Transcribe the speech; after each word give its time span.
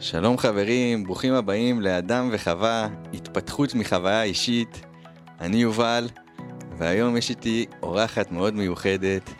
שלום 0.00 0.38
חברים, 0.38 1.04
ברוכים 1.04 1.34
הבאים 1.34 1.80
לאדם 1.80 2.28
וחווה, 2.32 2.88
התפתחות 3.14 3.74
מחוויה 3.74 4.22
אישית. 4.22 4.80
אני 5.40 5.56
יובל, 5.56 6.08
והיום 6.78 7.16
יש 7.16 7.30
איתי 7.30 7.66
אורחת 7.82 8.32
מאוד 8.32 8.54
מיוחדת, 8.54 9.30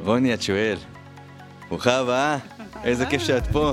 רוני 0.00 0.36
שואל. 0.40 0.76
ברוכה 1.68 1.98
הבאה, 1.98 2.38
איזה 2.84 3.06
כיף 3.06 3.22
שאת 3.22 3.46
פה. 3.46 3.72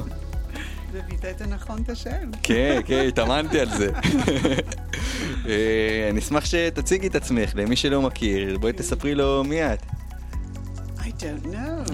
וביטאת 0.91 1.42
נכון 1.42 1.81
את 1.83 1.89
השם. 1.89 2.31
כן, 2.43 2.81
כן, 2.85 3.05
התאמנתי 3.07 3.59
על 3.59 3.69
זה. 3.69 3.91
אה, 5.47 6.07
אני 6.09 6.19
אשמח 6.19 6.46
שתציגי 6.46 7.07
את 7.07 7.15
עצמך 7.15 7.51
למי 7.55 7.75
שלא 7.75 8.01
מכיר, 8.01 8.57
בואי 8.57 8.73
תספרי 8.73 9.15
לו 9.15 9.43
מי 9.43 9.73
את. 9.73 9.81
I 10.97 11.03
don't 11.03 11.46
know. 11.46 11.91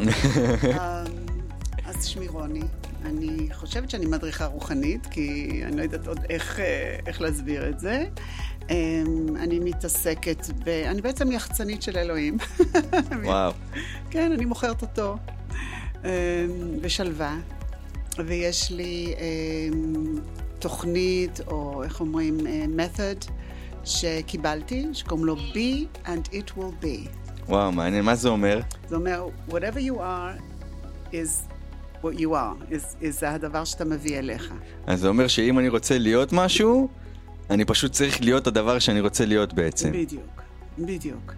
um, 0.64 0.78
אז 1.86 2.06
שמי 2.06 2.28
רוני, 2.28 2.62
אני 3.06 3.48
חושבת 3.54 3.90
שאני 3.90 4.06
מדריכה 4.06 4.46
רוחנית, 4.46 5.06
כי 5.06 5.50
אני 5.66 5.78
לא 5.78 5.82
יודעת 5.82 6.08
עוד 6.08 6.20
איך, 6.30 6.60
אה, 6.60 6.98
איך 7.06 7.22
להסביר 7.22 7.70
את 7.70 7.80
זה. 7.80 8.06
Um, 8.60 8.70
אני 9.40 9.60
מתעסקת 9.60 10.48
ב... 10.66 10.70
אני 10.70 11.02
בעצם 11.02 11.32
יחצנית 11.32 11.82
של 11.82 11.98
אלוהים. 11.98 12.38
וואו. 13.24 13.52
כן, 14.12 14.32
אני 14.32 14.46
מוכרת 14.46 14.82
אותו 14.82 15.18
um, 15.94 16.06
בשלווה, 16.82 17.38
ויש 18.26 18.72
לי 18.72 19.16
um, 19.16 20.20
תוכנית, 20.60 21.40
או 21.48 21.84
איך 21.84 22.00
אומרים, 22.00 22.38
uh, 22.40 22.44
method, 22.80 23.32
שקיבלתי, 23.84 24.88
שקוראים 24.94 25.26
לו 25.26 25.36
be 25.36 26.06
and 26.06 26.34
it 26.34 26.58
will 26.58 26.84
be. 26.84 27.10
וואו, 27.48 27.72
מעניין, 27.72 28.06
מה 28.06 28.16
זה 28.16 28.30
אומר? 28.30 28.60
זה 28.88 28.96
אומר, 28.96 29.28
whatever 29.50 29.80
you 29.80 29.98
are 29.98 30.42
is 31.12 31.57
what 32.04 32.20
you 32.20 32.30
are, 32.32 32.72
is, 32.72 33.04
is 33.04 33.10
זה 33.10 33.30
הדבר 33.32 33.64
שאתה 33.64 33.86
מביא 33.86 34.20
אליך. 34.20 34.54
אז 34.88 35.00
זה 35.00 35.08
אומר 35.08 35.28
שאם 35.28 35.60
אני 35.60 35.70
רוצה 35.70 35.98
להיות 35.98 36.34
משהו, 36.34 36.90
אני 37.50 37.66
פשוט 37.66 37.92
צריך 37.92 38.22
להיות 38.22 38.48
הדבר 38.48 38.80
שאני 38.80 39.02
רוצה 39.02 39.26
להיות 39.26 39.54
בעצם. 39.54 39.92
בדיוק, 39.92 40.42
בדיוק. 40.80 41.34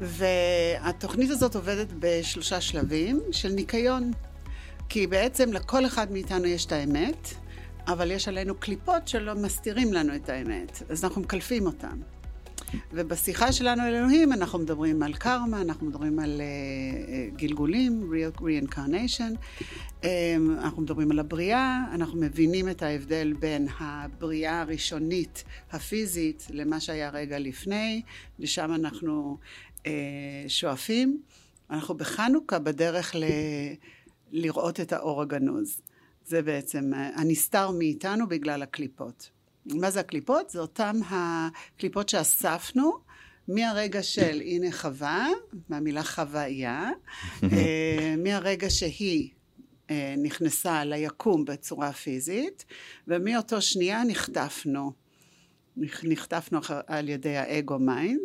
והתוכנית 0.00 1.30
הזאת 1.30 1.54
עובדת 1.54 1.88
בשלושה 1.98 2.60
שלבים 2.60 3.20
של 3.32 3.48
ניקיון. 3.48 4.10
כי 4.88 5.06
בעצם 5.06 5.52
לכל 5.52 5.86
אחד 5.86 6.12
מאיתנו 6.12 6.46
יש 6.46 6.66
את 6.66 6.72
האמת, 6.72 7.28
אבל 7.86 8.10
יש 8.10 8.28
עלינו 8.28 8.54
קליפות 8.54 9.08
שלא 9.08 9.34
מסתירים 9.34 9.92
לנו 9.92 10.14
את 10.14 10.28
האמת, 10.28 10.82
אז 10.88 11.04
אנחנו 11.04 11.20
מקלפים 11.20 11.66
אותם. 11.66 11.96
ובשיחה 12.92 13.52
שלנו 13.52 13.82
אל 13.82 13.94
אלוהים 13.94 14.32
אנחנו 14.32 14.58
מדברים 14.58 15.02
על 15.02 15.14
קרמה, 15.14 15.60
אנחנו 15.60 15.86
מדברים 15.86 16.18
על 16.18 16.40
uh, 16.40 17.36
גלגולים, 17.36 18.12
reincarnation, 18.38 19.60
um, 20.02 20.06
אנחנו 20.58 20.82
מדברים 20.82 21.10
על 21.10 21.18
הבריאה, 21.18 21.84
אנחנו 21.94 22.20
מבינים 22.20 22.68
את 22.68 22.82
ההבדל 22.82 23.32
בין 23.38 23.68
הבריאה 23.80 24.60
הראשונית, 24.60 25.44
הפיזית, 25.72 26.46
למה 26.50 26.80
שהיה 26.80 27.10
רגע 27.10 27.38
לפני, 27.38 28.02
לשם 28.38 28.74
אנחנו 28.74 29.38
uh, 29.78 29.86
שואפים. 30.48 31.20
אנחנו 31.70 31.94
בחנוכה 31.94 32.58
בדרך 32.58 33.14
ל... 33.14 33.24
לראות 34.32 34.80
את 34.80 34.92
האור 34.92 35.22
הגנוז. 35.22 35.80
זה 36.26 36.42
בעצם 36.42 36.92
הנסתר 36.94 37.70
מאיתנו 37.70 38.28
בגלל 38.28 38.62
הקליפות. 38.62 39.30
מה 39.66 39.90
זה 39.90 40.00
הקליפות? 40.00 40.50
זה 40.50 40.60
אותם 40.60 40.96
הקליפות 41.10 42.08
שאספנו 42.08 42.92
מהרגע 43.48 44.02
של 44.02 44.40
הנה 44.44 44.72
חווה, 44.72 45.28
מהמילה 45.68 46.04
חוויה, 46.04 46.90
אה, 47.42 48.14
מהרגע 48.18 48.70
שהיא 48.70 49.30
אה, 49.90 50.14
נכנסה 50.18 50.84
ליקום 50.84 51.44
בצורה 51.44 51.92
פיזית, 51.92 52.64
ומאותו 53.08 53.62
שנייה 53.62 54.04
נחטפנו. 54.04 54.92
נחטפנו 55.76 56.58
על 56.86 57.08
ידי 57.08 57.36
האגו 57.36 57.78
mind. 57.78 58.20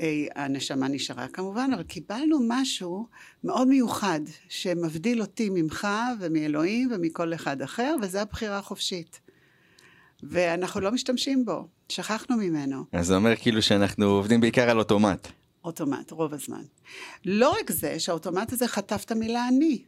אה, 0.00 0.26
הנשמה 0.34 0.88
נשארה 0.88 1.28
כמובן, 1.28 1.70
אבל 1.74 1.82
קיבלנו 1.82 2.38
משהו 2.48 3.08
מאוד 3.44 3.68
מיוחד 3.68 4.20
שמבדיל 4.48 5.20
אותי 5.20 5.50
ממך 5.50 5.88
ומאלוהים 6.20 6.88
ומכל 6.92 7.34
אחד 7.34 7.62
אחר, 7.62 7.96
וזה 8.02 8.22
הבחירה 8.22 8.58
החופשית. 8.58 9.20
ואנחנו 10.22 10.80
לא 10.80 10.92
משתמשים 10.92 11.44
בו, 11.44 11.68
שכחנו 11.88 12.36
ממנו. 12.36 12.84
אז 12.92 13.06
זה 13.06 13.16
אומר 13.16 13.36
כאילו 13.36 13.62
שאנחנו 13.62 14.06
עובדים 14.06 14.40
בעיקר 14.40 14.70
על 14.70 14.78
אוטומט. 14.78 15.28
אוטומט, 15.64 16.10
רוב 16.10 16.34
הזמן. 16.34 16.62
לא 17.24 17.56
רק 17.60 17.70
זה, 17.70 18.00
שהאוטומט 18.00 18.52
הזה 18.52 18.68
חטף 18.68 19.02
את 19.06 19.10
המילה 19.10 19.48
אני. 19.48 19.82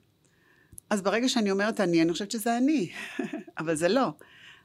אז 0.91 1.03
ברגע 1.03 1.29
שאני 1.29 1.51
אומרת 1.51 1.81
אני, 1.81 2.03
אני 2.03 2.13
חושבת 2.13 2.31
שזה 2.31 2.57
אני, 2.57 2.91
אבל 3.59 3.75
זה 3.75 3.89
לא. 3.89 4.09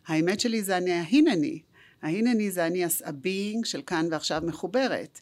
האמת 0.08 0.40
שלי 0.40 0.64
זה 0.64 0.78
אני 0.78 0.92
ההינני. 0.92 1.60
ההינני 2.02 2.52
זה 2.52 2.68
אני 2.68 2.84
ה 3.06 3.16
being 3.16 3.66
של 3.66 3.82
כאן 3.82 4.08
ועכשיו 4.12 4.42
מחוברת, 4.46 5.22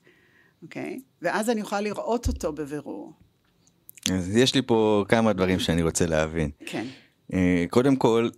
אוקיי? 0.64 1.00
ואז 1.22 1.50
אני 1.50 1.62
יכולה 1.62 1.82
לראות 1.82 2.28
אותו 2.28 2.54
בבירור. 2.54 3.14
אז 4.12 4.38
יש 4.38 4.56
לי 4.56 4.62
פה 4.62 5.06
כמה 5.10 5.34
דברים 5.34 5.60
שאני 5.60 5.84
רוצה 5.84 6.06
להבין. 6.06 6.50
כן. 6.66 6.86
אה, 7.34 7.66
קודם 7.70 7.96
כל, 7.96 8.30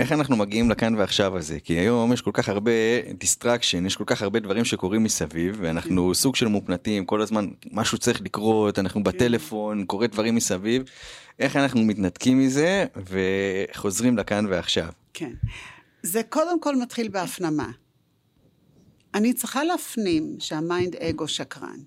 איך 0.00 0.12
אנחנו 0.12 0.36
מגיעים 0.36 0.70
לכאן 0.70 0.94
ועכשיו 0.94 1.36
הזה? 1.36 1.60
כי 1.60 1.72
היום 1.72 2.12
יש 2.12 2.22
כל 2.22 2.30
כך 2.34 2.48
הרבה 2.48 2.70
distraction, 3.18 3.86
יש 3.86 3.96
כל 3.96 4.04
כך 4.06 4.22
הרבה 4.22 4.40
דברים 4.40 4.64
שקורים 4.64 5.04
מסביב, 5.04 5.56
ואנחנו 5.60 6.08
כן. 6.08 6.14
סוג 6.14 6.36
של 6.36 6.46
מופנטים, 6.46 7.04
כל 7.04 7.22
הזמן 7.22 7.48
משהו 7.72 7.98
צריך 7.98 8.20
לקרות, 8.20 8.78
אנחנו 8.78 9.04
כן. 9.04 9.10
בטלפון, 9.10 9.84
קורה 9.84 10.06
דברים 10.06 10.34
מסביב. 10.34 10.82
איך 11.38 11.56
אנחנו 11.56 11.80
מתנתקים 11.84 12.38
מזה 12.38 12.84
וחוזרים 12.96 14.18
לכאן 14.18 14.46
ועכשיו? 14.48 14.88
כן. 15.14 15.32
זה 16.02 16.22
קודם 16.22 16.60
כל 16.60 16.76
מתחיל 16.76 17.08
בהפנמה. 17.08 17.70
אני 19.14 19.32
צריכה 19.32 19.64
להפנים 19.64 20.36
שה 20.38 20.63
mind 20.63 20.96
אגו 20.96 21.28
שקרן. 21.28 21.78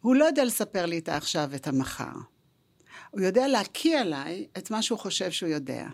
הוא 0.00 0.16
לא 0.16 0.24
יודע 0.24 0.44
לספר 0.44 0.86
לי 0.86 0.98
את 0.98 1.08
העכשיו 1.08 1.48
ואת 1.50 1.66
המחר. 1.66 2.12
הוא 3.10 3.20
יודע 3.20 3.48
להקיא 3.48 3.98
עליי 3.98 4.46
את 4.58 4.70
מה 4.70 4.82
שהוא 4.82 4.98
חושב 4.98 5.30
שהוא 5.30 5.48
יודע. 5.48 5.86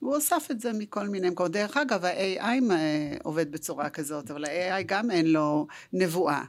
הוא 0.00 0.14
אוסף 0.14 0.48
את 0.50 0.60
זה 0.60 0.72
מכל 0.72 1.08
מיני 1.08 1.30
מקומות. 1.30 1.52
דרך 1.52 1.76
אגב, 1.76 2.04
ה-AI 2.04 2.72
עובד 3.22 3.52
בצורה 3.52 3.90
כזאת, 3.90 4.30
אבל 4.30 4.44
ה-AI 4.44 4.82
גם 4.86 5.10
אין 5.10 5.26
לו 5.26 5.66
נבואה. 5.92 6.42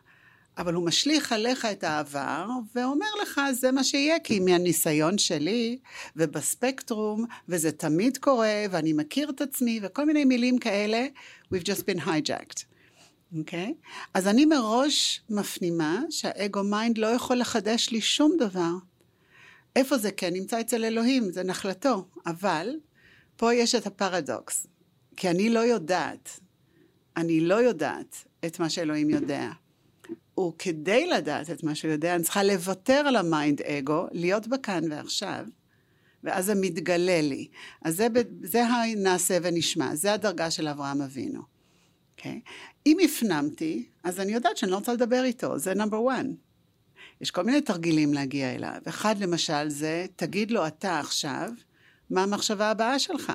אבל 0.57 0.73
הוא 0.73 0.85
משליך 0.85 1.31
עליך 1.31 1.65
את 1.65 1.83
העבר, 1.83 2.47
ואומר 2.75 3.07
לך, 3.21 3.41
זה 3.51 3.71
מה 3.71 3.83
שיהיה, 3.83 4.19
כי 4.19 4.39
מהניסיון 4.39 5.17
שלי, 5.17 5.77
ובספקטרום, 6.15 7.25
וזה 7.49 7.71
תמיד 7.71 8.17
קורה, 8.17 8.63
ואני 8.71 8.93
מכיר 8.93 9.29
את 9.29 9.41
עצמי, 9.41 9.79
וכל 9.83 10.05
מיני 10.05 10.25
מילים 10.25 10.57
כאלה, 10.57 11.07
we've 11.53 11.63
just 11.63 11.81
been 11.81 11.99
hijacked. 12.05 12.63
אוקיי? 13.37 13.73
Okay? 13.77 13.87
אז 14.13 14.27
אני 14.27 14.45
מראש 14.45 15.21
מפנימה 15.29 16.01
שהאגו 16.09 16.63
mind 16.63 16.97
לא 16.97 17.07
יכול 17.07 17.37
לחדש 17.37 17.89
לי 17.89 18.01
שום 18.01 18.31
דבר. 18.39 18.71
איפה 19.75 19.97
זה 19.97 20.11
כן 20.11 20.33
נמצא 20.33 20.61
אצל 20.61 20.85
אלוהים, 20.85 21.31
זה 21.31 21.43
נחלתו, 21.43 22.07
אבל 22.25 22.69
פה 23.41 23.53
יש 23.53 23.75
את 23.75 23.87
הפרדוקס, 23.87 24.67
כי 25.17 25.29
אני 25.29 25.49
לא 25.49 25.59
יודעת, 25.59 26.39
אני 27.17 27.39
לא 27.39 27.55
יודעת 27.55 28.25
את 28.45 28.59
מה 28.59 28.69
שאלוהים 28.69 29.09
יודע. 29.09 29.51
וכדי 30.39 31.07
לדעת 31.07 31.49
את 31.49 31.63
מה 31.63 31.75
שהוא 31.75 31.91
יודע, 31.91 32.15
אני 32.15 32.23
צריכה 32.23 32.43
לוותר 32.43 32.93
על 32.93 33.15
ה 33.15 33.24
mind 33.24 33.61
אגו, 33.61 34.07
להיות 34.11 34.47
בכאן 34.47 34.91
ועכשיו, 34.91 35.45
ואז 36.23 36.45
זה 36.45 36.55
מתגלה 36.55 37.21
לי. 37.21 37.47
אז 37.81 37.95
זה, 37.95 38.07
זה 38.43 38.65
הנעשה 38.65 39.37
ונשמע, 39.43 39.95
זה 39.95 40.13
הדרגה 40.13 40.51
של 40.51 40.67
אברהם 40.67 41.01
אבינו. 41.01 41.39
Okay? 41.39 41.43
אוקיי? 42.17 42.41
אם 42.85 42.97
הפנמתי, 43.05 43.85
אז 44.03 44.19
אני 44.19 44.31
יודעת 44.31 44.57
שאני 44.57 44.71
לא 44.71 44.75
רוצה 44.75 44.93
לדבר 44.93 45.23
איתו, 45.23 45.59
זה 45.59 45.73
number 45.73 45.99
one. 45.99 46.27
יש 47.21 47.31
כל 47.31 47.43
מיני 47.43 47.61
תרגילים 47.61 48.13
להגיע 48.13 48.55
אליו. 48.55 48.81
אחד 48.87 49.19
למשל 49.19 49.69
זה, 49.69 50.05
תגיד 50.15 50.51
לו 50.51 50.67
אתה 50.67 50.99
עכשיו, 50.99 51.51
מה 52.11 52.23
המחשבה 52.23 52.71
הבאה 52.71 52.99
שלך. 52.99 53.31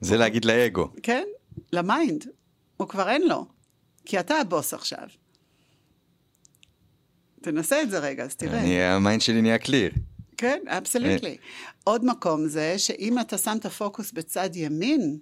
זה 0.00 0.16
להגיד 0.16 0.44
לאגו. 0.44 0.88
כן, 1.02 1.24
ל 1.72 1.81
mind. 1.81 2.26
הוא 2.76 2.88
כבר 2.88 3.08
אין 3.08 3.28
לו, 3.28 3.46
כי 4.04 4.20
אתה 4.20 4.34
הבוס 4.34 4.74
עכשיו. 4.74 5.08
תנסה 7.42 7.82
את 7.82 7.90
זה 7.90 7.98
רגע, 7.98 8.24
אז 8.24 8.36
תראה. 8.36 8.60
אני, 8.60 8.82
ה 8.82 8.90
mind 8.90 9.22
שלי 9.22 9.42
נהיה 9.42 9.58
clear. 9.58 9.92
כן, 10.36 10.62
absolutely. 10.66 11.36
עוד 11.84 12.04
מקום 12.04 12.48
זה 12.48 12.78
שאם 12.78 13.20
אתה 13.20 13.38
שם 13.38 13.56
את 13.60 13.66
הפוקוס 13.66 14.12
בצד 14.12 14.50
ימין, 14.54 15.18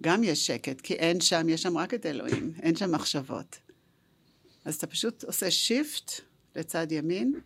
גם 0.00 0.24
יש 0.24 0.46
שקט, 0.46 0.80
כי 0.80 0.94
אין 0.94 1.20
שם, 1.20 1.48
יש 1.48 1.62
שם 1.62 1.78
רק 1.78 1.94
את 1.94 2.06
אלוהים, 2.06 2.52
אין 2.62 2.76
שם 2.76 2.92
מחשבות. 2.92 3.58
אז 4.64 4.74
אתה 4.74 4.86
פשוט 4.86 5.24
עושה 5.24 5.50
shift 5.50 6.12
לצד 6.56 6.92
ימין, 6.92 7.40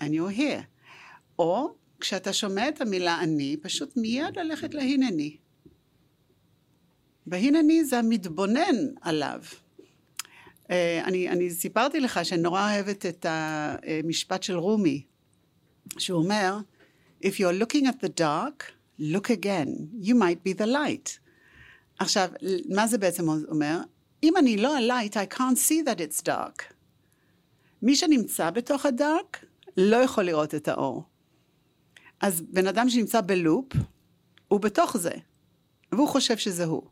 and 0.00 0.04
you're 0.04 0.36
here. 0.38 0.77
או 1.38 1.74
כשאתה 2.00 2.32
שומע 2.32 2.68
את 2.68 2.80
המילה 2.80 3.20
אני, 3.20 3.56
פשוט 3.62 3.96
מיד 3.96 4.38
ללכת 4.38 4.74
להינני. 4.74 5.36
והינני 7.26 7.84
זה 7.84 7.98
המתבונן 7.98 8.76
עליו. 9.00 9.42
אה, 10.70 11.04
אני, 11.04 11.28
אני 11.28 11.50
סיפרתי 11.50 12.00
לך 12.00 12.20
שאני 12.24 12.42
נורא 12.42 12.72
אוהבת 12.72 13.06
את 13.06 13.26
המשפט 13.28 14.42
של 14.42 14.56
רומי, 14.56 15.02
שהוא 15.98 16.22
אומר, 16.22 16.58
If 17.22 17.40
you're 17.40 17.62
looking 17.62 17.86
at 17.86 18.00
the 18.00 18.20
dark, 18.20 18.72
look 18.98 19.30
again. 19.30 19.68
You 20.00 20.14
might 20.14 20.42
be 20.44 20.60
the 20.60 20.66
light. 20.66 21.18
עכשיו, 21.98 22.30
מה 22.68 22.86
זה 22.86 22.98
בעצם 22.98 23.28
אומר? 23.28 23.78
אם 24.22 24.36
אני 24.36 24.56
לא 24.56 24.76
ה-light, 24.76 25.12
I 25.12 25.34
can't 25.34 25.58
see 25.68 25.82
that 25.86 25.98
it's 25.98 26.22
dark. 26.22 26.62
מי 27.82 27.96
שנמצא 27.96 28.50
בתוך 28.50 28.86
הדארק, 28.86 29.44
לא 29.76 29.96
יכול 29.96 30.24
לראות 30.24 30.54
את 30.54 30.68
האור. 30.68 31.04
אז 32.20 32.42
בן 32.50 32.66
אדם 32.66 32.90
שנמצא 32.90 33.20
בלופ, 33.20 33.72
הוא 34.48 34.60
בתוך 34.60 34.96
זה, 34.96 35.10
והוא 35.92 36.08
חושב 36.08 36.36
שזה 36.36 36.64
הוא. 36.64 36.82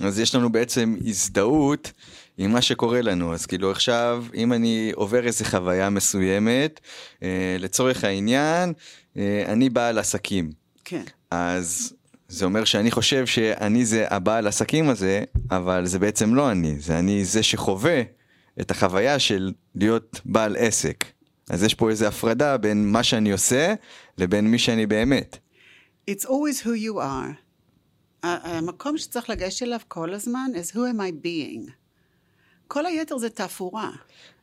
אז 0.00 0.20
יש 0.20 0.34
לנו 0.34 0.52
בעצם 0.52 0.96
הזדהות 1.04 1.92
עם 2.38 2.52
מה 2.52 2.62
שקורה 2.62 3.02
לנו, 3.02 3.34
אז 3.34 3.46
כאילו 3.46 3.70
עכשיו, 3.70 4.24
אם 4.34 4.52
אני 4.52 4.92
עובר 4.94 5.26
איזה 5.26 5.44
חוויה 5.44 5.90
מסוימת, 5.90 6.80
אה, 7.22 7.56
לצורך 7.58 8.04
העניין, 8.04 8.72
אה, 9.16 9.44
אני 9.46 9.70
בעל 9.70 9.98
עסקים. 9.98 10.50
כן. 10.84 11.02
אז 11.30 11.92
זה 12.28 12.44
אומר 12.44 12.64
שאני 12.64 12.90
חושב 12.90 13.26
שאני 13.26 13.84
זה 13.84 14.06
הבעל 14.10 14.46
עסקים 14.46 14.88
הזה, 14.88 15.24
אבל 15.50 15.86
זה 15.86 15.98
בעצם 15.98 16.34
לא 16.34 16.50
אני, 16.50 16.78
זה 16.78 16.98
אני 16.98 17.24
זה 17.24 17.42
שחווה 17.42 18.02
את 18.60 18.70
החוויה 18.70 19.18
של 19.18 19.52
להיות 19.74 20.20
בעל 20.24 20.56
עסק. 20.58 21.04
אז 21.50 21.62
יש 21.62 21.74
פה 21.74 21.90
איזו 21.90 22.06
הפרדה 22.06 22.56
בין 22.56 22.92
מה 22.92 23.02
שאני 23.02 23.32
עושה 23.32 23.74
לבין 24.18 24.46
מי 24.46 24.58
שאני 24.58 24.86
באמת. 24.86 25.38
It's 26.10 26.24
always 26.24 26.62
who 26.64 26.68
you 26.86 26.94
are. 27.00 27.32
המקום 28.22 28.98
שצריך 28.98 29.30
לגשת 29.30 29.62
אליו 29.62 29.80
כל 29.88 30.14
הזמן 30.14 30.50
is 30.54 30.70
who 30.72 30.76
am 30.78 30.98
I 31.00 31.24
being. 31.26 31.70
כל 32.68 32.86
היתר 32.86 33.18
זה 33.18 33.30
תפאורה. 33.30 33.90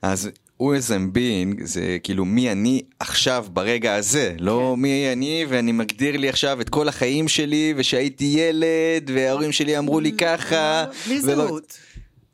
אז 0.01 0.29
who 0.59 0.63
is 0.65 0.89
I'm 0.89 1.15
being 1.17 1.65
זה 1.65 1.97
כאילו 2.03 2.25
מי 2.25 2.51
אני 2.51 2.81
עכשיו 2.99 3.45
ברגע 3.53 3.95
הזה, 3.95 4.35
לא 4.39 4.73
כן. 4.75 4.81
מי 4.81 5.09
אני 5.13 5.45
ואני 5.49 5.71
מגדיר 5.71 6.17
לי 6.17 6.29
עכשיו 6.29 6.61
את 6.61 6.69
כל 6.69 6.87
החיים 6.87 7.27
שלי 7.27 7.73
ושהייתי 7.77 8.25
ילד 8.25 9.09
וההורים 9.13 9.51
שלי 9.51 9.77
אמרו 9.77 9.99
לי 9.99 10.11
ככה. 10.17 10.85
בלי 11.07 11.19
ולא- 11.23 11.35
זהות. 11.47 11.77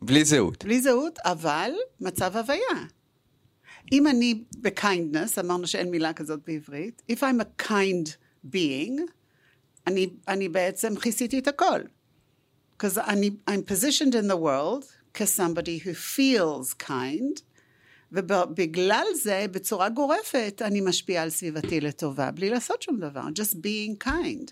בלי 0.02 0.26
זהות. 0.26 0.66
בלי 0.66 0.82
זהות, 0.82 1.20
אבל 1.26 1.72
מצב 2.02 2.38
הוויה. 2.38 2.86
אם 3.92 4.08
אני 4.08 4.44
ב-kindness, 4.62 5.40
אמרנו 5.40 5.68
שאין 5.68 5.92
מילה 5.92 6.14
כזאת 6.14 6.40
בעברית, 6.48 7.02
if 7.12 7.16
I'm 7.16 7.42
a 7.42 7.64
kind 7.70 8.10
being, 8.54 9.02
אני, 9.88 10.10
אני 10.28 10.50
בעצם 10.50 10.96
כיסיתי 10.96 11.40
את 11.40 11.48
הכל. 11.48 11.80
Because 12.78 12.98
אני, 13.08 13.32
I'm 13.50 13.72
positioned 13.72 14.14
in 14.14 14.28
the 14.32 14.38
world 14.38 14.86
כ-somebody 15.14 15.86
who 15.86 15.94
feels 16.18 16.84
kind, 16.84 17.42
ובגלל 18.12 19.06
זה, 19.24 19.46
בצורה 19.52 19.90
גורפת, 19.90 20.62
אני 20.66 20.82
משפיעה 20.82 21.24
על 21.24 21.30
סביבתי 21.30 21.82
לטובה, 21.82 22.32
בלי 22.32 22.50
לעשות 22.50 22.82
שום 22.82 23.00
דבר, 23.00 23.22
just 23.22 23.54
being 23.56 24.08
kind. 24.08 24.52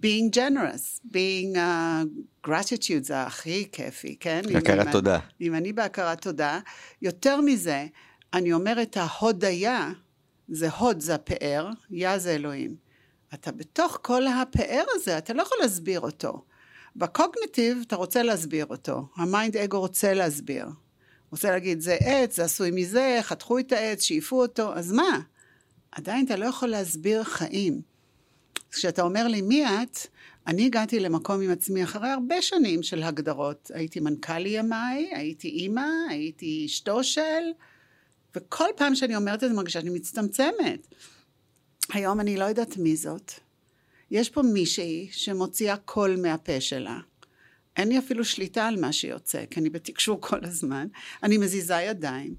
being 0.00 0.30
generous, 0.30 1.00
being 1.12 1.56
uh, 1.56 2.04
gratitude 2.46 3.02
זה 3.02 3.22
הכי 3.22 3.68
כיפי, 3.72 4.16
כן? 4.20 4.42
הכרת 4.54 4.92
תודה. 4.92 5.18
אם 5.40 5.54
אני 5.54 5.72
בהכרת 5.72 6.22
תודה, 6.22 6.60
יותר 7.02 7.40
מזה, 7.40 7.86
אני 8.34 8.52
אומרת 8.52 8.96
ההודיה, 8.96 9.92
זה 10.48 10.70
הוד 10.70 11.00
זה 11.00 11.14
הפאר, 11.14 11.68
יה 11.90 12.18
זה 12.18 12.34
אלוהים. 12.34 12.76
אתה 13.34 13.52
בתוך 13.52 13.98
כל 14.02 14.26
הפאר 14.26 14.84
הזה, 14.94 15.18
אתה 15.18 15.32
לא 15.32 15.42
יכול 15.42 15.58
להסביר 15.60 16.00
אותו. 16.00 16.44
ב 16.96 17.04
cognitive 17.04 17.78
אתה 17.86 17.96
רוצה 17.96 18.22
להסביר 18.22 18.66
אותו, 18.66 19.08
ה 19.16 19.24
mind 19.24 19.56
אגו 19.56 19.80
רוצה 19.80 20.14
להסביר. 20.14 20.66
רוצה 21.30 21.50
להגיד 21.50 21.80
זה 21.80 21.96
עץ, 22.00 22.36
זה 22.36 22.44
עשוי 22.44 22.70
מזה, 22.70 23.18
חתכו 23.22 23.58
את 23.58 23.72
העץ, 23.72 24.02
שייפו 24.02 24.42
אותו, 24.42 24.74
אז 24.74 24.92
מה? 24.92 25.20
עדיין 25.92 26.26
אתה 26.26 26.36
לא 26.36 26.46
יכול 26.46 26.68
להסביר 26.68 27.24
חיים. 27.24 27.80
כשאתה 28.70 29.02
אומר 29.02 29.28
לי 29.28 29.42
מי 29.42 29.66
את, 29.66 29.98
אני 30.46 30.66
הגעתי 30.66 31.00
למקום 31.00 31.40
עם 31.40 31.50
עצמי 31.50 31.84
אחרי 31.84 32.08
הרבה 32.08 32.42
שנים 32.42 32.82
של 32.82 33.02
הגדרות. 33.02 33.70
הייתי 33.74 34.00
מנכ"ל 34.00 34.46
EMI, 34.46 35.16
הייתי 35.16 35.48
אימא, 35.48 35.86
הייתי 36.10 36.62
אשתו 36.66 37.04
של, 37.04 37.42
וכל 38.36 38.68
פעם 38.76 38.94
שאני 38.94 39.16
אומרת 39.16 39.44
את 39.44 39.48
זה 39.48 39.54
מרגישה 39.54 39.80
שאני 39.80 39.90
מצטמצמת. 39.90 40.86
היום 41.92 42.20
אני 42.20 42.36
לא 42.36 42.44
יודעת 42.44 42.76
מי 42.76 42.96
זאת. 42.96 43.32
יש 44.10 44.30
פה 44.30 44.42
מישהי 44.42 45.08
שמוציאה 45.12 45.76
קול 45.76 46.16
מהפה 46.22 46.60
שלה. 46.60 46.98
אין 47.76 47.88
לי 47.88 47.98
אפילו 47.98 48.24
שליטה 48.24 48.66
על 48.66 48.80
מה 48.80 48.92
שיוצא, 48.92 49.44
כי 49.50 49.60
אני 49.60 49.70
בתקשור 49.70 50.20
כל 50.20 50.44
הזמן. 50.44 50.86
אני 51.22 51.38
מזיזה 51.38 51.74
ידיים. 51.74 52.34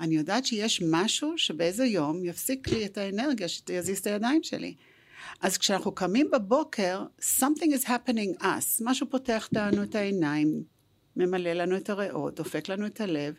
אני 0.00 0.16
יודעת 0.16 0.46
שיש 0.46 0.82
משהו 0.90 1.32
שבאיזה 1.36 1.84
יום 1.84 2.24
יפסיק 2.24 2.68
לי 2.68 2.86
את 2.86 2.98
האנרגיה 2.98 3.48
שיזיז 3.48 3.98
את 3.98 4.06
הידיים 4.06 4.42
שלי. 4.42 4.74
אז 5.40 5.58
כשאנחנו 5.58 5.92
קמים 5.92 6.30
בבוקר, 6.32 7.04
something 7.20 7.80
is 7.80 7.84
happening 7.84 8.42
us, 8.42 8.80
משהו 8.80 9.10
פותח 9.10 9.48
לנו 9.52 9.82
את 9.82 9.94
העיניים, 9.94 10.62
ממלא 11.16 11.52
לנו 11.52 11.76
את 11.76 11.90
הריאות, 11.90 12.34
דופק 12.34 12.68
לנו 12.68 12.86
את 12.86 13.00
הלב. 13.00 13.34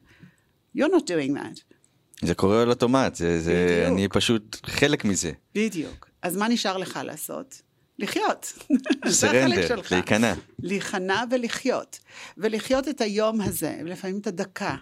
You're 0.78 0.90
not 0.90 1.08
doing 1.08 1.34
that. 1.34 1.76
זה 2.24 2.36
קורה 2.36 2.62
על 2.62 2.69
אוטומט, 2.69 3.16
זה, 3.16 3.42
זה, 3.42 3.66
בדיוק. 3.68 3.94
אני 3.94 4.08
פשוט 4.08 4.58
חלק 4.66 5.06
מזה. 5.06 5.31
בדיוק. 5.56 6.10
אז 6.22 6.38
מה 6.38 6.48
נשאר 6.48 6.78
לך 6.78 7.00
לעשות? 7.04 7.62
לחיות. 8.00 8.54
סרנדר. 9.08 9.75
להיכנע. 9.92 10.34
להיכנע 10.60 11.24
ולחיות. 11.31 12.00
ולחיות 12.38 12.88
את 12.88 13.02
היום 13.02 13.42
הזה, 13.42 13.78
ולפעמים 13.86 14.19
את 14.19 14.28
הדקה, 14.28 14.75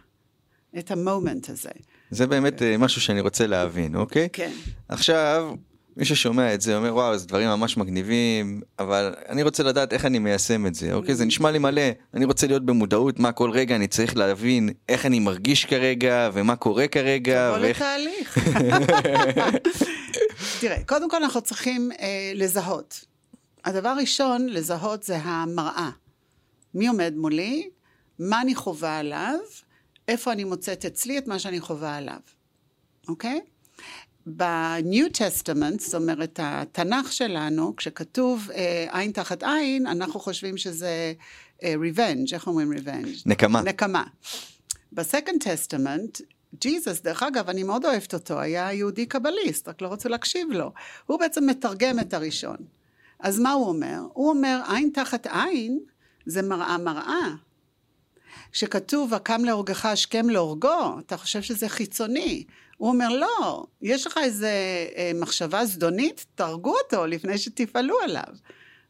את 0.80 0.92
המומנט 0.92 1.50
הזה. 1.50 1.70
זה 2.12 2.28
באמת 2.28 2.62
אה, 2.62 2.78
משהו 2.78 3.02
שאני 3.02 3.20
רוצה 3.20 3.48
להבין, 3.48 3.96
אוקיי? 3.96 4.30
כן. 4.34 4.52
עכשיו, 4.90 5.54
מי 5.98 6.06
ששומע 6.06 6.54
את 6.54 6.62
זה 6.62 6.78
אומר 6.78 6.96
וואו 6.96 7.18
זה 7.18 7.28
דברים 7.28 7.48
ממש 7.48 7.78
מגניבים 7.78 8.62
אבל 8.80 9.16
אני 9.30 9.44
רוצה 9.44 9.64
לדעת 9.64 9.94
איך 9.94 10.06
אני 10.06 10.20
מיישם 10.20 10.68
את 10.68 10.76
זה 10.76 10.94
אוקיי 10.94 11.16
זה 11.16 11.26
נשמע 11.26 11.52
לי 11.52 11.60
מלא 11.60 11.82
אני 12.14 12.26
רוצה 12.26 12.48
להיות 12.48 12.66
במודעות 12.66 13.20
מה 13.20 13.32
כל 13.32 13.52
רגע 13.52 13.76
אני 13.76 13.88
צריך 13.88 14.18
להבין 14.18 14.70
איך 14.90 15.06
אני 15.06 15.20
מרגיש 15.20 15.66
כרגע 15.66 16.30
ומה 16.34 16.56
קורה 16.56 16.88
כרגע 16.88 17.52
תבוא 17.52 17.62
ואיך 17.62 17.82
לתהליך. 17.82 18.38
תראה, 20.62 20.84
קודם 20.86 21.10
כל 21.10 21.24
אנחנו 21.24 21.42
צריכים 21.42 21.92
אה, 22.00 22.32
לזהות. 22.36 23.06
הדבר 23.66 23.90
הראשון 23.90 24.48
לזהות 24.50 25.04
זה 25.04 25.18
המראה. 25.18 25.90
מי 26.74 26.88
עומד 26.88 27.14
מולי, 27.18 27.70
מה 28.20 28.42
אני 28.42 28.56
חווה 28.56 28.98
עליו, 28.98 29.38
איפה 30.08 30.32
אני 30.32 30.44
מוצאת 30.44 30.86
אצלי 30.86 31.18
את 31.18 31.28
מה 31.28 31.40
שאני 31.40 31.60
חווה 31.60 31.98
עליו, 31.98 32.20
אוקיי? 33.08 33.42
ב-New 34.26 35.18
Testament, 35.18 35.80
זאת 35.80 35.96
אומרת, 35.96 36.40
התנ"ך 36.44 37.14
שלנו, 37.14 37.76
כשכתוב 37.76 38.50
אה, 38.56 38.86
עין 38.92 39.12
תחת 39.12 39.44
עין, 39.44 39.88
אנחנו 39.88 40.20
חושבים 40.20 40.58
שזה 40.58 41.14
אה, 41.64 41.74
revenge, 41.74 42.34
איך 42.34 42.48
אומרים 42.48 42.74
revenge? 42.74 43.22
נקמה. 43.26 43.62
נקמה. 43.62 44.04
בסקנד 44.94 45.44
טסטמנט, 45.44 46.22
ג'יזוס, 46.62 47.02
דרך 47.02 47.24
אגב, 47.24 47.50
אני 47.50 47.64
מאוד 47.64 47.86
אוהבת 47.86 48.14
אותו, 48.14 48.40
היה 48.40 48.74
יהודי 48.74 49.06
קבליסט, 49.06 49.68
רק 49.68 49.82
לא 49.82 49.94
רצו 49.94 50.10
להקשיב 50.10 50.52
לו. 50.52 50.72
הוא 51.06 51.20
בעצם 51.20 51.48
מתרגם 51.48 52.00
את 52.00 52.14
הראשון. 52.14 52.58
אז 53.20 53.40
מה 53.40 53.52
הוא 53.52 53.68
אומר? 53.68 54.00
הוא 54.14 54.30
אומר, 54.30 54.62
עין 54.68 54.90
תחת 54.94 55.28
עין 55.28 55.80
זה 56.26 56.42
מראה 56.42 56.78
מראה. 56.78 57.28
כשכתוב, 58.52 59.14
הקם 59.14 59.46
להורגך 59.46 59.86
השכם 59.86 60.30
להורגו, 60.30 61.00
אתה 61.00 61.18
חושב 61.18 61.42
שזה 61.42 61.70
חיצוני. 61.70 62.44
הוא 62.78 62.90
אומר, 62.90 63.10
לא, 63.10 63.66
יש 63.82 64.08
לך 64.08 64.20
איזה 64.24 64.50
אה, 64.96 65.12
מחשבה 65.16 65.66
זדונית, 65.66 66.26
תהרגו 66.36 66.76
אותו 66.84 67.06
לפני 67.06 67.38
שתפעלו 67.38 67.96
עליו, 68.04 68.34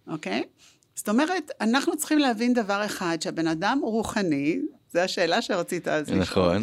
אוקיי? 0.08 0.44
זאת 0.96 1.10
אומרת, 1.10 1.52
אנחנו 1.62 1.98
צריכים 1.98 2.20
להבין 2.20 2.54
דבר 2.54 2.86
אחד, 2.86 3.18
שהבן 3.22 3.48
אדם 3.48 3.80
רוחני, 3.84 4.60
זו 4.94 5.00
השאלה 5.00 5.42
שרצית 5.42 5.88
אז 5.88 6.10
לשאול. 6.10 6.20
נכון 6.22 6.62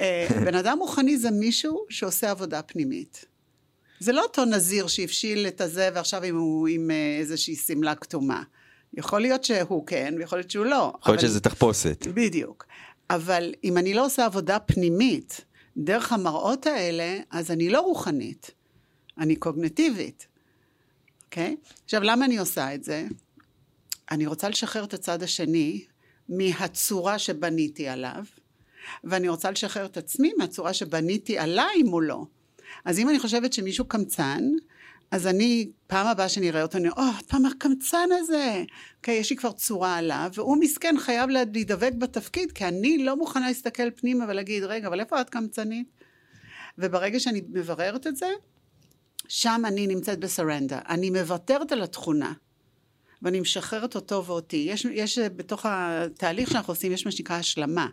אה, 0.00 0.26
בן 0.44 0.54
אדם 0.54 0.78
רוחני 0.80 1.16
זה 1.18 1.30
מישהו 1.30 1.84
שעושה 1.88 2.30
עבודה 2.30 2.62
פנימית. 2.62 3.24
זה 4.00 4.12
לא 4.12 4.22
אותו 4.22 4.44
נזיר 4.44 4.86
שהבשיל 4.86 5.46
את 5.46 5.60
הזה 5.60 5.88
ועכשיו 5.94 6.24
אם 6.24 6.36
הוא 6.36 6.68
עם 6.68 6.90
אה, 6.90 7.16
איזושהי 7.20 7.56
שמלה 7.56 7.94
כתומה. 7.94 8.42
יכול 8.94 9.20
להיות 9.20 9.44
שהוא 9.44 9.86
כן, 9.86 10.14
ויכול 10.18 10.38
להיות 10.38 10.50
שהוא 10.50 10.66
לא. 10.66 10.92
יכול 11.00 11.12
להיות 11.12 11.24
אבל- 11.24 11.28
שזה 11.28 11.40
תחפושת 11.40 12.06
בדיוק. 12.14 12.66
אבל 13.10 13.52
אם 13.64 13.78
אני 13.78 13.94
לא 13.94 14.06
עושה 14.06 14.24
עבודה 14.24 14.58
פנימית 14.58 15.40
דרך 15.76 16.12
המראות 16.12 16.66
האלה, 16.66 17.18
אז 17.30 17.50
אני 17.50 17.68
לא 17.68 17.80
רוחנית, 17.80 18.50
אני 19.18 19.36
קוגנטיבית, 19.36 20.26
אוקיי? 21.24 21.56
עכשיו, 21.84 22.02
למה 22.02 22.24
אני 22.24 22.38
עושה 22.38 22.74
את 22.74 22.84
זה? 22.84 23.06
אני 24.10 24.26
רוצה 24.26 24.48
לשחרר 24.48 24.84
את 24.84 24.94
הצד 24.94 25.22
השני 25.22 25.84
מהצורה 26.28 27.18
שבניתי 27.18 27.88
עליו, 27.88 28.24
ואני 29.04 29.28
רוצה 29.28 29.50
לשחרר 29.50 29.86
את 29.86 29.96
עצמי 29.96 30.32
מהצורה 30.38 30.74
שבניתי 30.74 31.38
עליי 31.38 31.82
מולו. 31.82 32.26
אז 32.84 32.98
אם 32.98 33.08
אני 33.08 33.18
חושבת 33.18 33.52
שמישהו 33.52 33.84
קמצן, 33.84 34.44
אז 35.12 35.26
אני, 35.26 35.70
פעם 35.86 36.06
הבאה 36.06 36.28
שאני 36.28 36.50
אראה 36.50 36.62
אותו, 36.62 36.78
אני 36.78 36.88
אומר, 36.88 37.02
או, 37.08 37.26
פעם 37.28 37.46
הקמצן 37.46 38.08
הזה. 38.20 38.64
אוקיי, 38.96 39.14
יש 39.14 39.30
לי 39.30 39.36
כבר 39.36 39.52
צורה 39.52 39.96
עליו, 39.96 40.30
והוא 40.34 40.56
מסכן 40.60 40.94
חייב 41.00 41.30
לה- 41.30 41.44
להידבק 41.52 41.92
בתפקיד, 41.98 42.52
כי 42.52 42.64
אני 42.64 43.04
לא 43.04 43.16
מוכנה 43.16 43.46
להסתכל 43.48 43.90
פנימה 43.90 44.24
ולהגיד, 44.28 44.62
רגע, 44.62 44.88
אבל 44.88 45.00
איפה 45.00 45.20
את 45.20 45.30
קמצנית? 45.30 45.86
וברגע 46.78 47.20
שאני 47.20 47.42
מבררת 47.52 48.06
את 48.06 48.16
זה, 48.16 48.26
שם 49.28 49.62
אני 49.66 49.86
נמצאת 49.86 50.18
בסרנדה. 50.18 50.78
אני 50.88 51.10
מוותרת 51.10 51.72
על 51.72 51.82
התכונה, 51.82 52.32
ואני 53.22 53.40
משחררת 53.40 53.94
אותו 53.94 54.24
ואותי. 54.26 54.66
יש, 54.70 54.84
יש 54.84 55.18
בתוך 55.18 55.66
התהליך 55.68 56.50
שאנחנו 56.50 56.72
עושים, 56.72 56.92
יש 56.92 57.06
מה 57.06 57.12
שנקרא 57.12 57.36
השלמה. 57.36 57.88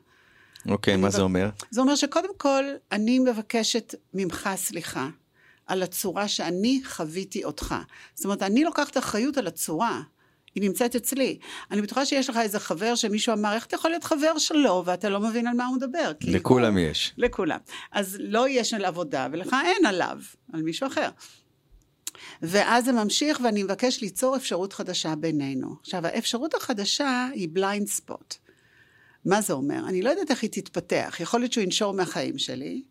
אוקיי, 0.70 0.96
מה 0.96 1.08
ב- 1.08 1.12
זה 1.12 1.22
אומר? 1.22 1.50
זה 1.72 1.82
אומר 1.82 1.96
שקודם 1.96 2.30
כל, 2.38 2.64
אני 2.92 3.20
מבקשת 3.20 3.96
ממך 4.14 4.50
סליחה 4.56 5.10
על 5.70 5.84
הצורה 5.84 6.28
שאני 6.28 6.82
חוויתי 6.86 7.44
אותך. 7.44 7.76
זאת 8.16 8.26
אומרת, 8.26 8.44
אני 8.44 8.64
לוקחת 8.64 8.98
אחריות 8.98 9.38
על 9.38 9.48
הצורה. 9.48 10.02
היא 10.56 10.64
נמצאת 10.64 10.96
אצלי. 10.96 11.40
אני 11.72 11.82
בטוחה 11.82 12.06
שיש 12.06 12.30
לך 12.30 12.38
איזה 12.38 12.60
חבר 12.60 12.96
שמישהו 12.96 13.34
אמר, 13.34 13.54
איך 13.54 13.66
אתה 13.66 13.76
יכול 13.76 13.92
להיות 13.92 14.04
חבר 14.04 14.38
שלו 14.38 14.84
ואתה 14.86 15.10
לא 15.10 15.20
מבין 15.20 15.48
על 15.48 15.54
מה 15.54 15.66
הוא 15.68 15.76
מדבר? 15.76 16.12
לכולם 16.22 16.78
הוא- 16.78 16.86
יש. 16.86 17.14
לכולם. 17.18 17.58
אז 17.92 18.18
לא 18.20 18.50
יש 18.50 18.74
על 18.74 18.86
עבודה, 18.86 19.28
ולך 19.32 19.56
אין 19.66 19.86
עליו, 19.86 20.18
על 20.54 20.62
מישהו 20.62 20.88
אחר. 20.88 21.10
ואז 22.42 22.86
זה 22.86 22.92
ממשיך, 22.92 23.40
ואני 23.44 23.64
מבקש 23.64 24.02
ליצור 24.02 24.36
אפשרות 24.36 24.74
חדשה 24.74 25.16
בינינו. 25.16 25.76
עכשיו, 25.82 26.06
האפשרות 26.08 26.54
החדשה 26.54 27.28
היא 27.34 27.50
בליינד 27.52 27.88
ספוט. 27.88 28.36
מה 29.26 29.42
זה 29.42 29.54
אומר? 29.54 29.88
אני 29.88 30.02
לא 30.02 30.10
יודעת 30.10 30.32
איך 30.32 30.42
היא 30.44 30.50
תתפתח. 30.52 31.18
יכול 31.20 31.40
להיות 31.40 31.54
שהוא 31.54 31.64
ינשור 31.64 31.94
מהחיים 31.94 32.38
שלי, 32.38 32.84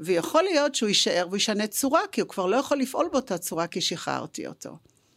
ויכול 0.00 0.42
להיות 0.42 0.74
שהוא 0.74 0.88
יישאר 0.88 1.26
וישנה 1.30 1.66
צורה, 1.66 2.00
כי 2.12 2.20
הוא 2.20 2.28
כבר 2.28 2.46
לא 2.46 2.56
יכול 2.56 2.78
לפעול 2.78 3.08
באותה 3.12 3.38
צורה, 3.38 3.66
כי 3.66 3.80
שחררתי 3.80 4.46
אותו. 4.46 4.76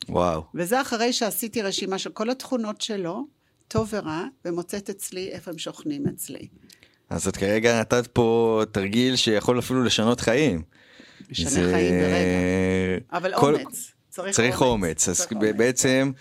וואו. 0.09 0.43
וזה 0.55 0.81
אחרי 0.81 1.13
שעשיתי 1.13 1.61
רשימה 1.61 1.97
של 1.97 2.09
כל 2.11 2.29
התכונות 2.29 2.81
שלו, 2.81 3.25
טוב 3.67 3.89
ורע, 3.93 4.23
ומוצאת 4.45 4.89
אצלי 4.89 5.29
איפה 5.31 5.51
הם 5.51 5.57
שוכנים 5.57 6.07
אצלי. 6.07 6.47
אז 7.09 7.27
את 7.27 7.37
כרגע 7.37 7.79
נתת 7.79 8.07
פה 8.13 8.61
תרגיל 8.71 9.15
שיכול 9.15 9.59
אפילו 9.59 9.83
לשנות 9.83 10.21
חיים. 10.21 10.61
משנה 11.29 11.49
זה- 11.49 11.71
חיים 11.73 11.93
ברגע. 11.99 13.17
אבל 13.17 13.33
כל- 13.39 13.55
אומץ. 13.55 13.91
צריך, 14.09 14.35
צריך 14.35 14.61
אומץ. 14.61 15.09
אז 15.09 15.17
צריך 15.17 15.33
ב- 15.33 15.57
בעצם 15.57 16.11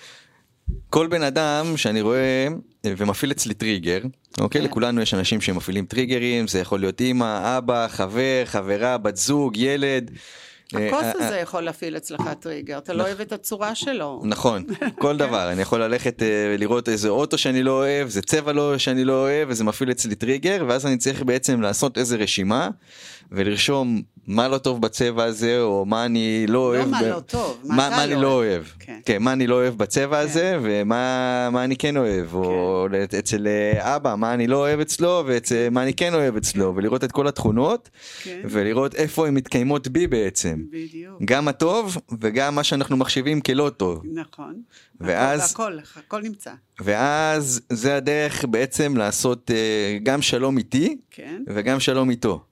כל 0.90 1.06
בן 1.06 1.22
אדם 1.22 1.76
שאני 1.76 2.00
רואה 2.00 2.18
אה, 2.18 2.48
ומפעיל 2.86 3.32
אצלי 3.32 3.54
טריגר, 3.54 4.00
אוקיי? 4.38 4.60
כן. 4.60 4.66
לכולנו 4.66 5.00
יש 5.00 5.14
אנשים 5.14 5.40
שמפעילים 5.40 5.86
טריגרים, 5.86 6.48
זה 6.48 6.58
יכול 6.58 6.80
להיות 6.80 7.00
אימא, 7.00 7.58
אבא, 7.58 7.88
חבר, 7.88 8.42
חברה, 8.44 8.98
בת 8.98 9.16
זוג, 9.16 9.56
ילד. 9.56 10.10
הכוס 10.74 11.02
אה, 11.02 11.12
הזה 11.14 11.36
יכול 11.36 11.62
להפעיל 11.62 11.96
אצלך 11.96 12.20
טריגר, 12.40 12.78
אתה 12.78 12.92
לא 12.92 13.02
אוהב 13.02 13.20
את 13.20 13.32
הצורה 13.32 13.74
שלו. 13.74 14.22
נכון, 14.24 14.64
כל 15.02 15.16
דבר, 15.16 15.52
אני 15.52 15.62
יכול 15.62 15.82
ללכת 15.82 16.22
אה, 16.22 16.56
לראות 16.58 16.88
איזה 16.88 17.08
אוטו 17.08 17.38
שאני 17.38 17.62
לא 17.62 17.70
אוהב, 17.70 18.08
זה 18.08 18.22
צבע 18.22 18.52
לא 18.52 18.78
שאני 18.78 19.04
לא 19.04 19.12
אוהב, 19.12 19.48
וזה 19.50 19.64
מפעיל 19.64 19.90
אצלי 19.90 20.14
טריגר, 20.14 20.64
ואז 20.68 20.86
אני 20.86 20.96
צריך 20.96 21.22
בעצם 21.22 21.60
לעשות 21.60 21.98
איזה 21.98 22.16
רשימה, 22.16 22.68
ולרשום 23.32 24.02
מה 24.26 24.48
לא 24.48 24.58
טוב 24.58 24.82
בצבע 24.82 25.24
הזה, 25.24 25.60
או 25.62 25.84
מה 25.86 26.04
אני 26.04 26.46
לא 26.48 26.58
אוהב. 26.58 26.88
מה 26.88 27.02
ב- 27.02 27.04
לא 27.04 27.20
טוב, 27.20 27.60
מה 27.64 27.74
מה, 27.76 27.90
מה 27.90 28.04
אני 28.04 28.14
לא 28.14 28.20
לא 28.22 28.32
אוהב. 28.32 28.62
כן. 28.78 28.98
כן, 29.04 29.22
מה 29.22 29.32
אני 29.32 29.46
לא 29.46 29.54
אוהב 29.54 29.74
בצבע 29.78 30.18
הזה, 30.18 30.58
ומה 30.62 31.48
מה 31.52 31.64
אני 31.64 31.76
כן 31.76 31.96
אוהב, 31.96 32.34
או 32.34 32.86
אצל 33.18 33.46
אה, 33.46 33.96
אבא, 33.96 34.14
מה 34.14 34.34
אני 34.34 34.46
לא 34.46 34.56
אוהב 34.56 34.80
אצלו, 34.80 35.24
ומה 35.50 35.82
אני 35.82 35.94
כן 35.94 36.14
אוהב 36.14 36.36
אצלו, 36.36 36.76
ולראות 36.76 37.04
את 37.04 37.12
כל 37.12 37.28
התכונות, 37.28 37.90
כן. 38.22 38.40
ולראות 38.44 38.94
איפה 38.94 39.26
הן 39.28 39.34
מתקיימות 39.34 39.88
בי 39.88 40.06
בעצם. 40.06 40.56
בדיוק. 40.70 41.22
גם 41.24 41.48
הטוב, 41.48 41.96
וגם 42.20 42.54
מה 42.54 42.64
שאנחנו 42.64 42.96
מחשיבים 42.96 43.40
כלא 43.40 43.70
טוב. 43.76 44.02
נכון. 44.14 44.62
ואז- 45.00 45.52
הכל, 45.52 45.78
הכל, 45.78 46.00
הכל 46.06 46.22
נמצא. 46.22 46.50
ואז 46.80 47.60
זה 47.72 47.96
הדרך 47.96 48.44
בעצם 48.44 48.96
לעשות 48.96 49.50
אה, 49.50 49.98
גם 50.02 50.22
שלום 50.22 50.58
איתי 50.58 50.96
כן, 51.10 51.42
וגם 51.48 51.80
שלום 51.80 52.10
איתו. 52.10 52.44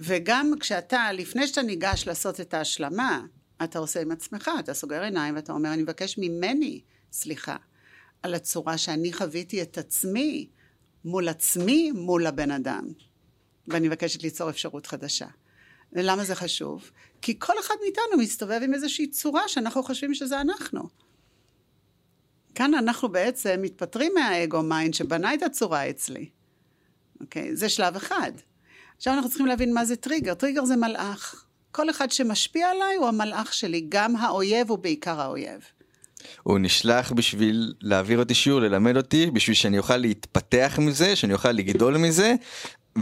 וגם 0.00 0.52
כשאתה, 0.60 1.12
לפני 1.12 1.46
שאתה 1.46 1.62
ניגש 1.62 2.06
לעשות 2.06 2.40
את 2.40 2.54
ההשלמה, 2.54 3.22
אתה 3.64 3.78
עושה 3.78 4.00
עם 4.00 4.10
עצמך, 4.10 4.50
אתה 4.58 4.74
סוגר 4.74 5.02
עיניים 5.02 5.36
ואתה 5.36 5.52
אומר, 5.52 5.72
אני 5.72 5.82
מבקש 5.82 6.18
ממני 6.18 6.80
סליחה 7.12 7.56
על 8.22 8.34
הצורה 8.34 8.78
שאני 8.78 9.12
חוויתי 9.12 9.62
את 9.62 9.78
עצמי 9.78 10.48
מול 11.04 11.28
עצמי, 11.28 11.92
מול 11.92 12.26
הבן 12.26 12.50
אדם. 12.50 12.84
ואני 13.68 13.88
מבקשת 13.88 14.22
ליצור 14.22 14.50
אפשרות 14.50 14.86
חדשה. 14.86 15.26
ולמה 15.92 16.24
זה 16.24 16.34
חשוב? 16.34 16.90
כי 17.22 17.38
כל 17.38 17.52
אחד 17.60 17.74
מאיתנו 17.82 18.22
מסתובב 18.22 18.60
עם 18.64 18.74
איזושהי 18.74 19.10
צורה 19.10 19.48
שאנחנו 19.48 19.82
חושבים 19.82 20.14
שזה 20.14 20.40
אנחנו. 20.40 20.88
כאן 22.54 22.74
אנחנו 22.74 23.08
בעצם 23.08 23.58
מתפטרים 23.62 24.12
מהאגו 24.14 24.62
mind 24.62 24.94
שבנה 24.94 25.34
את 25.34 25.42
הצורה 25.42 25.90
אצלי. 25.90 26.30
אוקיי? 27.20 27.56
זה 27.56 27.68
שלב 27.68 27.96
אחד. 27.96 28.32
עכשיו 29.00 29.14
אנחנו 29.14 29.28
צריכים 29.28 29.46
להבין 29.46 29.74
מה 29.74 29.84
זה 29.84 29.96
טריגר. 29.96 30.34
טריגר 30.34 30.64
זה 30.64 30.76
מלאך. 30.76 31.44
כל 31.72 31.90
אחד 31.90 32.10
שמשפיע 32.10 32.70
עליי 32.70 32.96
הוא 32.96 33.08
המלאך 33.08 33.54
שלי, 33.54 33.86
גם 33.88 34.16
האויב 34.16 34.70
הוא 34.70 34.78
בעיקר 34.78 35.20
האויב. 35.20 35.60
הוא 36.42 36.58
נשלח 36.58 37.12
בשביל 37.12 37.74
להעביר 37.80 38.18
אותי 38.18 38.34
שיעור, 38.34 38.60
ללמד 38.60 38.96
אותי, 38.96 39.30
בשביל 39.30 39.56
שאני 39.56 39.78
אוכל 39.78 39.96
להתפתח 39.96 40.78
מזה, 40.82 41.16
שאני 41.16 41.32
אוכל 41.32 41.52
לגדול 41.52 41.96
מזה, 41.96 42.34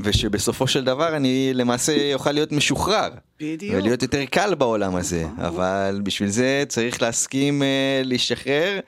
ושבסופו 0.02 0.67
של 0.67 0.85
דבר 0.85 1.17
אני 1.17 1.50
למעשה 1.55 2.14
אוכל 2.14 2.33
להיות 2.33 2.52
משוחרר. 2.52 3.11
בדיוק. 3.40 3.75
ולהיות 3.76 4.02
יותר 4.02 4.25
קל 4.25 4.55
בעולם 4.55 4.97
הזה. 4.97 5.26
אבל 5.38 6.00
בשביל 6.02 6.28
זה 6.28 6.64
צריך 6.69 7.02
להסכים 7.02 7.62
אה, 7.62 8.02
להשתחרר 8.05 8.81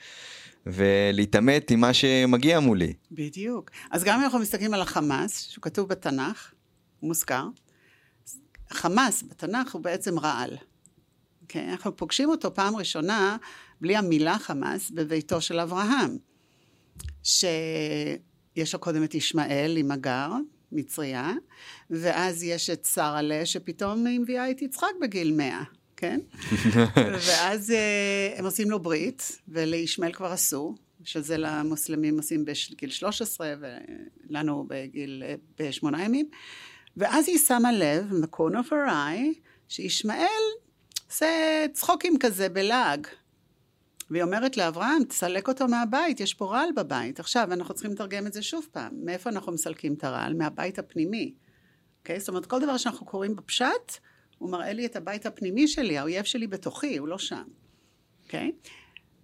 ולהתעמת 0.67 1.71
עם 1.71 1.81
מה 1.81 1.95
שמגיע 1.95 2.61
מולי. 2.61 2.93
בדיוק. 3.13 3.71
אז 3.91 4.05
גם 4.05 4.19
אם 4.19 4.25
אנחנו 4.25 4.39
מסתכלים 4.39 4.75
על 4.75 4.83
החמאס, 4.83 5.49
שהוא 5.51 5.63
כתוב 5.63 5.89
בתנ"ך, 5.89 6.53
מוזכר, 7.03 7.45
חמאס 8.71 9.23
בתנ"ך 9.23 9.75
הוא 9.75 9.83
בעצם 9.83 10.19
רעל. 10.19 10.57
אוקיי? 11.43 11.71
אנחנו 11.71 11.97
פוגשים 11.97 12.29
אותו 12.29 12.55
פעם 12.55 12.77
ראשונה, 12.77 13.37
בלי 13.81 13.97
המילה 13.97 14.39
חמאס, 14.39 14.91
בביתו 14.91 15.41
של 15.41 15.61
אברהם. 15.61 16.19
שיש 17.23 18.75
לו 18.75 18.79
קודם 18.81 19.05
את 19.05 19.15
ישמעאל 19.15 19.77
עם 19.77 19.91
הגר, 19.91 20.31
מצריה, 20.73 21.33
ואז 21.91 22.43
יש 22.43 22.71
את 22.71 22.85
שרה'לה, 22.85 23.47
שפתאום 23.47 24.07
היא 24.07 24.21
מביאה 24.21 24.51
את 24.51 24.63
יצחק 24.63 24.89
בגיל 25.01 25.33
מאה, 25.33 25.63
כן? 25.97 26.21
ואז 27.27 27.71
אה, 27.71 28.35
הם 28.37 28.45
עושים 28.45 28.71
לו 28.71 28.81
ברית, 28.81 29.39
ולישמעאל 29.49 30.13
כבר 30.13 30.33
עשו, 30.33 30.75
שזה 31.05 31.37
למוסלמים 31.37 32.17
עושים 32.17 32.45
בגיל 32.45 32.91
13, 32.91 33.55
ולנו 33.61 34.67
בגיל, 34.69 35.23
אה, 35.27 35.35
בשמונה 35.59 36.05
ימים. 36.05 36.29
ואז 36.97 37.29
היא 37.29 37.39
שמה 37.39 37.73
לב, 37.73 38.11
corner 38.35 38.67
of 38.67 38.71
her 38.71 38.91
eye, 38.91 39.41
שישמעאל 39.69 40.27
עושה 41.11 41.67
צחוקים 41.73 42.19
כזה 42.19 42.49
בלעג. 42.49 43.07
והיא 44.11 44.23
אומרת 44.23 44.57
לאברהם, 44.57 45.05
תסלק 45.05 45.49
אותו 45.49 45.69
מהבית, 45.69 46.21
יש 46.21 46.35
פה 46.35 46.45
רעל 46.45 46.69
בבית. 46.77 47.21
עכשיו, 47.21 47.53
אנחנו 47.53 47.75
צריכים 47.75 47.93
לתרגם 47.93 48.27
את 48.27 48.33
זה 48.33 48.43
שוב 48.43 48.67
פעם. 48.73 48.93
מאיפה 49.05 49.31
אנחנו 49.31 49.53
מסלקים 49.53 49.95
את 49.95 50.05
הרעל? 50.05 50.35
מהבית 50.35 50.79
הפנימי. 50.79 51.35
אוקיי? 52.01 52.17
Okay? 52.17 52.19
זאת 52.19 52.29
אומרת, 52.29 52.47
כל 52.47 52.61
דבר 52.61 52.77
שאנחנו 52.77 53.07
קוראים 53.07 53.37
בפשט, 53.37 53.99
הוא 54.39 54.51
מראה 54.51 54.73
לי 54.73 54.87
את 54.87 54.97
הבית 54.97 55.27
הפנימי 55.27 55.69
שלי, 55.69 55.99
האויב 55.99 56.25
שלי 56.25 56.47
בתוכי, 56.47 56.97
הוא 56.97 57.09
לא 57.09 57.19
שם. 57.19 57.45
אוקיי? 58.25 58.53
Okay? 58.65 58.69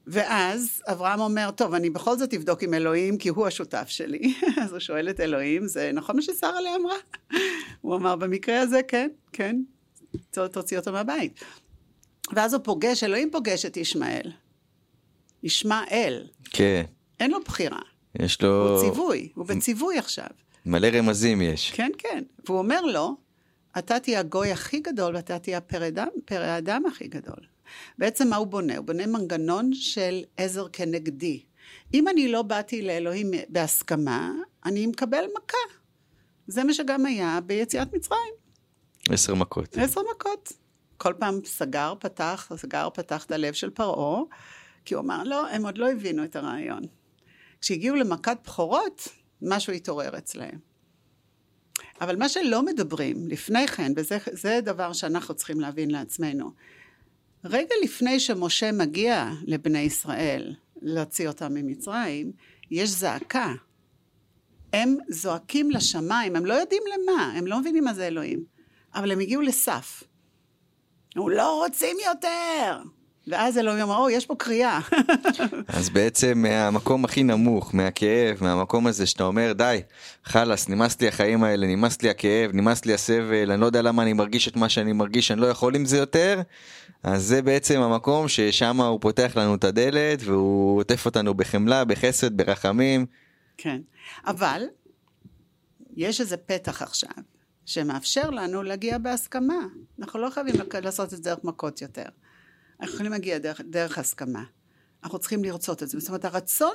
ואז 0.06 0.82
אברהם 0.92 1.20
אומר, 1.20 1.50
טוב, 1.50 1.74
אני 1.74 1.90
בכל 1.90 2.18
זאת 2.18 2.34
אבדוק 2.34 2.62
עם 2.62 2.74
אלוהים, 2.74 3.18
כי 3.18 3.28
הוא 3.28 3.46
השותף 3.46 3.88
שלי. 3.88 4.34
אז 4.62 4.72
הוא 4.72 4.80
שואל 4.80 5.10
את 5.10 5.20
אלוהים, 5.20 5.66
זה 5.66 5.90
נכון 5.94 6.16
מה 6.16 6.22
ששרה 6.22 6.60
לי 6.60 6.68
אמרה? 6.76 6.96
הוא 7.80 7.96
אמר, 7.96 8.16
במקרה 8.16 8.60
הזה, 8.60 8.80
כן, 8.88 9.08
כן, 9.32 9.56
תוציא 10.30 10.78
אותו 10.78 10.92
מהבית. 10.92 11.40
ואז 12.32 12.54
הוא 12.54 12.62
פוגש, 12.64 13.04
אלוהים 13.04 13.30
פוגש 13.30 13.66
את 13.66 13.76
ישמעאל. 13.76 14.32
ישמעאל, 15.42 16.26
כן, 16.44 16.84
אין 17.20 17.30
לו 17.30 17.40
בחירה, 17.40 17.80
יש 18.18 18.42
לו 18.42 18.70
הוא 18.70 18.80
ציווי, 18.80 19.28
הוא 19.34 19.46
בציווי 19.46 19.98
עכשיו. 19.98 20.26
מלא 20.66 20.86
רמזים 20.86 21.42
יש. 21.42 21.70
כן, 21.70 21.90
כן. 21.98 22.24
והוא 22.46 22.58
אומר 22.58 22.80
לו, 22.80 23.16
אתה 23.78 24.00
תהיה 24.00 24.20
הגוי 24.20 24.52
הכי 24.52 24.80
גדול 24.80 25.16
ואתה 25.16 25.38
תהיה 25.38 25.60
פרא 25.60 26.58
אדם, 26.58 26.86
הכי 26.86 27.08
גדול. 27.08 27.55
בעצם 27.98 28.28
מה 28.28 28.36
הוא 28.36 28.46
בונה? 28.46 28.76
הוא 28.76 28.84
בונה 28.84 29.06
מנגנון 29.06 29.74
של 29.74 30.24
עזר 30.36 30.66
כנגדי. 30.72 31.42
אם 31.94 32.08
אני 32.08 32.28
לא 32.28 32.42
באתי 32.42 32.82
לאלוהים 32.82 33.30
בהסכמה, 33.48 34.32
אני 34.64 34.86
מקבל 34.86 35.24
מכה. 35.36 35.74
זה 36.46 36.64
מה 36.64 36.74
שגם 36.74 37.06
היה 37.06 37.38
ביציאת 37.46 37.94
מצרים. 37.94 38.34
עשר 39.08 39.34
מכות. 39.34 39.78
עשר 39.78 40.00
מכות. 40.14 40.52
כל 40.96 41.12
פעם 41.18 41.40
סגר, 41.44 41.94
פתח, 42.00 42.50
סגר, 42.56 42.88
פתח 42.94 43.24
את 43.24 43.32
הלב 43.32 43.54
של 43.54 43.70
פרעה, 43.70 44.22
כי 44.84 44.94
הוא 44.94 45.02
אמר, 45.02 45.22
לא, 45.24 45.48
הם 45.48 45.64
עוד 45.66 45.78
לא 45.78 45.90
הבינו 45.90 46.24
את 46.24 46.36
הרעיון. 46.36 46.82
כשהגיעו 47.60 47.96
למכת 47.96 48.36
בכורות, 48.44 49.08
משהו 49.42 49.72
התעורר 49.72 50.18
אצלהם. 50.18 50.58
אבל 52.00 52.16
מה 52.16 52.28
שלא 52.28 52.62
מדברים 52.62 53.28
לפני 53.28 53.68
כן, 53.68 53.92
וזה 53.96 54.18
זה 54.32 54.60
דבר 54.62 54.92
שאנחנו 54.92 55.34
צריכים 55.34 55.60
להבין 55.60 55.90
לעצמנו, 55.90 56.50
רגע 57.50 57.74
לפני 57.84 58.20
שמשה 58.20 58.72
מגיע 58.72 59.30
לבני 59.46 59.78
ישראל 59.78 60.54
להוציא 60.82 61.28
אותם 61.28 61.54
ממצרים, 61.54 62.32
יש 62.70 62.90
זעקה. 62.90 63.52
הם 64.72 64.96
זועקים 65.08 65.70
לשמיים, 65.70 66.36
הם 66.36 66.46
לא 66.46 66.54
יודעים 66.54 66.82
למה, 66.94 67.32
הם 67.36 67.46
לא 67.46 67.60
מבינים 67.60 67.84
מה 67.84 67.94
זה 67.94 68.06
אלוהים, 68.06 68.44
אבל 68.94 69.12
הם 69.12 69.20
הגיעו 69.20 69.42
לסף. 69.42 70.02
הוא 71.16 71.30
לא 71.30 71.64
רוצים 71.64 71.96
יותר. 72.06 72.78
ואז 73.28 73.58
אלוהים 73.58 73.82
אמר, 73.82 73.96
או, 73.96 74.10
יש 74.10 74.26
פה 74.26 74.34
קריאה. 74.38 74.80
אז 75.68 75.90
בעצם 75.90 76.32
מהמקום 76.36 77.04
הכי 77.04 77.22
נמוך, 77.22 77.74
מהכאב, 77.74 78.36
מהמקום 78.40 78.86
הזה 78.86 79.06
שאתה 79.06 79.24
אומר, 79.24 79.52
די, 79.52 79.80
חלאס, 80.24 80.68
נמאס 80.68 81.00
לי 81.00 81.08
החיים 81.08 81.44
האלה, 81.44 81.66
נמאס 81.66 82.02
לי 82.02 82.10
הכאב, 82.10 82.50
נמאס 82.54 82.84
לי 82.84 82.94
הסבל, 82.94 83.52
אני 83.52 83.60
לא 83.60 83.66
יודע 83.66 83.82
למה 83.82 84.02
אני 84.02 84.12
מרגיש 84.12 84.48
את 84.48 84.56
מה 84.56 84.68
שאני 84.68 84.92
מרגיש, 84.92 85.30
אני 85.30 85.40
לא 85.40 85.46
יכול 85.46 85.74
עם 85.76 85.84
זה 85.84 85.96
יותר. 85.96 86.40
אז 87.06 87.24
זה 87.24 87.42
בעצם 87.42 87.80
המקום 87.80 88.28
ששם 88.28 88.80
הוא 88.80 89.00
פותח 89.00 89.32
לנו 89.36 89.54
את 89.54 89.64
הדלת 89.64 90.18
והוא 90.24 90.80
עוטף 90.80 91.06
אותנו 91.06 91.34
בחמלה, 91.34 91.84
בחסד, 91.84 92.36
ברחמים. 92.36 93.06
כן, 93.56 93.80
אבל 94.24 94.62
יש 95.96 96.20
איזה 96.20 96.36
פתח 96.36 96.82
עכשיו 96.82 97.10
שמאפשר 97.64 98.30
לנו 98.30 98.62
להגיע 98.62 98.98
בהסכמה. 98.98 99.58
אנחנו 99.98 100.20
לא 100.20 100.30
חייבים 100.30 100.54
לעשות 100.82 101.04
את 101.04 101.10
זה 101.10 101.22
דרך 101.22 101.44
מכות 101.44 101.82
יותר. 101.82 102.04
אנחנו 102.80 102.94
יכולים 102.94 103.12
להגיע 103.12 103.38
דרך, 103.38 103.60
דרך 103.70 103.98
הסכמה. 103.98 104.44
אנחנו 105.04 105.18
צריכים 105.18 105.44
לרצות 105.44 105.82
את 105.82 105.88
זה. 105.88 105.98
זאת 105.98 106.08
אומרת, 106.08 106.24
הרצון 106.24 106.74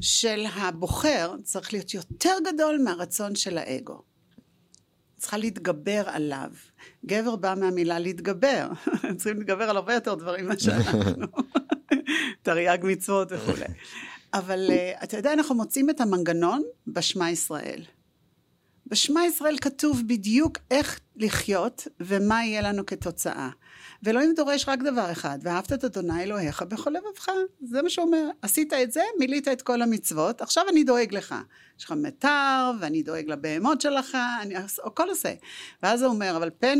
של 0.00 0.44
הבוחר 0.54 1.34
צריך 1.42 1.72
להיות 1.72 1.94
יותר 1.94 2.34
גדול 2.46 2.80
מהרצון 2.84 3.34
של 3.34 3.58
האגו. 3.58 4.02
צריכה 5.18 5.36
להתגבר 5.36 6.02
עליו. 6.06 6.50
גבר 7.06 7.36
בא 7.36 7.54
מהמילה 7.60 7.98
להתגבר. 7.98 8.68
צריכים 9.16 9.38
להתגבר 9.38 9.64
על 9.64 9.76
הרבה 9.76 9.94
יותר 9.94 10.14
דברים 10.14 10.44
ממה 10.44 10.58
שאנחנו. 10.58 11.00
תרי"ג 12.42 12.78
מצוות 12.82 13.28
וכולי. 13.32 13.64
אבל 14.34 14.70
uh, 14.70 15.04
אתה 15.04 15.16
יודע, 15.16 15.32
אנחנו 15.32 15.54
מוצאים 15.54 15.90
את 15.90 16.00
המנגנון 16.00 16.62
בשמע 16.86 17.30
ישראל. 17.30 17.82
בשמע 18.90 19.26
ישראל 19.26 19.58
כתוב 19.58 20.02
בדיוק 20.06 20.58
איך 20.70 21.00
לחיות 21.16 21.88
ומה 22.00 22.44
יהיה 22.44 22.62
לנו 22.62 22.86
כתוצאה. 22.86 23.50
ואלוהים 24.02 24.34
דורש 24.34 24.68
רק 24.68 24.78
דבר 24.78 25.12
אחד, 25.12 25.38
ואהבת 25.42 25.72
את 25.72 25.84
אדוני 25.84 26.22
אלוהיך 26.22 26.62
בכל 26.62 26.90
לבבך. 26.90 27.28
זה 27.62 27.82
מה 27.82 27.90
שהוא 27.90 28.06
אומר. 28.06 28.30
עשית 28.42 28.72
את 28.72 28.92
זה, 28.92 29.00
מילאת 29.18 29.48
את 29.48 29.62
כל 29.62 29.82
המצוות, 29.82 30.40
עכשיו 30.40 30.64
אני 30.68 30.84
דואג 30.84 31.14
לך. 31.14 31.34
יש 31.78 31.84
לך 31.84 31.92
מיתר, 31.92 32.70
ואני 32.80 33.02
דואג 33.02 33.30
לבהמות 33.30 33.80
שלך, 33.80 34.16
אני 34.42 34.54
הכל 34.84 35.08
עושה. 35.08 35.32
ואז 35.82 36.02
הוא 36.02 36.12
אומר, 36.12 36.36
אבל 36.36 36.50
פן, 36.58 36.78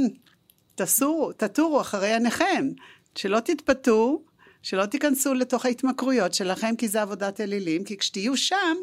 תסורו, 0.75 1.33
תטורו 1.33 1.81
אחרי 1.81 2.13
עיניכם, 2.13 2.69
שלא 3.15 3.41
תתפתו, 3.41 4.23
שלא 4.63 4.87
תיכנסו 4.87 5.35
לתוך 5.35 5.65
ההתמכרויות 5.65 6.35
שלכם, 6.35 6.77
כי 6.77 6.89
זה 6.89 7.03
עבודת 7.03 7.41
אלילים, 7.41 7.85
כי 7.85 7.97
כשתהיו 7.97 8.37
שם, 8.37 8.77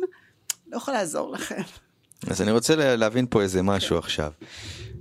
לא 0.67 0.77
יכול 0.77 0.93
לעזור 0.93 1.31
לכם. 1.31 1.61
אז 2.27 2.41
אני 2.41 2.51
רוצה 2.51 2.95
להבין 2.95 3.25
פה 3.29 3.41
איזה 3.41 3.61
משהו 3.61 3.97
עכשיו. 3.97 4.31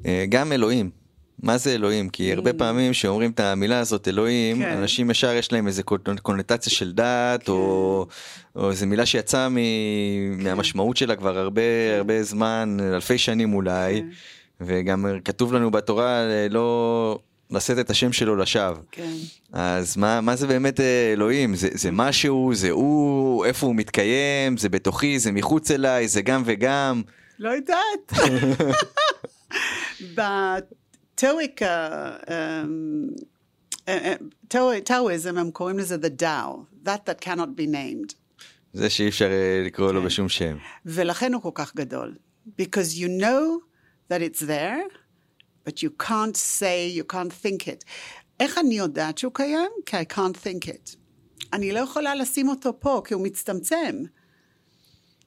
אה, 0.07 0.25
גם 0.29 0.53
אלוהים, 0.53 0.91
מה 1.43 1.59
זה 1.59 1.75
אלוהים? 1.75 2.09
כי 2.09 2.33
הרבה 2.33 2.51
mm. 2.51 2.55
פעמים 2.59 2.93
שאומרים 2.93 3.31
את 3.31 3.41
המילה 3.41 3.79
הזאת 3.79 4.09
אלוהים, 4.09 4.59
כן. 4.59 4.77
אנשים 4.77 5.11
ישר 5.11 5.33
יש 5.33 5.53
להם 5.53 5.67
איזה 5.67 5.83
קונוטציה 6.23 6.73
של 6.73 6.93
דת, 6.93 7.43
כן. 7.43 7.53
או, 7.53 8.07
או 8.57 8.71
איזה 8.71 8.87
מילה 8.87 9.07
שיצאה 9.07 9.49
מ, 9.49 9.55
כן. 9.57 10.45
מהמשמעות 10.45 10.97
שלה 10.97 11.17
כבר 11.17 11.39
הרבה 11.39 11.63
כן. 11.63 11.97
הרבה 11.97 12.23
זמן, 12.23 12.77
אלפי 12.95 13.19
שנים 13.19 13.55
אולי, 13.55 14.01
כן. 14.01 14.07
וגם 14.61 15.07
כתוב 15.25 15.53
לנו 15.53 15.71
בתורה 15.71 16.23
לא 16.51 17.19
לשאת 17.55 17.79
את 17.79 17.91
השם 17.91 18.13
שלו 18.13 18.37
לשווא. 18.37 18.83
כן. 18.91 19.13
אז 19.53 19.97
מה, 19.97 20.21
מה 20.21 20.37
זה 20.37 20.47
באמת 20.47 20.81
אה, 20.81 21.13
אלוהים? 21.13 21.55
זה, 21.55 21.69
זה 21.73 21.91
משהו, 21.93 22.51
זה 22.55 22.71
הוא, 22.71 23.45
איפה 23.45 23.67
הוא 23.67 23.75
מתקיים, 23.75 24.57
זה 24.57 24.69
בתוכי, 24.69 25.19
זה 25.19 25.33
מחוץ 25.33 25.71
אליי, 25.71 26.09
זה 26.09 26.23
גם 26.23 26.43
וגם. 26.47 27.03
לא 27.39 27.51
יודעת. 27.51 28.13
טאוויק, 31.15 31.61
טאוויזם, 34.85 35.39
הם 35.39 35.51
קוראים 35.51 35.79
לזה 35.79 35.97
the 35.97 36.23
Tao, 36.23 36.87
that 36.87 37.09
that 37.09 37.25
cannot 37.25 37.59
be 37.59 37.67
named. 37.67 38.15
זה 38.73 38.91
שאי 38.91 39.09
אפשר 39.09 39.31
אה, 39.31 39.63
לקרוא 39.67 39.93
לו 39.93 40.01
כן. 40.01 40.07
בשום 40.07 40.29
שם. 40.29 40.57
ולכן 40.87 41.35
הוא 41.35 41.43
כל 41.43 41.51
כך 41.55 41.75
גדול. 41.77 42.15
Because 42.61 42.97
you 42.97 43.09
know 43.23 43.63
that 44.11 44.21
it's 44.21 44.43
there, 44.43 44.97
but 45.69 45.73
you 45.73 46.07
can't 46.07 46.37
say, 46.37 46.99
you 46.99 47.13
can't 47.13 47.33
think 47.45 47.67
it. 47.67 47.85
איך 48.41 48.59
אני 48.59 48.75
יודעת 48.75 49.19
שהוא 49.19 49.33
קיים? 49.35 49.71
כי 49.87 49.97
I 49.97 50.05
can't 50.15 50.37
think 50.45 50.69
it. 50.69 50.97
אני 51.53 51.73
לא 51.73 51.79
יכולה 51.79 52.15
לשים 52.15 52.49
אותו 52.49 52.81
פה, 52.81 53.03
כי 53.05 53.15
הוא 53.15 53.23
מצטמצם. 53.23 54.05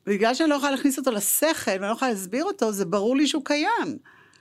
בגלל 0.06 0.34
שאני 0.34 0.50
לא 0.50 0.56
יכולה 0.56 0.72
להכניס 0.72 0.98
אותו 0.98 1.12
לשכל 1.12 1.72
ואני 1.72 1.82
לא 1.82 1.94
יכולה 1.94 2.12
להסביר 2.12 2.44
אותו, 2.44 2.72
זה 2.72 2.86
ברור 2.86 3.18
לי 3.18 3.28
שהוא 3.28 3.46
קיים. 3.46 3.98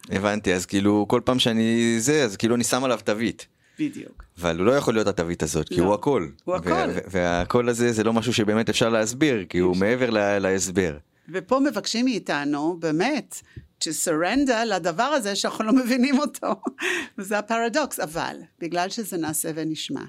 הבנתי, 0.08 0.54
אז 0.54 0.66
כאילו 0.66 1.06
כל 1.08 1.20
פעם 1.24 1.38
שאני 1.38 1.96
זה, 1.98 2.24
אז 2.24 2.36
כאילו 2.36 2.54
אני 2.54 2.64
שם 2.64 2.84
עליו 2.84 3.00
תווית. 3.04 3.46
בדיוק. 3.78 4.24
אבל 4.40 4.58
הוא 4.58 4.66
לא 4.66 4.72
יכול 4.72 4.94
להיות 4.94 5.06
התווית 5.06 5.42
הזאת, 5.42 5.68
כי 5.68 5.76
לא. 5.76 5.84
הוא 5.84 5.94
הכל. 5.94 6.28
הוא 6.44 6.54
הכל. 6.54 6.90
והקול 7.10 7.68
הזה 7.68 7.92
זה 7.92 8.04
לא 8.04 8.12
משהו 8.12 8.32
שבאמת 8.32 8.68
אפשר 8.68 8.88
להסביר, 8.88 9.44
כי 9.48 9.58
הוא 9.58 9.76
מעבר 9.76 10.10
להסבר. 10.38 10.96
ופה 11.32 11.60
מבקשים 11.60 12.04
מאיתנו, 12.04 12.76
באמת, 12.80 13.42
to 13.84 13.86
surrender 14.04 14.64
לדבר 14.66 15.02
הזה 15.02 15.36
שאנחנו 15.36 15.64
לא 15.64 15.72
מבינים 15.72 16.18
אותו. 16.18 16.60
וזה 17.18 17.38
הפרדוקס, 17.38 18.00
אבל 18.00 18.36
בגלל 18.58 18.88
שזה 18.90 19.16
נעשה 19.16 19.50
ונשמע. 19.54 20.04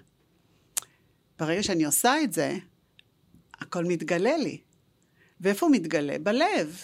ברגע 1.40 1.64
שאני 1.64 1.86
עושה 1.86 2.22
את 2.24 2.34
זה, 2.34 2.58
הכל 3.60 3.86
מתגלה 3.86 4.38
לי. 4.38 4.62
ואיפה 5.42 5.66
הוא 5.66 5.76
מתגלה? 5.76 6.16
בלב. 6.24 6.82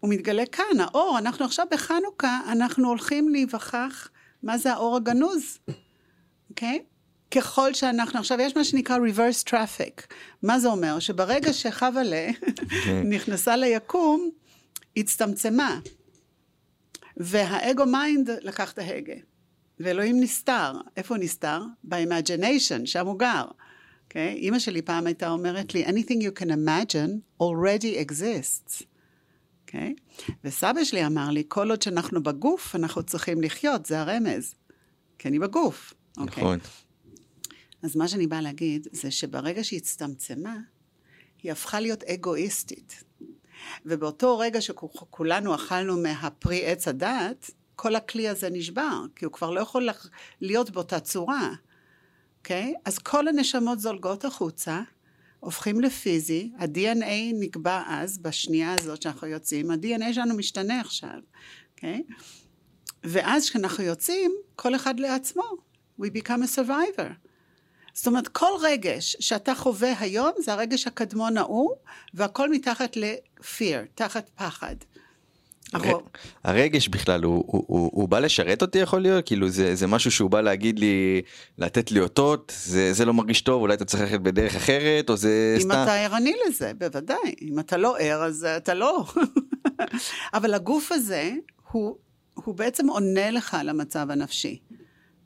הוא 0.00 0.10
מתגלה 0.10 0.46
כאן, 0.46 0.80
האור, 0.80 1.18
אנחנו 1.18 1.44
עכשיו 1.44 1.66
בחנוכה, 1.70 2.40
אנחנו 2.52 2.88
הולכים 2.88 3.28
להיווכח 3.28 4.10
מה 4.42 4.58
זה 4.58 4.72
האור 4.72 4.96
הגנוז, 4.96 5.58
אוקיי? 6.50 6.82
Okay? 6.82 6.94
ככל 7.30 7.74
שאנחנו, 7.74 8.18
עכשיו 8.18 8.40
יש 8.40 8.56
מה 8.56 8.64
שנקרא 8.64 8.98
reverse 8.98 9.48
traffic. 9.48 10.14
מה 10.42 10.58
זה 10.58 10.68
אומר? 10.68 10.98
שברגע 10.98 11.52
שחווה 11.52 12.30
נכנסה 13.04 13.56
ליקום, 13.56 14.30
הצטמצמה. 14.96 15.80
והאגו 17.16 17.86
mind 17.86 18.30
לקח 18.42 18.72
את 18.72 18.78
ההגה. 18.78 19.14
ואלוהים 19.80 20.20
נסתר. 20.20 20.72
איפה 20.96 21.14
הוא 21.14 21.24
נסתר? 21.24 21.62
ב-imagination, 21.84 22.86
שם 22.86 23.06
הוא 23.06 23.18
גר. 23.18 23.44
Okay? 23.48 23.64
אוקיי? 24.04 24.34
אימא 24.34 24.58
שלי 24.58 24.82
פעם 24.82 25.06
הייתה 25.06 25.28
אומרת 25.28 25.74
לי, 25.74 25.86
anything 25.86 26.20
you 26.20 26.40
can 26.40 26.46
imagine 26.46 27.42
already 27.42 28.08
exists. 28.08 28.84
אוקיי? 29.62 29.94
Okay? 30.18 30.32
וסבא 30.44 30.84
שלי 30.84 31.06
אמר 31.06 31.30
לי, 31.30 31.42
כל 31.48 31.70
עוד 31.70 31.82
שאנחנו 31.82 32.22
בגוף, 32.22 32.76
אנחנו 32.76 33.02
צריכים 33.02 33.40
לחיות, 33.40 33.86
זה 33.86 34.00
הרמז. 34.00 34.54
כי 35.18 35.28
אני 35.28 35.38
בגוף. 35.38 35.94
אוקיי? 36.16 36.42
נכון. 36.42 36.58
אז 37.82 37.96
מה 37.96 38.08
שאני 38.08 38.26
באה 38.26 38.40
להגיד, 38.40 38.88
זה 38.92 39.10
שברגע 39.10 39.64
שהיא 39.64 39.76
הצטמצמה, 39.76 40.56
היא 41.42 41.52
הפכה 41.52 41.80
להיות 41.80 42.02
אגואיסטית. 42.02 43.04
ובאותו 43.86 44.38
רגע 44.38 44.60
שכולנו 44.60 45.54
אכלנו 45.54 46.02
מהפרי 46.02 46.66
עץ 46.66 46.88
הדת, 46.88 47.50
כל 47.76 47.96
הכלי 47.96 48.28
הזה 48.28 48.50
נשבר, 48.50 49.04
כי 49.16 49.24
הוא 49.24 49.32
כבר 49.32 49.50
לא 49.50 49.60
יכול 49.60 49.88
להיות 50.40 50.70
באותה 50.70 51.00
צורה. 51.00 51.50
אוקיי? 52.38 52.74
Okay? 52.76 52.80
אז 52.84 52.98
כל 52.98 53.28
הנשמות 53.28 53.80
זולגות 53.80 54.24
החוצה, 54.24 54.80
הופכים 55.40 55.80
לפיזי, 55.80 56.52
ה-DNA 56.58 57.34
נקבע 57.40 57.82
אז, 57.86 58.18
בשנייה 58.18 58.74
הזאת 58.74 59.02
שאנחנו 59.02 59.26
יוצאים, 59.26 59.70
ה-DNA 59.70 60.12
שלנו 60.12 60.36
משתנה 60.36 60.80
עכשיו, 60.80 61.18
אוקיי? 61.74 62.02
Okay? 62.08 62.12
ואז 63.04 63.50
כשאנחנו 63.50 63.84
יוצאים, 63.84 64.32
כל 64.56 64.74
אחד 64.74 65.00
לעצמו, 65.00 65.42
we 66.00 66.04
become 66.04 66.42
a 66.42 66.56
survivor. 66.56 67.12
זאת 67.94 68.06
אומרת, 68.06 68.28
כל 68.28 68.50
רגש 68.62 69.16
שאתה 69.20 69.54
חווה 69.54 69.92
היום, 70.00 70.30
זה 70.38 70.52
הרגש 70.52 70.86
הקדמון 70.86 71.36
ההוא, 71.36 71.70
והכל 72.14 72.50
מתחת 72.50 72.96
ל-fear, 72.96 73.86
תחת 73.94 74.30
פחד. 74.34 74.74
הרגש 76.44 76.88
בכלל 76.88 77.22
הוא, 77.22 77.44
הוא, 77.46 77.64
הוא, 77.66 77.90
הוא 77.92 78.08
בא 78.08 78.18
לשרת 78.18 78.62
אותי 78.62 78.78
יכול 78.78 79.00
להיות 79.00 79.26
כאילו 79.26 79.48
זה 79.48 79.74
זה 79.74 79.86
משהו 79.86 80.10
שהוא 80.10 80.30
בא 80.30 80.40
להגיד 80.40 80.78
לי 80.78 81.22
לתת 81.58 81.90
לי 81.90 82.00
אותות 82.00 82.52
זה 82.56 82.92
זה 82.92 83.04
לא 83.04 83.14
מרגיש 83.14 83.40
טוב 83.40 83.62
אולי 83.62 83.74
אתה 83.74 83.84
צריך 83.84 84.02
ללכת 84.02 84.20
בדרך 84.20 84.56
אחרת 84.56 85.10
או 85.10 85.16
זה 85.16 85.54
אם 85.56 85.60
סתם. 85.60 85.70
אם 85.70 85.82
אתה 85.82 85.94
ערני 85.94 86.32
לזה 86.46 86.72
בוודאי 86.78 87.34
אם 87.42 87.58
אתה 87.58 87.76
לא 87.76 87.96
ער 87.98 88.24
אז 88.24 88.46
אתה 88.56 88.74
לא 88.74 89.04
אבל 90.34 90.54
הגוף 90.54 90.92
הזה 90.92 91.32
הוא 91.72 91.96
הוא 92.34 92.54
בעצם 92.54 92.88
עונה 92.88 93.30
לך 93.30 93.54
על 93.54 93.68
המצב 93.68 94.10
הנפשי. 94.10 94.58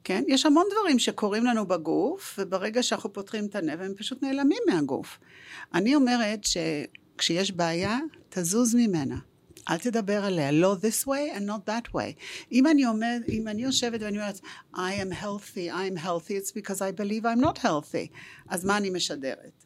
כן? 0.08 0.24
יש 0.28 0.46
המון 0.46 0.64
דברים 0.72 0.98
שקורים 0.98 1.44
לנו 1.44 1.66
בגוף, 1.66 2.38
וברגע 2.38 2.82
שאנחנו 2.82 3.12
פותחים 3.12 3.46
את 3.46 3.56
הנב, 3.56 3.80
הם 3.80 3.92
פשוט 3.96 4.22
נעלמים 4.22 4.58
מהגוף. 4.66 5.18
אני 5.74 5.94
אומרת 5.94 6.40
שכשיש 6.44 7.52
בעיה, 7.52 7.98
תזוז 8.28 8.74
ממנה. 8.74 9.16
אל 9.70 9.78
תדבר 9.78 10.24
עליה, 10.24 10.52
לא 10.52 10.76
this 10.80 11.06
way 11.06 11.38
and 11.38 11.40
not 11.40 11.70
that 11.70 11.94
way. 11.94 12.12
אם 12.52 12.66
אני 12.66 12.84
עומד, 12.84 13.20
אם 13.28 13.48
אני 13.48 13.62
יושבת 13.62 14.02
ואני 14.02 14.18
אומרת, 14.18 14.40
I 14.74 14.76
am 14.76 15.22
healthy, 15.22 15.70
I 15.70 15.92
am 15.92 16.04
healthy, 16.04 16.30
it's 16.30 16.52
because 16.52 16.78
I 16.78 17.00
believe 17.00 17.24
I'm 17.24 17.44
not 17.44 17.58
healthy. 17.58 18.16
אז 18.48 18.64
מה 18.64 18.76
אני 18.76 18.90
משדרת? 18.90 19.64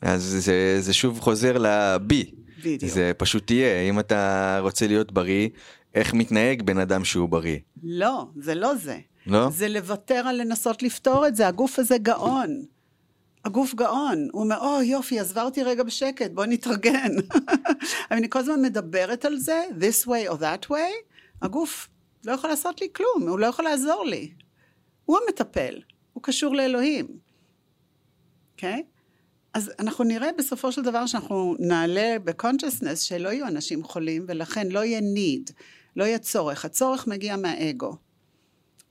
אז 0.00 0.22
זה, 0.22 0.76
זה 0.80 0.92
שוב 0.92 1.20
חוזר 1.20 1.56
לבי. 1.60 2.30
בדיוק. 2.58 2.92
זה 2.92 3.12
פשוט 3.16 3.46
תהיה, 3.46 3.80
אם 3.80 4.00
אתה 4.00 4.58
רוצה 4.62 4.86
להיות 4.86 5.12
בריא, 5.12 5.48
איך 5.94 6.14
מתנהג 6.14 6.62
בן 6.62 6.78
אדם 6.78 7.04
שהוא 7.04 7.28
בריא? 7.28 7.58
לא, 7.82 8.26
זה 8.36 8.54
לא 8.54 8.74
זה. 8.74 8.98
לא? 9.28 9.50
זה 9.50 9.68
לוותר 9.68 10.28
על 10.28 10.40
לנסות 10.40 10.82
לפתור 10.82 11.26
את 11.26 11.36
זה, 11.36 11.48
הגוף 11.48 11.78
הזה 11.78 11.98
גאון. 11.98 12.62
הגוף 13.44 13.74
גאון, 13.74 14.28
הוא 14.32 14.42
אומר, 14.42 14.58
או 14.60 14.82
יופי, 14.82 15.20
עזבה 15.20 15.42
אותי 15.42 15.62
רגע 15.62 15.82
בשקט, 15.82 16.30
בואי 16.30 16.48
נתרגן. 16.48 17.12
אני 18.10 18.30
כל 18.30 18.38
הזמן 18.38 18.62
מדברת 18.62 19.24
על 19.24 19.36
זה, 19.36 19.64
this 19.80 20.06
way 20.06 20.32
or 20.32 20.40
that 20.40 20.70
way, 20.70 21.12
הגוף 21.42 21.88
לא 22.24 22.32
יכול 22.32 22.50
לעשות 22.50 22.80
לי 22.80 22.88
כלום, 22.92 23.28
הוא 23.28 23.38
לא 23.38 23.46
יכול 23.46 23.64
לעזור 23.64 24.04
לי. 24.04 24.32
הוא 25.04 25.18
המטפל, 25.26 25.74
הוא 26.12 26.22
קשור 26.22 26.54
לאלוהים. 26.54 27.06
אוקיי? 28.52 28.82
Okay? 28.86 28.98
אז 29.54 29.72
אנחנו 29.78 30.04
נראה 30.04 30.28
בסופו 30.38 30.72
של 30.72 30.82
דבר 30.82 31.06
שאנחנו 31.06 31.56
נעלה 31.58 32.16
ב-consciousness 32.24 32.96
שלא 32.96 33.28
יהיו 33.28 33.46
אנשים 33.46 33.84
חולים, 33.84 34.24
ולכן 34.28 34.68
לא 34.68 34.84
יהיה 34.84 35.00
need, 35.00 35.52
לא 35.96 36.04
יהיה 36.04 36.18
צורך. 36.18 36.64
הצורך 36.64 37.06
מגיע 37.06 37.36
מהאגו. 37.36 38.07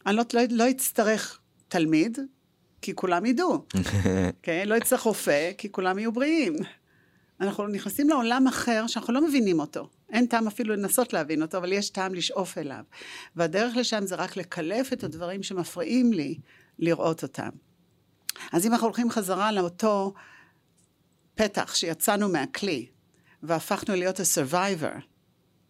אני 0.07 0.15
לא, 0.15 0.23
לא, 0.33 0.41
לא 0.49 0.69
אצטרך 0.69 1.39
תלמיד, 1.67 2.17
כי 2.81 2.95
כולם 2.95 3.25
ידעו. 3.25 3.65
אוקיי? 4.37 4.65
לא 4.69 4.77
אצטרך 4.77 5.01
רופא, 5.01 5.51
כי 5.57 5.71
כולם 5.71 5.99
יהיו 5.99 6.11
בריאים. 6.11 6.55
אנחנו 7.41 7.67
נכנסים 7.67 8.09
לעולם 8.09 8.47
אחר 8.47 8.87
שאנחנו 8.87 9.13
לא 9.13 9.21
מבינים 9.27 9.59
אותו. 9.59 9.89
אין 10.09 10.25
טעם 10.25 10.47
אפילו 10.47 10.75
לנסות 10.75 11.13
להבין 11.13 11.41
אותו, 11.41 11.57
אבל 11.57 11.73
יש 11.73 11.89
טעם 11.89 12.15
לשאוף 12.15 12.57
אליו. 12.57 12.83
והדרך 13.35 13.77
לשם 13.77 14.05
זה 14.05 14.15
רק 14.15 14.37
לקלף 14.37 14.93
את 14.93 15.03
הדברים 15.03 15.43
שמפריעים 15.43 16.13
לי 16.13 16.39
לראות 16.79 17.23
אותם. 17.23 17.49
אז 18.51 18.65
אם 18.65 18.71
אנחנו 18.71 18.87
הולכים 18.87 19.09
חזרה 19.09 19.51
לאותו 19.51 20.13
פתח 21.35 21.75
שיצאנו 21.75 22.29
מהכלי, 22.29 22.87
והפכנו 23.43 23.95
להיות 23.95 24.19
ה-survivor, 24.19 25.01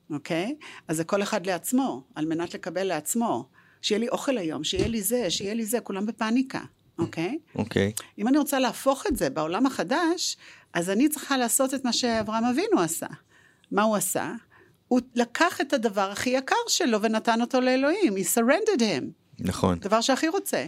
אוקיי? 0.09 0.55
Okay? 0.59 0.65
אז 0.87 0.97
זה 0.97 1.03
כל 1.03 1.23
אחד 1.23 1.45
לעצמו, 1.45 2.03
על 2.15 2.25
מנת 2.25 2.53
לקבל 2.53 2.83
לעצמו. 2.83 3.49
שיהיה 3.87 3.99
לי 3.99 4.09
אוכל 4.09 4.37
היום, 4.37 4.63
שיהיה 4.63 4.87
לי 4.87 5.01
זה, 5.01 5.29
שיהיה 5.29 5.53
לי 5.53 5.65
זה, 5.65 5.79
כולם 5.79 6.05
בפאניקה, 6.05 6.61
אוקיי? 6.99 7.37
Okay? 7.37 7.59
אוקיי. 7.59 7.91
אם 8.17 8.27
אני 8.27 8.37
רוצה 8.37 8.59
להפוך 8.59 9.07
את 9.07 9.17
זה 9.17 9.29
בעולם 9.29 9.65
החדש, 9.65 10.37
אז 10.73 10.89
אני 10.89 11.09
צריכה 11.09 11.37
לעשות 11.37 11.73
את 11.73 11.85
מה 11.85 11.93
שאברהם 11.93 12.45
אבינו 12.45 12.81
עשה. 12.81 13.07
מה 13.71 13.83
הוא 13.83 13.95
עשה? 13.95 14.33
הוא 14.87 14.99
לקח 15.15 15.61
את 15.61 15.73
הדבר 15.73 16.11
הכי 16.11 16.29
יקר 16.29 16.55
שלו 16.67 17.01
ונתן 17.01 17.41
אותו 17.41 17.61
לאלוהים. 17.61 18.13
He 18.13 18.37
surrendered 18.37 18.79
him. 18.79 19.03
נכון. 19.39 19.79
דבר 19.79 20.01
שהכי 20.01 20.27
רוצה. 20.27 20.65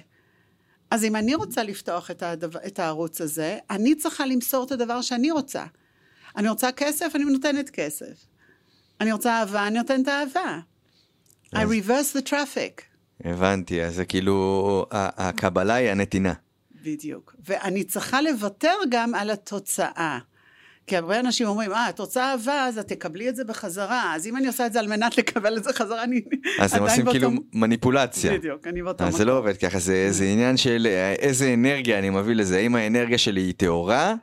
אז 0.91 1.03
אם 1.03 1.15
אני 1.15 1.35
רוצה 1.35 1.63
לפתוח 1.63 2.11
את, 2.11 2.23
הדבר, 2.23 2.59
את 2.67 2.79
הערוץ 2.79 3.21
הזה, 3.21 3.57
אני 3.69 3.95
צריכה 3.95 4.25
למסור 4.25 4.63
את 4.63 4.71
הדבר 4.71 5.01
שאני 5.01 5.31
רוצה. 5.31 5.65
אני 6.37 6.49
רוצה 6.49 6.71
כסף, 6.71 7.11
אני 7.15 7.23
נותנת 7.23 7.69
כסף. 7.69 8.25
אני 9.01 9.11
רוצה 9.11 9.39
אהבה, 9.39 9.67
אני 9.67 9.77
נותנת 9.77 10.07
אהבה. 10.07 10.59
I 11.55 11.59
reverse 11.59 12.17
the 12.17 12.29
traffic. 12.29 12.88
הבנתי, 13.25 13.83
אז 13.83 13.95
זה 13.95 14.05
כאילו, 14.05 14.85
הקבלה 14.91 15.73
היא 15.73 15.89
הנתינה. 15.89 16.33
בדיוק. 16.83 17.35
ואני 17.45 17.83
צריכה 17.83 18.21
לוותר 18.21 18.73
גם 18.89 19.15
על 19.15 19.29
התוצאה. 19.29 20.19
כי 20.89 20.97
הרבה 20.97 21.19
אנשים 21.19 21.47
אומרים, 21.47 21.71
אה, 21.71 21.89
את 21.89 21.99
רוצה 21.99 22.31
אהבה, 22.31 22.65
אז 22.65 22.77
את 22.77 22.87
תקבלי 22.87 23.29
את 23.29 23.35
זה 23.35 23.43
בחזרה. 23.43 24.15
אז 24.15 24.27
אם 24.27 24.37
אני 24.37 24.47
עושה 24.47 24.65
את 24.65 24.73
זה 24.73 24.79
על 24.79 24.87
מנת 24.87 25.17
לקבל 25.17 25.57
את 25.57 25.63
זה 25.63 25.73
חזרה, 25.73 26.03
אני 26.03 26.21
אז 26.59 26.73
הם 26.73 26.83
עושים 26.83 27.05
כאילו 27.05 27.31
מניפולציה. 27.53 28.33
בדיוק, 28.37 28.67
אני 28.67 28.81
באותו 28.81 29.03
מקום. 29.03 29.07
אז 29.07 29.15
זה 29.15 29.25
לא 29.25 29.37
עובד 29.37 29.57
ככה, 29.57 29.79
זה, 29.79 30.07
זה 30.11 30.23
עניין 30.23 30.57
של 30.57 30.87
אה, 30.89 31.13
איזה 31.13 31.53
אנרגיה 31.53 31.99
אני 31.99 32.09
מביא 32.09 32.35
לזה. 32.35 32.57
האם 32.57 32.75
האנרגיה 32.75 33.17
שלי 33.17 33.41
היא 33.41 33.53
טהורה, 33.57 34.15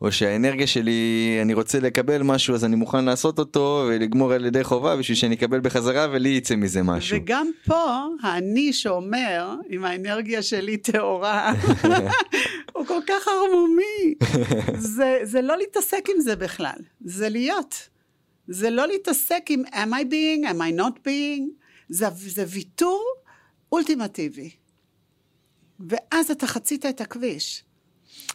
או 0.00 0.12
שהאנרגיה 0.12 0.66
שלי, 0.66 1.38
אני 1.42 1.54
רוצה 1.54 1.80
לקבל 1.80 2.22
משהו 2.22 2.54
אז 2.54 2.64
אני 2.64 2.76
מוכן 2.76 3.04
לעשות 3.04 3.38
אותו 3.38 3.86
ולגמור 3.88 4.32
על 4.32 4.44
ידי 4.44 4.64
חובה 4.64 4.96
בשביל 4.96 5.16
שאני 5.16 5.34
אקבל 5.34 5.60
בחזרה 5.60 6.06
ולי 6.12 6.28
יצא 6.28 6.56
מזה 6.56 6.82
משהו. 6.82 7.16
וגם 7.16 7.46
פה, 7.66 8.06
האני 8.22 8.72
שאומר, 8.72 9.54
אם 9.70 9.84
האנרגיה 9.84 10.42
שלי 10.42 10.76
טהורה, 10.76 11.52
הוא 12.88 13.00
כל 13.00 13.00
כך 13.06 13.28
ערמומי. 13.28 14.14
זה, 14.78 15.18
זה 15.22 15.42
לא 15.42 15.56
להתעסק 15.56 16.04
עם 16.14 16.20
זה 16.20 16.36
בכלל, 16.36 16.78
זה 17.04 17.28
להיות. 17.28 17.88
זה 18.48 18.70
לא 18.70 18.86
להתעסק 18.86 19.42
עם 19.48 19.62
am 19.72 19.92
I 19.92 20.04
being, 20.04 20.50
am 20.50 20.58
I 20.58 20.80
not 20.80 20.98
being, 21.06 21.42
זה, 21.88 22.06
זה 22.16 22.44
ויתור 22.48 23.04
אולטימטיבי. 23.72 24.50
ואז 25.90 26.30
אתה 26.30 26.46
חצית 26.46 26.86
את 26.86 27.00
הכביש. 27.00 27.64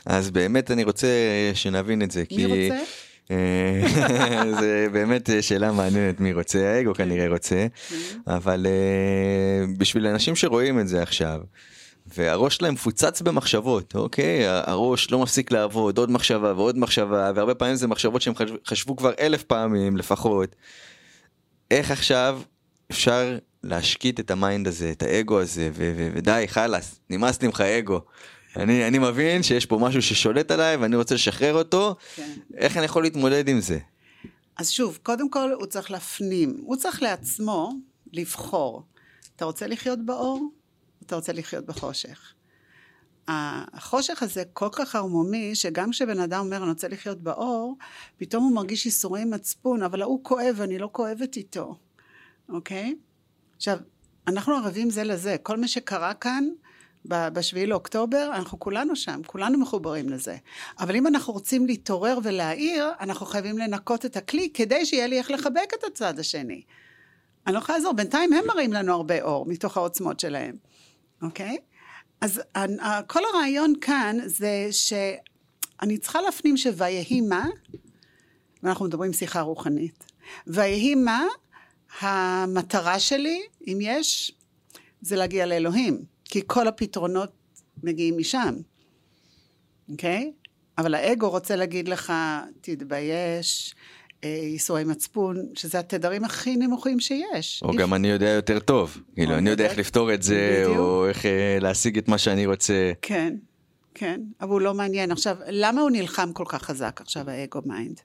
אז 0.05 0.31
באמת 0.31 0.71
אני 0.71 0.83
רוצה 0.83 1.07
שנבין 1.53 2.01
את 2.01 2.12
זה. 2.12 2.23
מי 2.31 2.38
כי... 2.38 2.45
רוצה? 2.45 2.83
אה, 3.31 4.51
זה 4.59 4.88
באמת 4.91 5.29
שאלה 5.41 5.71
מעניינת 5.71 6.19
מי 6.19 6.33
רוצה, 6.33 6.75
האגו. 6.75 6.93
כנראה 6.95 7.27
רוצה, 7.27 7.67
כן. 7.89 7.95
אבל 8.27 8.65
אה, 8.69 9.65
בשביל 9.77 10.07
אנשים 10.07 10.35
שרואים 10.35 10.79
את 10.79 10.88
זה 10.88 11.01
עכשיו, 11.01 11.39
והראש 12.17 12.55
שלהם 12.55 12.73
מפוצץ 12.73 13.21
במחשבות, 13.21 13.95
אוקיי? 13.95 14.47
הראש 14.47 15.11
לא 15.11 15.19
מפסיק 15.19 15.51
לעבוד, 15.51 15.97
עוד 15.97 16.11
מחשבה 16.11 16.53
ועוד 16.53 16.77
מחשבה, 16.77 17.31
והרבה 17.35 17.55
פעמים 17.55 17.75
זה 17.75 17.87
מחשבות 17.87 18.21
שהם 18.21 18.33
חשבו 18.67 18.95
כבר 18.95 19.11
אלף 19.19 19.43
פעמים 19.43 19.97
לפחות. 19.97 20.55
איך 21.71 21.91
עכשיו 21.91 22.41
אפשר 22.91 23.37
להשקיט 23.63 24.19
את 24.19 24.31
ה 24.31 24.39
mind 24.39 24.67
הזה, 24.67 24.91
את 24.91 25.03
האגו 25.03 25.39
הזה, 25.39 25.69
ודי, 26.13 26.43
חלאס, 26.47 26.99
נמאס 27.09 27.41
לי 27.41 27.47
ממך 27.47 27.61
אגו. 27.61 28.01
אני, 28.55 28.87
אני 28.87 28.99
מבין 28.99 29.43
שיש 29.43 29.65
פה 29.65 29.77
משהו 29.77 30.01
ששולט 30.01 30.51
עליי 30.51 30.75
ואני 30.75 30.95
רוצה 30.95 31.15
לשחרר 31.15 31.53
אותו, 31.53 31.95
כן. 32.15 32.29
איך 32.57 32.77
אני 32.77 32.85
יכול 32.85 33.03
להתמודד 33.03 33.47
עם 33.47 33.61
זה? 33.61 33.79
אז 34.57 34.69
שוב, 34.69 34.99
קודם 35.03 35.29
כל 35.29 35.51
הוא 35.59 35.65
צריך 35.65 35.91
להפנים, 35.91 36.57
הוא 36.65 36.75
צריך 36.75 37.01
לעצמו 37.01 37.71
לבחור. 38.13 38.83
אתה 39.35 39.45
רוצה 39.45 39.67
לחיות 39.67 39.99
באור? 40.05 40.49
אתה 41.09 41.15
רוצה 41.15 41.33
לחיות 41.33 41.65
בחושך. 41.65 42.33
החושך 43.27 44.23
הזה 44.23 44.43
כל 44.53 44.69
כך 44.71 44.95
ערמומי, 44.95 45.55
שגם 45.55 45.91
כשבן 45.91 46.19
אדם 46.19 46.45
אומר, 46.45 46.57
אני 46.57 46.69
רוצה 46.69 46.87
לחיות 46.87 47.21
באור, 47.21 47.77
פתאום 48.17 48.43
הוא 48.43 48.55
מרגיש 48.55 48.85
ייסורי 48.85 49.25
מצפון, 49.25 49.83
אבל 49.83 50.01
ההוא 50.01 50.23
כואב 50.23 50.55
ואני 50.57 50.77
לא 50.77 50.89
כואבת 50.91 51.37
איתו, 51.37 51.75
אוקיי? 52.49 52.95
עכשיו, 53.55 53.77
אנחנו 54.27 54.55
ערבים 54.55 54.89
זה 54.89 55.03
לזה. 55.03 55.35
כל 55.43 55.57
מה 55.57 55.67
שקרה 55.67 56.13
כאן, 56.13 56.49
בשביעי 57.05 57.65
לאוקטובר, 57.65 58.31
אנחנו 58.35 58.59
כולנו 58.59 58.95
שם, 58.95 59.21
כולנו 59.25 59.59
מחוברים 59.59 60.09
לזה. 60.09 60.37
אבל 60.79 60.95
אם 60.95 61.07
אנחנו 61.07 61.33
רוצים 61.33 61.65
להתעורר 61.65 62.19
ולהעיר, 62.23 62.91
אנחנו 62.99 63.25
חייבים 63.25 63.57
לנקות 63.57 64.05
את 64.05 64.17
הכלי 64.17 64.49
כדי 64.53 64.85
שיהיה 64.85 65.07
לי 65.07 65.17
איך 65.17 65.31
לחבק 65.31 65.73
את 65.79 65.83
הצד 65.83 66.19
השני. 66.19 66.61
אני 67.47 67.55
לא 67.55 67.59
יכולה 67.59 67.77
לעזור, 67.77 67.93
בינתיים 67.93 68.33
הם 68.33 68.47
מראים 68.47 68.73
לנו 68.73 68.93
הרבה 68.93 69.21
אור 69.21 69.45
מתוך 69.45 69.77
העוצמות 69.77 70.19
שלהם, 70.19 70.55
אוקיי? 71.21 71.58
אז 72.21 72.41
כל 73.08 73.19
הרעיון 73.34 73.73
כאן 73.82 74.17
זה 74.25 74.67
שאני 74.71 75.97
צריכה 75.97 76.21
להפנים 76.21 76.58
שויהי 76.58 77.21
מה, 77.21 77.47
ואנחנו 78.63 78.86
מדברים 78.86 79.13
שיחה 79.13 79.41
רוחנית, 79.41 80.12
ויהי 80.47 80.95
מה 80.95 81.23
המטרה 81.99 82.99
שלי, 82.99 83.41
אם 83.67 83.77
יש, 83.82 84.32
זה 85.01 85.15
להגיע 85.15 85.45
לאלוהים. 85.45 86.03
כי 86.25 86.41
כל 86.47 86.67
הפתרונות 86.67 87.32
מגיעים 87.84 88.17
משם, 88.17 88.55
אוקיי? 89.91 90.32
אבל 90.77 90.95
האגו 90.95 91.29
רוצה 91.29 91.55
להגיד 91.55 91.88
לך, 91.88 92.13
תתבייש, 92.62 93.75
ייסורי 94.23 94.84
מצפון, 94.84 95.45
שזה 95.53 95.79
התדרים 95.79 96.23
הכי 96.23 96.55
נמוכים 96.55 96.99
שיש. 96.99 97.63
או 97.63 97.73
גם 97.73 97.93
אני 97.93 98.08
יודע 98.08 98.29
יותר 98.29 98.60
טוב, 98.60 98.97
כאילו, 99.15 99.36
אני 99.36 99.49
יודע 99.49 99.65
איך 99.65 99.77
לפתור 99.77 100.13
את 100.13 100.23
זה, 100.23 100.63
או 100.67 101.08
איך 101.08 101.25
אה, 101.25 101.58
להשיג 101.62 101.97
את 101.97 102.08
מה 102.08 102.17
שאני 102.17 102.45
רוצה. 102.45 102.91
כן, 103.01 103.34
כן, 103.93 104.21
אבל 104.41 104.49
הוא 104.49 104.62
לא 104.62 104.73
מעניין. 104.73 105.12
עכשיו, 105.12 105.38
למה 105.47 105.82
הוא 105.82 105.89
נלחם 105.89 106.34
כל 106.34 106.45
כך 106.47 106.63
חזק 106.63 107.01
עכשיו, 107.01 107.29
האגו 107.29 107.60
mind? 107.65 107.99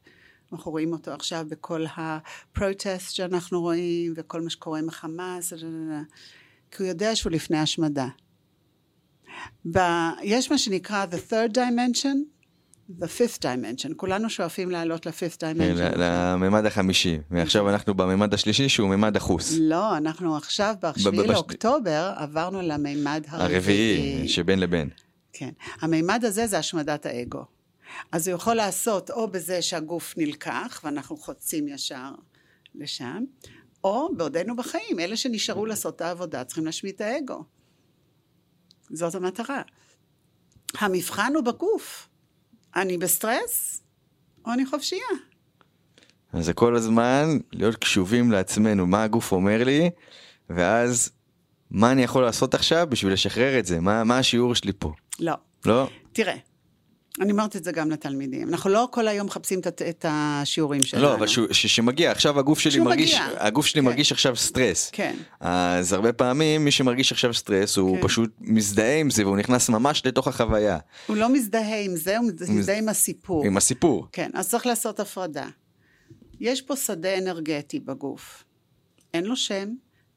אנחנו 0.52 0.70
רואים 0.70 0.92
אותו 0.92 1.10
עכשיו 1.10 1.46
בכל 1.48 1.84
ה 1.96 2.11
protest 2.11 3.14
שאנחנו 3.14 3.60
רואים, 3.60 4.14
וכל 4.16 4.40
מה 4.40 4.50
שקורה 4.50 4.78
עם 4.78 4.88
החמאס, 4.88 5.52
כי 6.70 6.82
הוא 6.82 6.88
יודע 6.88 7.16
שהוא 7.16 7.32
לפני 7.32 7.58
השמדה. 7.58 8.08
ב... 9.72 9.78
יש 10.22 10.50
מה 10.50 10.58
שנקרא 10.58 11.06
the 11.10 11.30
third 11.32 11.54
dimension, 11.54 12.33
the 12.90 13.04
fifth 13.04 13.42
dimension, 13.42 13.94
כולנו 13.96 14.30
שואפים 14.30 14.70
לעלות 14.70 15.06
ל-fifth 15.06 15.36
dimension. 15.36 15.78
כן, 15.78 15.92
לממד 15.96 16.66
החמישי, 16.66 17.18
ועכשיו 17.30 17.70
אנחנו 17.70 17.94
בממד 17.94 18.34
השלישי 18.34 18.68
שהוא 18.68 18.88
ממד 18.88 19.16
החוס. 19.16 19.54
לא, 19.60 19.96
אנחנו 19.96 20.36
עכשיו 20.36 20.74
ב-7 20.82 21.10
לאוקטובר 21.26 22.12
עברנו 22.16 22.62
לממד 22.62 23.24
הרביעי. 23.28 23.54
הרביעי, 23.54 24.28
שבין 24.28 24.60
לבין. 24.60 24.90
כן, 25.32 25.50
הממד 25.80 26.24
הזה 26.24 26.46
זה 26.46 26.58
השמדת 26.58 27.06
האגו. 27.06 27.44
אז 28.12 28.28
הוא 28.28 28.34
יכול 28.34 28.54
לעשות 28.54 29.10
או 29.10 29.28
בזה 29.28 29.62
שהגוף 29.62 30.14
נלקח 30.16 30.80
ואנחנו 30.84 31.16
חוצים 31.16 31.68
ישר 31.68 32.10
לשם, 32.74 33.24
או 33.84 34.08
בעודנו 34.16 34.56
בחיים, 34.56 35.00
אלה 35.00 35.16
שנשארו 35.16 35.66
לעשות 35.66 35.96
את 35.96 36.00
העבודה 36.00 36.44
צריכים 36.44 36.66
להשמיד 36.66 36.94
את 36.94 37.00
האגו. 37.00 37.44
זאת 38.90 39.14
המטרה. 39.14 39.62
המבחן 40.78 41.32
הוא 41.34 41.44
בגוף. 41.44 42.08
אני 42.76 42.98
בסטרס, 42.98 43.82
או 44.46 44.52
אני 44.52 44.66
חופשייה. 44.66 45.02
אז 46.32 46.44
זה 46.44 46.52
כל 46.52 46.76
הזמן 46.76 47.38
להיות 47.52 47.76
קשובים 47.76 48.32
לעצמנו, 48.32 48.86
מה 48.86 49.02
הגוף 49.02 49.32
אומר 49.32 49.64
לי, 49.64 49.90
ואז 50.50 51.10
מה 51.70 51.92
אני 51.92 52.02
יכול 52.02 52.22
לעשות 52.22 52.54
עכשיו 52.54 52.86
בשביל 52.90 53.12
לשחרר 53.12 53.58
את 53.58 53.66
זה? 53.66 53.80
מה, 53.80 54.04
מה 54.04 54.18
השיעור 54.18 54.54
שלי 54.54 54.72
פה? 54.78 54.92
לא. 55.20 55.34
לא? 55.66 55.88
תראה, 56.12 56.36
אני 57.20 57.32
אומרת 57.32 57.56
את 57.56 57.64
זה 57.64 57.72
גם 57.72 57.90
לתלמידים. 57.90 58.48
אנחנו 58.48 58.70
לא 58.70 58.88
כל 58.90 59.08
היום 59.08 59.26
מחפשים 59.26 59.58
את, 59.58 59.82
את 59.82 60.04
השיעורים 60.08 60.84
שלנו. 60.84 61.02
לא, 61.02 61.14
אבל 61.14 61.26
כשמגיע, 61.50 62.10
עכשיו 62.10 62.38
הגוף 62.38 62.58
שלי 62.58 62.78
מרגיש, 62.78 63.14
מגיע. 63.14 63.28
הגוף 63.36 63.66
שלי 63.66 63.80
כן. 63.80 63.84
מרגיש 63.84 64.12
עכשיו 64.12 64.36
סטרס. 64.36 64.90
כן. 64.92 65.16
אז 65.40 65.92
הרבה 65.92 66.12
פעמים 66.12 66.64
מי 66.64 66.70
שמרגיש 66.70 67.12
עכשיו 67.12 67.34
סטרס 67.34 67.76
הוא 67.76 67.96
כן. 67.96 68.02
פשוט 68.02 68.30
מזדהה 68.40 69.00
עם 69.00 69.10
זה 69.10 69.26
והוא 69.26 69.36
נכנס 69.36 69.68
ממש 69.68 70.02
לתוך 70.06 70.28
החוויה, 70.28 70.78
הוא 71.06 71.16
לא 71.16 71.28
מזדהה 71.28 71.80
עם 71.80 71.96
זה, 71.96 72.18
הוא 72.18 72.26
מזדהה 72.48 72.78
עם 72.78 72.88
הסיפור. 72.88 73.44
עם 73.44 73.56
הסיפור. 73.56 74.06
כן, 74.12 74.30
אז 74.34 74.48
צריך 74.48 74.66
לעשות 74.66 75.00
הפרדה. 75.00 75.46
יש 76.40 76.62
פה 76.62 76.76
שדה 76.76 77.18
אנרגטי 77.18 77.80
בגוף. 77.80 78.44
אין 79.14 79.24
לו 79.24 79.36
שם, 79.36 79.68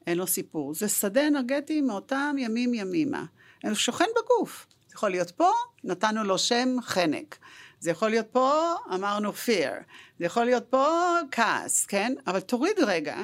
אין 0.06 0.18
לו 0.18 0.26
סיפור. 0.26 0.74
זה 0.74 0.88
שדה 0.88 1.26
אנרגטי 1.26 1.80
מאותם 1.80 2.36
ימים 2.38 2.74
ימימה. 2.74 3.24
הוא 3.64 3.74
שוכן 3.74 4.04
בגוף. 4.22 4.66
יכול 4.98 5.10
להיות 5.10 5.30
פה, 5.30 5.50
נתנו 5.84 6.24
לו 6.24 6.38
שם 6.38 6.68
חנק. 6.82 7.38
זה 7.80 7.90
יכול 7.90 8.10
להיות 8.10 8.26
פה, 8.32 8.62
אמרנו 8.94 9.30
fear. 9.32 9.82
זה 10.18 10.24
יכול 10.24 10.44
להיות 10.44 10.64
פה 10.70 10.86
כעס, 11.30 11.86
כן? 11.86 12.14
אבל 12.26 12.40
תוריד 12.40 12.76
רגע 12.86 13.16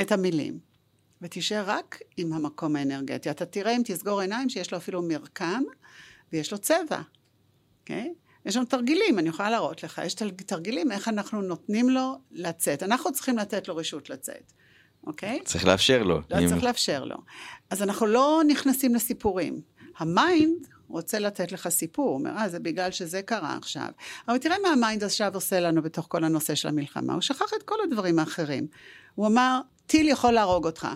את 0.00 0.12
המילים, 0.12 0.58
ותישאר 1.22 1.64
רק 1.66 1.98
עם 2.16 2.32
המקום 2.32 2.76
האנרגטי. 2.76 3.30
אתה 3.30 3.46
תראה 3.46 3.76
אם 3.76 3.82
תסגור 3.84 4.20
עיניים 4.20 4.48
שיש 4.48 4.72
לו 4.72 4.78
אפילו 4.78 5.02
מרקם, 5.02 5.62
ויש 6.32 6.52
לו 6.52 6.58
צבע. 6.58 7.00
אוקיי? 7.80 8.14
יש 8.46 8.56
לנו 8.56 8.66
תרגילים, 8.66 9.18
אני 9.18 9.28
יכולה 9.28 9.50
להראות 9.50 9.82
לך, 9.82 10.00
יש 10.04 10.14
תרגילים 10.46 10.92
איך 10.92 11.08
אנחנו 11.08 11.42
נותנים 11.42 11.90
לו 11.90 12.18
לצאת. 12.30 12.82
אנחנו 12.82 13.12
צריכים 13.12 13.38
לתת 13.38 13.68
לו 13.68 13.76
רשות 13.76 14.10
לצאת, 14.10 14.52
אוקיי? 15.06 15.40
צריך 15.44 15.64
לאפשר 15.64 16.02
לו. 16.02 16.20
לא 16.30 16.38
אם- 16.38 16.48
צריך 16.48 16.64
לאפשר 16.64 17.04
לו. 17.04 17.16
אז 17.70 17.82
אנחנו 17.82 18.06
לא 18.06 18.42
נכנסים 18.46 18.94
לסיפורים. 18.94 19.60
המיינד 19.98 20.66
רוצה 20.88 21.18
לתת 21.18 21.52
לך 21.52 21.68
סיפור, 21.68 22.08
הוא 22.08 22.14
אומר, 22.18 22.30
אה, 22.30 22.48
זה 22.48 22.58
בגלל 22.58 22.90
שזה 22.90 23.22
קרה 23.22 23.56
עכשיו. 23.56 23.88
אבל 24.28 24.38
תראה 24.38 24.56
מה 24.62 24.68
המיינד 24.68 25.04
עכשיו 25.04 25.34
עושה 25.34 25.60
לנו 25.60 25.82
בתוך 25.82 26.06
כל 26.08 26.24
הנושא 26.24 26.54
של 26.54 26.68
המלחמה. 26.68 27.12
הוא 27.12 27.20
שכח 27.20 27.50
את 27.58 27.62
כל 27.62 27.74
הדברים 27.84 28.18
האחרים. 28.18 28.66
הוא 29.14 29.26
אמר, 29.26 29.60
טיל 29.86 30.08
יכול 30.08 30.32
להרוג 30.32 30.66
אותך. 30.66 30.88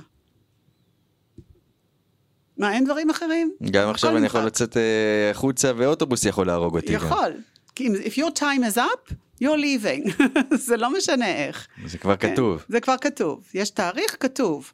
מה, 2.58 2.72
אין 2.72 2.84
דברים 2.84 3.10
אחרים? 3.10 3.52
גם 3.70 3.88
עכשיו 3.90 4.16
אני 4.16 4.26
יכול. 4.26 4.40
לצאת 4.40 4.76
אה, 4.76 5.30
החוצה 5.30 5.72
ואוטובוס 5.76 6.24
יכול 6.24 6.46
להרוג 6.46 6.76
אותי. 6.76 6.92
יכול. 6.92 7.32
אם- 7.80 7.94
if 8.04 8.12
your 8.12 8.38
time 8.38 8.74
is 8.74 8.76
up, 8.76 9.12
you're 9.42 9.60
leaving. 9.60 10.22
זה 10.66 10.76
לא 10.76 10.92
משנה 10.98 11.36
איך. 11.36 11.66
זה 11.86 11.98
כבר 11.98 12.16
כן, 12.16 12.32
כתוב. 12.32 12.64
זה 12.68 12.80
כבר 12.80 12.96
כתוב. 13.00 13.48
יש 13.54 13.70
תאריך 13.70 14.16
כתוב. 14.20 14.72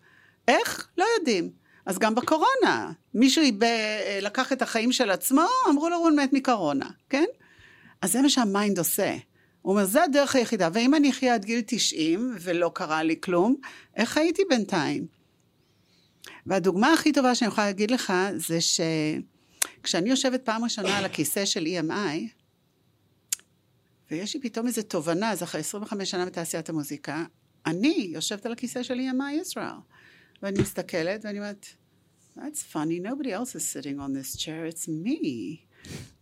איך? 0.48 0.88
לא 0.98 1.04
יודעים. 1.18 1.50
אז 1.86 1.98
גם 1.98 2.14
בקורונה, 2.14 2.92
מישהו 3.14 3.42
איבד, 3.42 4.18
לקח 4.22 4.52
את 4.52 4.62
החיים 4.62 4.92
של 4.92 5.10
עצמו, 5.10 5.46
אמרו 5.68 5.88
לו 5.88 5.96
הוא 5.96 6.10
מת 6.10 6.32
מקורונה, 6.32 6.90
כן? 7.08 7.24
אז 8.02 8.12
זה 8.12 8.22
מה 8.22 8.28
שהמיינד 8.28 8.78
עושה. 8.78 9.16
הוא 9.62 9.72
אומר, 9.72 9.84
זה 9.84 10.02
הדרך 10.02 10.36
היחידה, 10.36 10.68
ואם 10.72 10.94
אני 10.94 11.10
אחיה 11.10 11.34
עד 11.34 11.44
גיל 11.44 11.62
90 11.66 12.36
ולא 12.40 12.70
קרה 12.74 13.02
לי 13.02 13.16
כלום, 13.20 13.56
איך 13.96 14.10
חייתי 14.10 14.42
בינתיים? 14.50 15.06
והדוגמה 16.46 16.92
הכי 16.92 17.12
טובה 17.12 17.34
שאני 17.34 17.48
יכולה 17.48 17.66
להגיד 17.66 17.90
לך, 17.90 18.12
זה 18.36 18.58
שכשאני 18.60 20.10
יושבת 20.10 20.42
פעם 20.44 20.64
ראשונה 20.64 20.98
על 20.98 21.04
הכיסא 21.04 21.44
של 21.44 21.66
EMI, 21.66 22.28
ויש 24.10 24.34
לי 24.34 24.40
פתאום 24.40 24.66
איזו 24.66 24.82
תובנה, 24.82 25.30
אז 25.30 25.42
אחרי 25.42 25.60
25 25.60 26.10
שנה 26.10 26.26
בתעשיית 26.26 26.68
המוזיקה, 26.68 27.24
אני 27.66 28.10
יושבת 28.12 28.46
על 28.46 28.52
הכיסא 28.52 28.82
של 28.82 28.98
EMI 28.98 29.40
ישראל. 29.40 29.66
ואני 30.44 30.62
מסתכלת 30.62 31.24
ואני 31.24 31.38
אומרת, 31.38 31.66
That's 32.36 32.62
funny, 32.72 33.00
nobody 33.00 33.30
else 33.32 33.54
is 33.54 33.64
sitting 33.64 33.98
on 33.98 34.12
this 34.12 34.36
chair, 34.36 34.66
it's 34.72 34.88
me. 34.88 35.56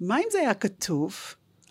מה 0.00 0.18
אם 0.18 0.24
זה 0.30 0.38
היה 0.38 0.54
כתוב? 0.54 1.14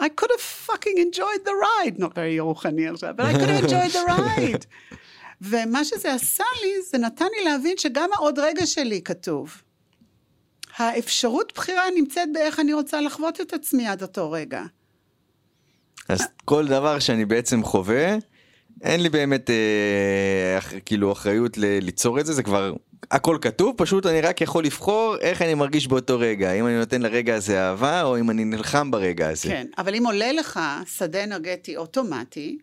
I 0.01 0.03
could 0.03 0.31
have 0.31 0.67
fucking 0.67 0.97
enjoyed 0.97 1.45
the 1.45 1.55
ride, 1.65 1.99
not 1.99 2.13
very 2.13 2.39
רוחני 2.39 2.87
עכשיו, 2.87 3.15
but 3.17 3.21
I 3.21 3.33
could 3.33 3.49
have 3.49 3.63
enjoyed 3.63 3.93
the 3.93 4.07
ride. 4.07 4.65
ומה 5.49 5.85
שזה 5.85 6.13
עשה 6.13 6.43
לי, 6.61 6.81
זה 6.91 6.97
נתן 6.97 7.25
לי 7.37 7.43
להבין 7.43 7.77
שגם 7.77 8.09
העוד 8.13 8.39
רגע 8.39 8.65
שלי 8.65 9.01
כתוב. 9.01 9.61
האפשרות 10.77 11.53
בחירה 11.55 11.83
נמצאת 11.95 12.29
באיך 12.33 12.59
אני 12.59 12.73
רוצה 12.73 13.01
לחוות 13.01 13.41
את 13.41 13.53
עצמי 13.53 13.87
עד 13.87 14.01
אותו 14.01 14.31
רגע. 14.31 14.63
אז 16.09 16.21
כל 16.45 16.67
דבר 16.67 16.99
שאני 16.99 17.25
בעצם 17.25 17.63
חווה, 17.63 18.17
אין 18.81 19.03
לי 19.03 19.09
באמת 19.09 19.49
אה, 19.49 19.55
כאילו 20.85 21.11
אחריות 21.11 21.57
ל- 21.57 21.79
ליצור 21.81 22.19
את 22.19 22.25
זה, 22.25 22.33
זה 22.33 22.43
כבר 22.43 22.73
הכל 23.11 23.37
כתוב, 23.41 23.75
פשוט 23.77 24.05
אני 24.05 24.21
רק 24.21 24.41
יכול 24.41 24.63
לבחור 24.65 25.15
איך 25.21 25.41
אני 25.41 25.53
מרגיש 25.53 25.87
באותו 25.87 26.19
רגע, 26.19 26.51
אם 26.53 26.67
אני 26.67 26.77
נותן 26.77 27.01
לרגע 27.01 27.35
הזה 27.35 27.61
אהבה 27.61 28.03
או 28.03 28.19
אם 28.19 28.29
אני 28.29 28.45
נלחם 28.45 28.91
ברגע 28.91 29.29
הזה. 29.29 29.49
כן, 29.49 29.67
אבל 29.77 29.95
אם 29.95 30.05
עולה 30.05 30.31
לך 30.31 30.59
שדה 30.97 31.23
אנרגטי 31.23 31.77
אוטומטי, 31.77 32.57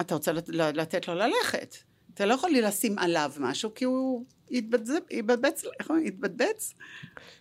אתה 0.00 0.14
רוצה 0.14 0.32
לת- 0.32 0.48
לתת 0.48 1.08
לו 1.08 1.14
ללכת. 1.14 1.76
אתה 2.16 2.26
לא 2.26 2.34
יכול 2.34 2.50
לשים 2.50 2.98
עליו 2.98 3.32
משהו, 3.40 3.74
כי 3.74 3.84
הוא 3.84 4.24
יתבצע, 4.50 4.92
יתבצע, 5.10 5.68
איך 5.80 5.90
אומרים? 5.90 6.06
יתבצץ? 6.06 6.74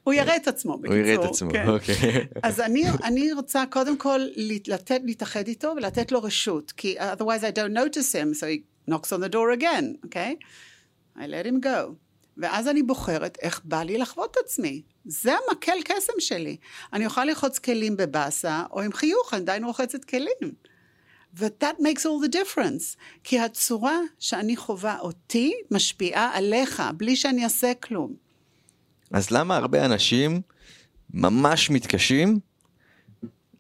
הוא 0.04 0.14
יראה 0.14 0.36
את 0.36 0.48
עצמו, 0.48 0.78
בקיצור. 0.78 0.98
הוא 0.98 1.06
יראה 1.06 1.26
את 1.26 1.30
עצמו, 1.30 1.52
כן. 1.52 1.68
אוקיי. 1.68 1.96
אז 2.44 2.60
אני, 2.60 2.84
אני 3.04 3.34
רוצה 3.34 3.64
קודם 3.70 3.98
כל 3.98 4.20
לת- 4.36 4.68
לתת, 4.68 5.00
להתאחד 5.04 5.48
איתו 5.48 5.74
ולתת 5.78 6.12
לו 6.12 6.24
רשות, 6.24 6.72
כי 6.72 6.96
otherwise 7.00 7.42
I 7.42 7.56
don't 7.56 7.76
notice 7.78 8.12
him, 8.12 8.40
so 8.40 8.46
he 8.46 8.62
knocks 8.92 9.08
on 9.12 9.22
the 9.26 9.34
door 9.34 9.60
again, 9.62 9.86
אוקיי? 10.04 10.36
Okay? 10.40 11.18
I 11.18 11.22
let 11.22 11.48
him 11.48 11.66
go. 11.66 11.92
ואז 12.38 12.68
אני 12.68 12.84
בוחרת 12.84 13.38
איך 13.42 13.62
בא 13.64 13.84
לי 13.84 13.98
לחוות 13.98 14.32
את 14.32 14.38
עצמי. 14.46 14.82
זה 15.06 15.32
המקל 15.34 15.78
קסם 15.86 16.14
שלי. 16.20 16.58
אני 16.94 17.06
יכולה 17.06 17.26
לרחוץ 17.26 17.60
כלים 17.60 17.98
בבאסה, 17.98 18.64
או 18.72 18.82
עם 18.82 18.94
חיוך, 18.94 19.34
אני 19.34 19.42
עדיין 19.42 19.64
רוחצת 19.64 20.04
כלים. 20.06 20.52
ו-that 21.40 21.80
makes 21.82 22.02
all 22.02 22.28
the 22.30 22.34
difference. 22.36 22.98
כי 23.24 23.40
הצורה 23.40 23.98
שאני 24.20 24.56
חווה 24.56 25.00
אותי 25.00 25.54
משפיעה 25.72 26.32
עליך, 26.34 26.84
בלי 26.98 27.16
שאני 27.16 27.44
אעשה 27.44 27.74
כלום. 27.74 28.14
אז 29.12 29.32
למה 29.32 29.58
הרבה 29.58 29.86
אנשים 29.86 30.42
ממש 31.14 31.70
מתקשים 31.70 32.40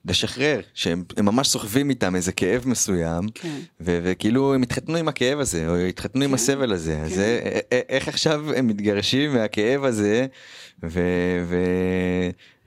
לשחרר, 0.06 0.62
שהם 0.74 1.04
הם 1.18 1.26
ממש 1.26 1.48
סוחבים 1.48 1.90
איתם 1.90 2.16
איזה 2.16 2.32
כאב 2.32 2.68
מסוים, 2.68 3.30
כן. 3.34 3.60
ו- 3.82 4.00
וכאילו 4.04 4.54
הם 4.54 4.62
התחתנו 4.64 4.96
עם 4.98 5.08
הכאב 5.08 5.40
הזה, 5.40 5.70
או 5.70 5.76
התחתנו 5.76 6.24
עם 6.24 6.30
כן, 6.30 6.34
הסבל 6.36 6.72
הזה, 6.74 7.02
אז 7.02 7.10
כן. 7.10 7.16
זה- 7.16 7.42
א- 7.44 7.76
א- 7.76 7.80
איך 7.90 8.08
עכשיו 8.08 8.54
הם 8.54 8.68
מתגרשים 8.68 9.34
מהכאב 9.34 9.84
הזה, 9.84 10.28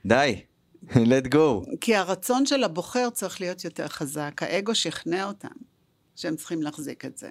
ודי, 0.05 0.35
let 1.11 1.33
go. 1.33 1.75
כי 1.81 1.95
הרצון 1.95 2.45
של 2.45 2.63
הבוחר 2.63 3.09
צריך 3.09 3.41
להיות 3.41 3.65
יותר 3.65 3.87
חזק. 3.87 4.43
האגו 4.43 4.75
שכנע 4.75 5.25
אותם 5.25 5.47
שהם 6.15 6.35
צריכים 6.35 6.61
להחזיק 6.61 7.05
את 7.05 7.17
זה. 7.17 7.29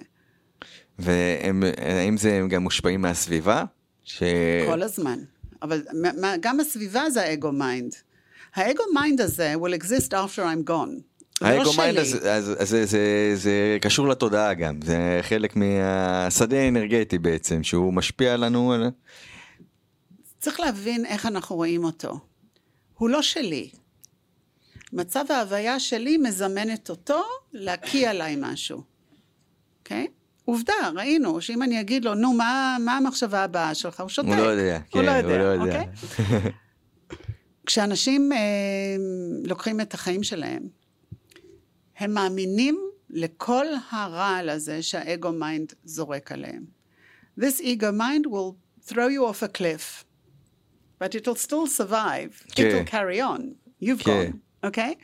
והאם 0.99 2.17
זה 2.17 2.33
הם 2.33 2.47
גם 2.47 2.63
מושפעים 2.63 3.01
מהסביבה? 3.01 3.63
ש... 4.03 4.23
כל 4.67 4.81
הזמן. 4.81 5.19
אבל 5.61 5.81
גם 6.39 6.59
הסביבה 6.59 7.09
זה 7.09 7.21
האגו 7.21 7.51
מיינד. 7.51 7.95
האגו 8.55 8.83
מיינד 8.93 9.21
הזה 9.21 9.53
will 9.55 9.83
exist 9.83 10.11
after 10.11 10.39
I'm 10.39 10.69
gone. 10.69 11.01
לא 11.41 11.47
האגו 11.47 11.71
מיינד 11.77 11.97
הזה, 12.59 12.85
זה, 13.35 13.77
קשור 13.81 14.07
לתודעה 14.07 14.53
גם, 14.53 14.79
זה 14.83 15.19
חלק 15.21 15.55
מהשדה 15.55 16.57
האנרגטי 16.57 17.17
בעצם, 17.17 17.63
שהוא 17.63 17.93
משפיע 17.93 18.37
לנו. 18.37 18.73
צריך 20.39 20.59
להבין 20.59 21.05
איך 21.05 21.25
אנחנו 21.25 21.55
רואים 21.55 21.83
אותו. 21.83 22.19
הוא 22.99 23.09
לא 23.09 23.21
שלי. 23.21 23.69
מצב 24.93 25.25
ההוויה 25.29 25.79
שלי 25.79 26.17
מזמנת 26.17 26.89
אותו 26.89 27.21
להקיא 27.53 28.09
עליי 28.09 28.35
משהו. 28.39 28.83
אוקיי? 29.79 30.07
עובדה, 30.45 30.73
ראינו 30.95 31.41
שאם 31.41 31.63
אני 31.63 31.81
אגיד 31.81 32.05
לו, 32.05 32.15
נו, 32.15 32.33
מה, 32.33 32.77
מה 32.79 32.97
המחשבה 32.97 33.43
הבאה 33.43 33.75
שלך? 33.75 33.99
הוא 33.99 34.09
שותק. 34.09 34.27
הוא 34.27 34.35
לא 34.35 34.41
יודע, 34.41 34.79
כן, 34.79 34.99
הוא 34.99 35.05
לא 35.05 35.11
יודע, 35.11 35.29
הוא 35.29 35.37
לא 35.37 35.63
יודע. 35.63 35.81
אוקיי? 35.81 36.51
כשאנשים 37.65 38.31
אה, 38.31 38.37
לוקחים 39.43 39.81
את 39.81 39.93
החיים 39.93 40.23
שלהם, 40.23 40.63
הם 41.97 42.13
מאמינים 42.13 42.79
לכל 43.09 43.65
הרעל 43.91 44.49
הזה 44.49 44.83
שהאגו 44.83 45.31
מיינד 45.31 45.73
זורק 45.83 46.31
עליהם. 46.31 46.65
This 47.39 47.61
ego 47.61 47.91
mind 47.91 48.25
will 48.25 48.55
throw 48.89 49.09
you 49.15 49.23
off 49.31 49.43
a 49.43 49.57
cliff, 49.57 50.03
but 51.03 51.15
it 51.15 51.27
will 51.27 51.35
still 51.35 51.67
survive. 51.67 52.45
It 52.47 52.55
כן. 52.55 52.83
will 52.85 52.89
carry 52.91 53.21
on. 53.21 53.41
You've 53.83 54.03
כן. 54.03 54.31
gone, 54.31 54.35
אוקיי? 54.63 54.95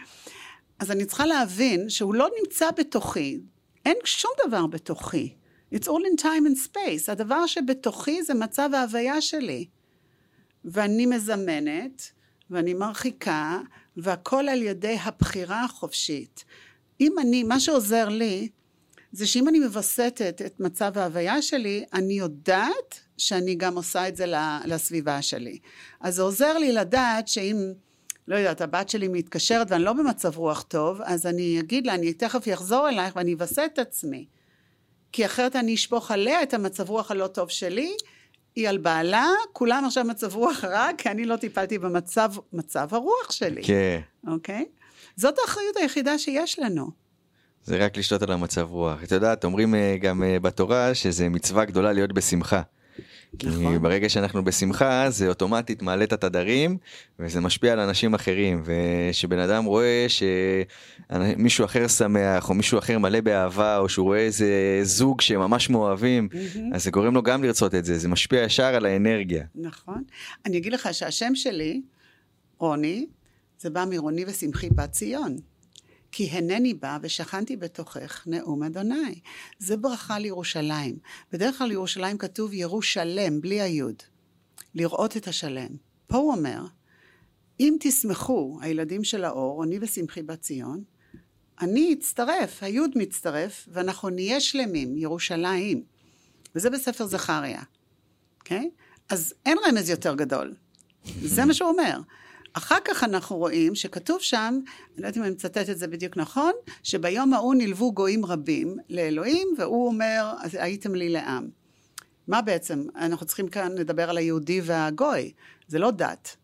אז 0.79 0.91
אני 0.91 1.05
צריכה 1.05 1.25
להבין 1.25 1.89
שהוא 1.89 2.15
לא 2.15 2.29
נמצא 2.39 2.71
בתוכי. 2.71 3.39
אין 3.85 3.97
שום 4.03 4.31
דבר 4.47 4.67
בתוכי. 4.67 5.35
It's 5.73 5.87
all 5.87 6.03
in 6.13 6.21
time 6.21 6.45
and 6.47 6.67
space. 6.67 7.11
הדבר 7.11 7.45
שבתוכי 7.45 8.23
זה 8.23 8.33
מצב 8.33 8.69
ההוויה 8.73 9.21
שלי. 9.21 9.65
ואני 10.65 11.05
מזמנת, 11.05 12.11
ואני 12.49 12.73
מרחיקה, 12.73 13.59
והכל 13.97 14.49
על 14.49 14.61
ידי 14.61 14.97
הבחירה 15.03 15.63
החופשית. 15.63 16.43
אם 17.01 17.19
אני, 17.19 17.43
מה 17.43 17.59
שעוזר 17.59 18.09
לי, 18.09 18.49
זה 19.11 19.27
שאם 19.27 19.47
אני 19.47 19.59
מווסתת 19.59 20.41
את 20.45 20.59
מצב 20.59 20.97
ההוויה 20.97 21.41
שלי, 21.41 21.85
אני 21.93 22.13
יודעת 22.13 22.99
שאני 23.17 23.55
גם 23.55 23.75
עושה 23.75 24.07
את 24.07 24.15
זה 24.15 24.25
לסביבה 24.65 25.21
שלי. 25.21 25.59
אז 26.01 26.15
זה 26.15 26.21
עוזר 26.21 26.57
לי 26.57 26.71
לדעת 26.71 27.27
שאם, 27.27 27.73
לא 28.27 28.35
יודעת, 28.35 28.61
הבת 28.61 28.89
שלי 28.89 29.07
מתקשרת 29.07 29.71
ואני 29.71 29.83
לא 29.83 29.93
במצב 29.93 30.37
רוח 30.37 30.61
טוב, 30.61 31.01
אז 31.03 31.25
אני 31.25 31.59
אגיד 31.59 31.87
לה, 31.87 31.95
אני 31.95 32.13
תכף 32.13 32.53
אחזור 32.53 32.89
אלייך 32.89 33.15
ואני 33.15 33.33
אווסת 33.33 33.69
את 33.73 33.79
עצמי. 33.79 34.25
כי 35.11 35.25
אחרת 35.25 35.55
אני 35.55 35.73
אשפוך 35.73 36.11
עליה 36.11 36.43
את 36.43 36.53
המצב 36.53 36.89
רוח 36.89 37.11
הלא 37.11 37.27
טוב 37.27 37.49
שלי, 37.49 37.93
היא 38.55 38.69
על 38.69 38.77
בעלה, 38.77 39.27
כולם 39.53 39.83
עכשיו 39.85 40.03
מצב 40.03 40.35
רוח 40.35 40.63
רע, 40.63 40.89
כי 40.97 41.09
אני 41.09 41.25
לא 41.25 41.35
טיפלתי 41.35 41.77
במצב 41.77 42.31
מצב 42.53 42.87
הרוח 42.91 43.31
שלי. 43.31 43.63
כן. 43.63 43.99
אוקיי? 44.27 44.65
זאת 45.15 45.35
האחריות 45.39 45.77
היחידה 45.77 46.17
שיש 46.17 46.59
לנו. 46.59 46.91
זה 47.63 47.77
רק 47.77 47.97
לשתות 47.97 48.21
על 48.21 48.31
המצב 48.31 48.67
רוח. 48.71 49.03
את 49.03 49.11
יודעת, 49.11 49.45
אומרים 49.45 49.75
אה, 49.75 49.97
גם 50.01 50.23
אה, 50.23 50.39
בתורה 50.39 50.95
שזה 50.95 51.29
מצווה 51.29 51.65
גדולה 51.65 51.93
להיות 51.93 52.13
בשמחה. 52.13 52.61
כי 53.39 53.47
נכון. 53.47 53.81
ברגע 53.81 54.09
שאנחנו 54.09 54.43
בשמחה 54.43 55.09
זה 55.09 55.27
אוטומטית 55.27 55.81
מעלה 55.81 56.03
את 56.03 56.13
התדרים 56.13 56.77
וזה 57.19 57.41
משפיע 57.41 57.73
על 57.73 57.79
אנשים 57.79 58.13
אחרים 58.13 58.63
ושבן 58.65 59.39
אדם 59.39 59.65
רואה 59.65 60.05
שמישהו 60.09 61.65
אחר 61.65 61.87
שמח 61.87 62.49
או 62.49 62.53
מישהו 62.53 62.79
אחר 62.79 62.99
מלא 62.99 63.21
באהבה 63.21 63.77
או 63.77 63.89
שהוא 63.89 64.03
רואה 64.03 64.19
איזה 64.19 64.79
זוג 64.83 65.21
שממש 65.21 65.69
מאוהבים 65.69 66.29
אז 66.73 66.83
זה 66.83 66.91
גורם 66.91 67.13
לו 67.13 67.23
גם 67.23 67.43
לרצות 67.43 67.75
את 67.75 67.85
זה 67.85 67.97
זה 67.97 68.07
משפיע 68.07 68.43
ישר 68.43 68.75
על 68.75 68.85
האנרגיה. 68.85 69.43
נכון. 69.55 70.03
אני 70.45 70.57
אגיד 70.57 70.73
לך 70.73 70.89
שהשם 70.91 71.35
שלי, 71.35 71.81
רוני, 72.57 73.05
זה 73.59 73.69
בא 73.69 73.85
מרוני 73.89 74.25
ושמחי 74.27 74.69
בת 74.69 74.91
ציון. 74.91 75.37
כי 76.17 76.29
הנני 76.29 76.73
בא 76.73 76.97
ושכנתי 77.01 77.57
בתוכך 77.57 78.23
נאום 78.27 78.63
אדוני. 78.63 79.19
זה 79.59 79.77
ברכה 79.77 80.19
לירושלים. 80.19 80.97
בדרך 81.31 81.57
כלל 81.57 81.67
לירושלים 81.67 82.17
כתוב 82.17 82.53
ירושלם, 82.53 83.41
בלי 83.41 83.61
היוד. 83.61 83.95
לראות 84.75 85.17
את 85.17 85.27
השלם. 85.27 85.67
פה 86.07 86.17
הוא 86.17 86.31
אומר, 86.31 86.65
אם 87.59 87.77
תשמחו, 87.79 88.59
הילדים 88.61 89.03
של 89.03 89.23
האור, 89.23 89.63
אני 89.63 89.77
ושמחי 89.81 90.23
בת 90.23 90.41
ציון, 90.41 90.83
אני 91.61 91.95
אצטרף, 91.99 92.63
היוד 92.63 92.91
מצטרף, 92.95 93.67
ואנחנו 93.71 94.09
נהיה 94.09 94.39
שלמים, 94.39 94.97
ירושלים. 94.97 95.83
וזה 96.55 96.69
בספר 96.69 97.05
זכריה, 97.05 97.61
אוקיי? 98.39 98.69
Okay? 98.73 98.81
אז 99.09 99.33
אין 99.45 99.57
רמז 99.67 99.89
יותר 99.89 100.15
גדול. 100.15 100.53
זה 101.21 101.45
מה 101.45 101.53
שהוא 101.53 101.69
אומר. 101.69 101.99
אחר 102.57 102.77
כך 102.85 103.03
אנחנו 103.03 103.35
רואים 103.37 103.75
שכתוב 103.75 104.21
שם, 104.21 104.59
אני 104.63 105.01
לא 105.01 105.07
יודעת 105.07 105.17
אם 105.17 105.23
אני 105.23 105.31
מצטט 105.31 105.69
את 105.69 105.77
זה 105.77 105.87
בדיוק 105.87 106.17
נכון, 106.17 106.51
שביום 106.83 107.33
ההוא 107.33 107.55
נלוו 107.55 107.93
גויים 107.93 108.25
רבים 108.25 108.77
לאלוהים, 108.89 109.47
והוא 109.57 109.87
אומר, 109.87 110.33
הייתם 110.53 110.95
לי 110.95 111.09
לעם. 111.09 111.49
מה 112.27 112.41
בעצם? 112.41 112.83
אנחנו 112.95 113.25
צריכים 113.25 113.47
כאן 113.47 113.71
לדבר 113.71 114.09
על 114.09 114.17
היהודי 114.17 114.61
והגוי, 114.63 115.31
זה 115.67 115.79
לא 115.79 115.91
דת. 115.91 116.35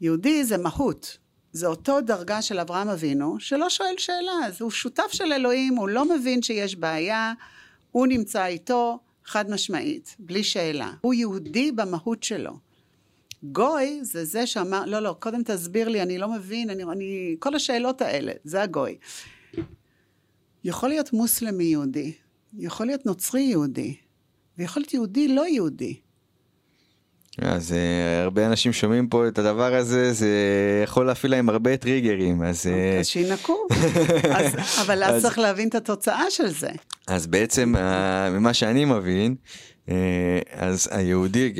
יהודי 0.00 0.44
זה 0.44 0.56
מהות, 0.56 1.18
זה 1.52 1.66
אותו 1.66 2.00
דרגה 2.00 2.42
של 2.42 2.58
אברהם 2.58 2.88
אבינו, 2.88 3.36
שלא 3.40 3.70
שואל 3.70 3.94
שאלה, 3.98 4.46
אז 4.46 4.60
הוא 4.60 4.70
שותף 4.70 5.08
של 5.12 5.32
אלוהים, 5.32 5.76
הוא 5.76 5.88
לא 5.88 6.04
מבין 6.04 6.42
שיש 6.42 6.76
בעיה, 6.76 7.32
הוא 7.90 8.06
נמצא 8.06 8.46
איתו 8.46 8.98
חד 9.24 9.50
משמעית, 9.50 10.16
בלי 10.18 10.44
שאלה. 10.44 10.92
הוא 11.00 11.14
יהודי 11.14 11.72
במהות 11.72 12.22
שלו. 12.22 12.63
גוי 13.52 13.98
זה 14.02 14.24
זה 14.24 14.46
שאמר, 14.46 14.84
לא, 14.86 15.00
לא, 15.00 15.16
קודם 15.18 15.42
תסביר 15.42 15.88
לי, 15.88 16.02
אני 16.02 16.18
לא 16.18 16.28
מבין, 16.28 16.70
אני, 16.70 16.82
אני, 16.82 17.36
כל 17.38 17.54
השאלות 17.54 18.02
האלה, 18.02 18.32
זה 18.44 18.62
הגוי. 18.62 18.96
יכול 20.64 20.88
להיות 20.88 21.12
מוסלמי 21.12 21.64
יהודי, 21.64 22.12
יכול 22.58 22.86
להיות 22.86 23.06
נוצרי 23.06 23.40
יהודי, 23.42 23.94
ויכול 24.58 24.80
להיות 24.80 24.94
יהודי 24.94 25.28
לא 25.28 25.46
יהודי. 25.46 25.96
אז 27.38 27.70
uh, 27.70 27.74
הרבה 28.22 28.46
אנשים 28.46 28.72
שומעים 28.72 29.08
פה 29.08 29.28
את 29.28 29.38
הדבר 29.38 29.74
הזה, 29.74 30.12
זה 30.12 30.28
יכול 30.84 31.06
להפעיל 31.06 31.32
להם 31.32 31.48
הרבה 31.48 31.76
טריגרים, 31.76 32.42
אז... 32.42 32.66
Uh... 32.66 33.00
אז 33.00 33.06
שינקו, 33.06 33.66
אבל 34.82 35.04
אז 35.04 35.22
צריך 35.22 35.38
להבין 35.38 35.68
את 35.68 35.74
התוצאה 35.74 36.30
של 36.30 36.48
זה. 36.48 36.70
אז 37.06 37.26
בעצם, 37.26 37.74
uh, 37.76 38.30
ממה 38.30 38.54
שאני 38.54 38.84
מבין, 38.84 39.34
אז 40.52 40.88
היהודי, 40.90 41.52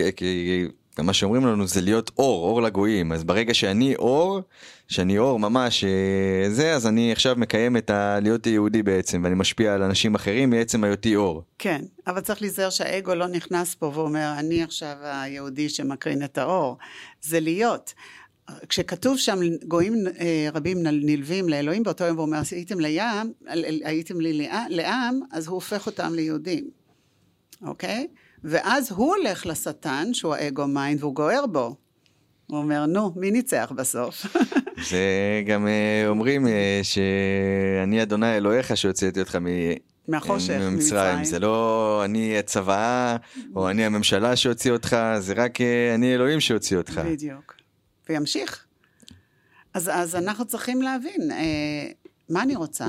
מה 1.03 1.13
שאומרים 1.13 1.47
לנו 1.47 1.67
זה 1.67 1.81
להיות 1.81 2.11
אור, 2.19 2.49
אור 2.49 2.63
לגויים. 2.63 3.13
אז 3.13 3.25
ברגע 3.25 3.55
שאני 3.55 3.97
אור, 3.97 4.41
שאני 4.89 5.19
אור 5.19 5.39
ממש 5.39 5.85
אה, 5.85 6.51
זה, 6.51 6.75
אז 6.75 6.87
אני 6.87 7.13
עכשיו 7.13 7.35
מקיים 7.39 7.77
את 7.77 7.91
ה... 7.91 8.19
להיות 8.23 8.47
יהודי 8.47 8.83
בעצם, 8.83 9.21
ואני 9.25 9.35
משפיע 9.35 9.75
על 9.75 9.83
אנשים 9.83 10.15
אחרים 10.15 10.51
מעצם 10.51 10.85
היותי 10.85 11.17
אור. 11.17 11.43
כן, 11.59 11.83
אבל 12.07 12.21
צריך 12.21 12.43
להיזהר 12.43 12.71
שהאגו 12.71 13.15
לא 13.15 13.27
נכנס 13.27 13.75
פה 13.75 13.93
ואומר, 13.95 14.35
אני 14.39 14.63
עכשיו 14.63 14.97
היהודי 15.03 15.69
שמקרין 15.69 16.25
את 16.25 16.39
האור. 16.39 16.79
זה 17.23 17.41
להיות. 17.41 17.95
כשכתוב 18.69 19.19
שם 19.19 19.39
גויים 19.69 19.95
אה, 20.21 20.49
רבים 20.55 20.83
נלווים 20.83 21.49
לאלוהים 21.49 21.83
באותו 21.83 22.05
יום 22.05 22.19
ואומר 22.19 22.41
הייתם 22.51 22.81
לים, 22.81 23.33
הייתם 23.85 24.21
לי 24.21 24.49
לעם, 24.69 25.21
אז 25.33 25.47
הוא 25.47 25.55
הופך 25.55 25.87
אותם 25.87 26.13
ליהודים, 26.15 26.71
אוקיי? 27.63 28.07
ואז 28.45 28.91
הוא 28.91 29.15
הולך 29.15 29.47
לשטן, 29.47 30.15
שהוא 30.15 30.35
האגו 30.35 30.67
מיינד, 30.67 31.03
והוא 31.03 31.15
גוער 31.15 31.47
בו. 31.47 31.77
הוא 32.47 32.59
אומר, 32.59 32.87
נו, 32.87 33.13
מי 33.17 33.31
ניצח 33.31 33.73
בסוף? 33.77 34.27
זה 34.91 34.99
גם 35.47 35.67
אה, 35.67 36.05
אומרים 36.09 36.47
אה, 36.47 36.81
שאני 36.83 38.03
אדוני 38.03 38.37
אלוהיך 38.37 38.77
שהוצאתי 38.77 39.21
אותך 39.21 39.37
מ... 39.37 39.47
מהחושך, 40.09 40.59
ממצרים. 40.61 41.25
זה 41.25 41.39
לא 41.39 42.03
אני 42.05 42.39
הצוואה, 42.39 43.17
או 43.57 43.71
אני 43.71 43.85
הממשלה 43.85 44.37
שהוציא 44.37 44.73
אותך, 44.73 44.97
זה 45.19 45.35
רק 45.37 45.61
אה, 45.61 45.95
אני 45.95 46.15
אלוהים 46.15 46.41
שהוציא 46.41 46.77
אותך. 46.77 47.01
בדיוק. 47.05 47.55
וימשיך. 48.09 48.65
אז, 49.75 49.91
אז 49.95 50.17
אנחנו 50.17 50.45
צריכים 50.45 50.83
להבין, 50.83 51.31
אה, 51.31 51.91
מה 52.31 52.43
אני 52.43 52.57
רוצה? 52.57 52.87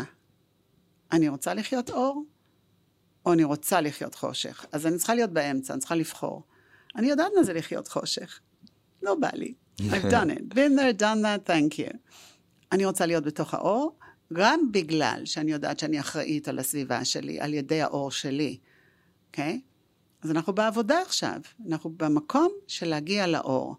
אני 1.12 1.30
רוצה 1.30 1.54
לחיות 1.54 1.90
אור? 1.90 2.24
או 3.26 3.34
אני 3.34 3.44
רוצה 3.44 3.82
לחיות 3.82 4.16
חושך. 4.16 4.66
אז 4.72 4.88
אני 4.88 4.98
צריכה 4.98 5.16
להיות 5.16 5.30
באמצע, 5.30 5.74
אני 5.74 5.80
צריכה 5.80 5.96
לבחור. 5.96 6.44
אני 6.96 7.08
יודעת 7.08 7.32
מה 7.38 7.44
זה 7.44 7.54
לחיות 7.54 7.88
חושך. 7.88 8.40
לא 9.04 9.16
בא 9.16 9.30
לי. 9.34 9.54
I've 9.82 10.12
done 10.12 10.30
it. 10.30 10.54
been 10.54 10.76
there, 10.78 11.00
done 11.00 11.22
that, 11.24 11.50
thank 11.50 11.80
you. 11.80 11.98
אני 12.72 12.86
רוצה 12.86 13.06
להיות 13.06 13.24
בתוך 13.24 13.54
האור, 13.54 13.98
גם 14.34 14.72
בגלל 14.72 15.22
שאני 15.26 15.52
יודעת 15.52 15.80
שאני 15.80 16.00
אחראית 16.00 16.48
על 16.48 16.60
הסביבה 16.60 17.06
שלי, 17.06 17.40
על 17.40 17.54
ידי 17.54 17.82
האור 17.82 18.12
שלי, 18.12 18.58
אוקיי? 19.28 19.62
Okay? 19.64 19.76
אז 20.24 20.32
אנחנו 20.32 20.54
בעבודה 20.54 21.02
עכשיו, 21.02 21.40
אנחנו 21.70 21.90
במקום 21.98 22.52
של 22.68 22.90
להגיע 22.90 23.28
לאור. 23.28 23.76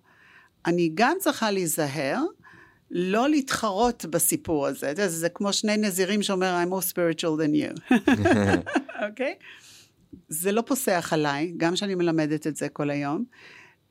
אני 0.66 0.90
גם 0.94 1.16
צריכה 1.20 1.50
להיזהר 1.50 2.22
לא 2.90 3.28
להתחרות 3.28 4.04
בסיפור 4.04 4.66
הזה. 4.66 4.92
זה, 4.96 5.09
זה 5.09 5.28
כמו 5.28 5.52
שני 5.52 5.76
נזירים 5.76 6.22
שאומר, 6.22 6.64
I'm 6.64 6.70
more 6.72 6.92
spiritual 6.92 7.40
than 7.40 7.52
you. 7.54 7.96
אוקיי? 9.09 9.35
okay? 9.38 9.44
זה 10.28 10.52
לא 10.52 10.62
פוסח 10.66 11.12
עליי, 11.12 11.52
גם 11.56 11.76
שאני 11.76 11.94
מלמדת 11.94 12.46
את 12.46 12.56
זה 12.56 12.68
כל 12.68 12.90
היום, 12.90 13.24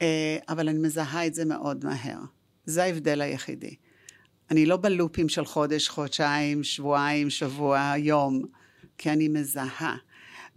אה, 0.01 0.37
אבל 0.49 0.69
אני 0.69 0.79
מזהה 0.79 1.27
את 1.27 1.33
זה 1.33 1.45
מאוד 1.45 1.85
מהר. 1.85 2.19
זה 2.65 2.83
ההבדל 2.83 3.21
היחידי. 3.21 3.75
אני 4.51 4.65
לא 4.65 4.77
בלופים 4.77 5.29
של 5.29 5.45
חודש, 5.45 5.89
חודשיים, 5.89 6.63
שבועיים, 6.63 7.29
שבוע, 7.29 7.93
יום, 7.97 8.41
כי 8.97 9.09
אני 9.09 9.27
מזהה. 9.27 9.95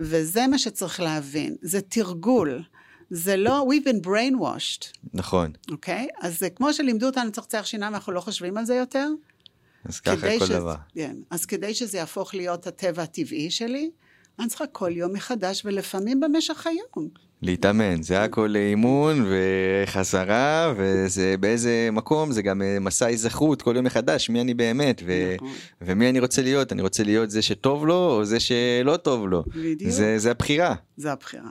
וזה 0.01 0.47
מה 0.47 0.59
שצריך 0.59 1.01
להבין, 1.01 1.57
זה 1.63 1.81
תרגול. 1.81 2.63
זה 3.11 3.37
לא, 3.37 3.67
we've 3.71 3.89
been 3.89 4.07
brainwashed. 4.07 4.99
נכון. 5.15 5.53
אוקיי? 5.71 6.09
Okay? 6.11 6.27
אז 6.27 6.39
זה 6.39 6.51
כמו 6.51 6.73
שלימדו 6.73 7.07
אותנו 7.07 7.29
לצחצח 7.29 7.63
שיניים, 7.65 7.95
אנחנו 7.95 8.13
לא 8.13 8.21
חושבים 8.21 8.59
על 8.59 8.65
זה 8.65 8.75
יותר. 8.75 9.09
אז 9.85 10.01
ככה 10.01 10.39
כל 10.39 10.47
ש... 10.47 10.51
דבר. 10.51 10.77
כן. 10.95 11.17
אז 11.31 11.47
כדי 11.47 11.75
שזה 11.75 11.99
יהפוך 11.99 12.35
להיות 12.35 12.67
הטבע 12.67 13.03
הטבעי 13.03 13.51
שלי, 13.51 13.91
אני 14.39 14.49
צריכה 14.49 14.67
כל 14.67 14.91
יום 14.97 15.13
מחדש 15.13 15.63
ולפעמים 15.65 16.21
במשך 16.21 16.67
היום. 16.67 17.09
להתאמן, 17.43 18.03
זה 18.03 18.23
הכל 18.23 18.57
אימון 18.57 19.27
וחזרה 19.31 20.75
וזה 20.77 21.35
באיזה 21.41 21.89
מקום 21.93 22.33
זה 22.33 22.43
גם 22.43 22.63
אה, 22.63 22.79
מסע 22.81 23.07
היזכרות 23.07 23.63
כל 23.63 23.77
יום 23.77 23.85
מחדש 23.85 24.31
מי 24.31 24.41
אני 24.41 24.55
באמת 24.55 25.03
ו... 25.07 25.35
נכון. 25.35 25.49
ומי 25.81 26.11
אני 26.11 26.21
רוצה 26.21 26.43
להיות 26.43 26.73
אני 26.73 26.83
רוצה 26.83 27.03
להיות 27.03 27.31
זה 27.31 27.43
שטוב 27.43 27.87
לו 27.87 28.11
או 28.11 28.25
זה 28.25 28.41
שלא 28.41 28.97
טוב 28.97 29.27
לו. 29.27 29.45
בדיוק. 29.47 29.91
זה, 29.91 30.19
זה 30.19 30.31
הבחירה. 30.31 30.75
זה 30.97 31.13
הבחירה. 31.13 31.51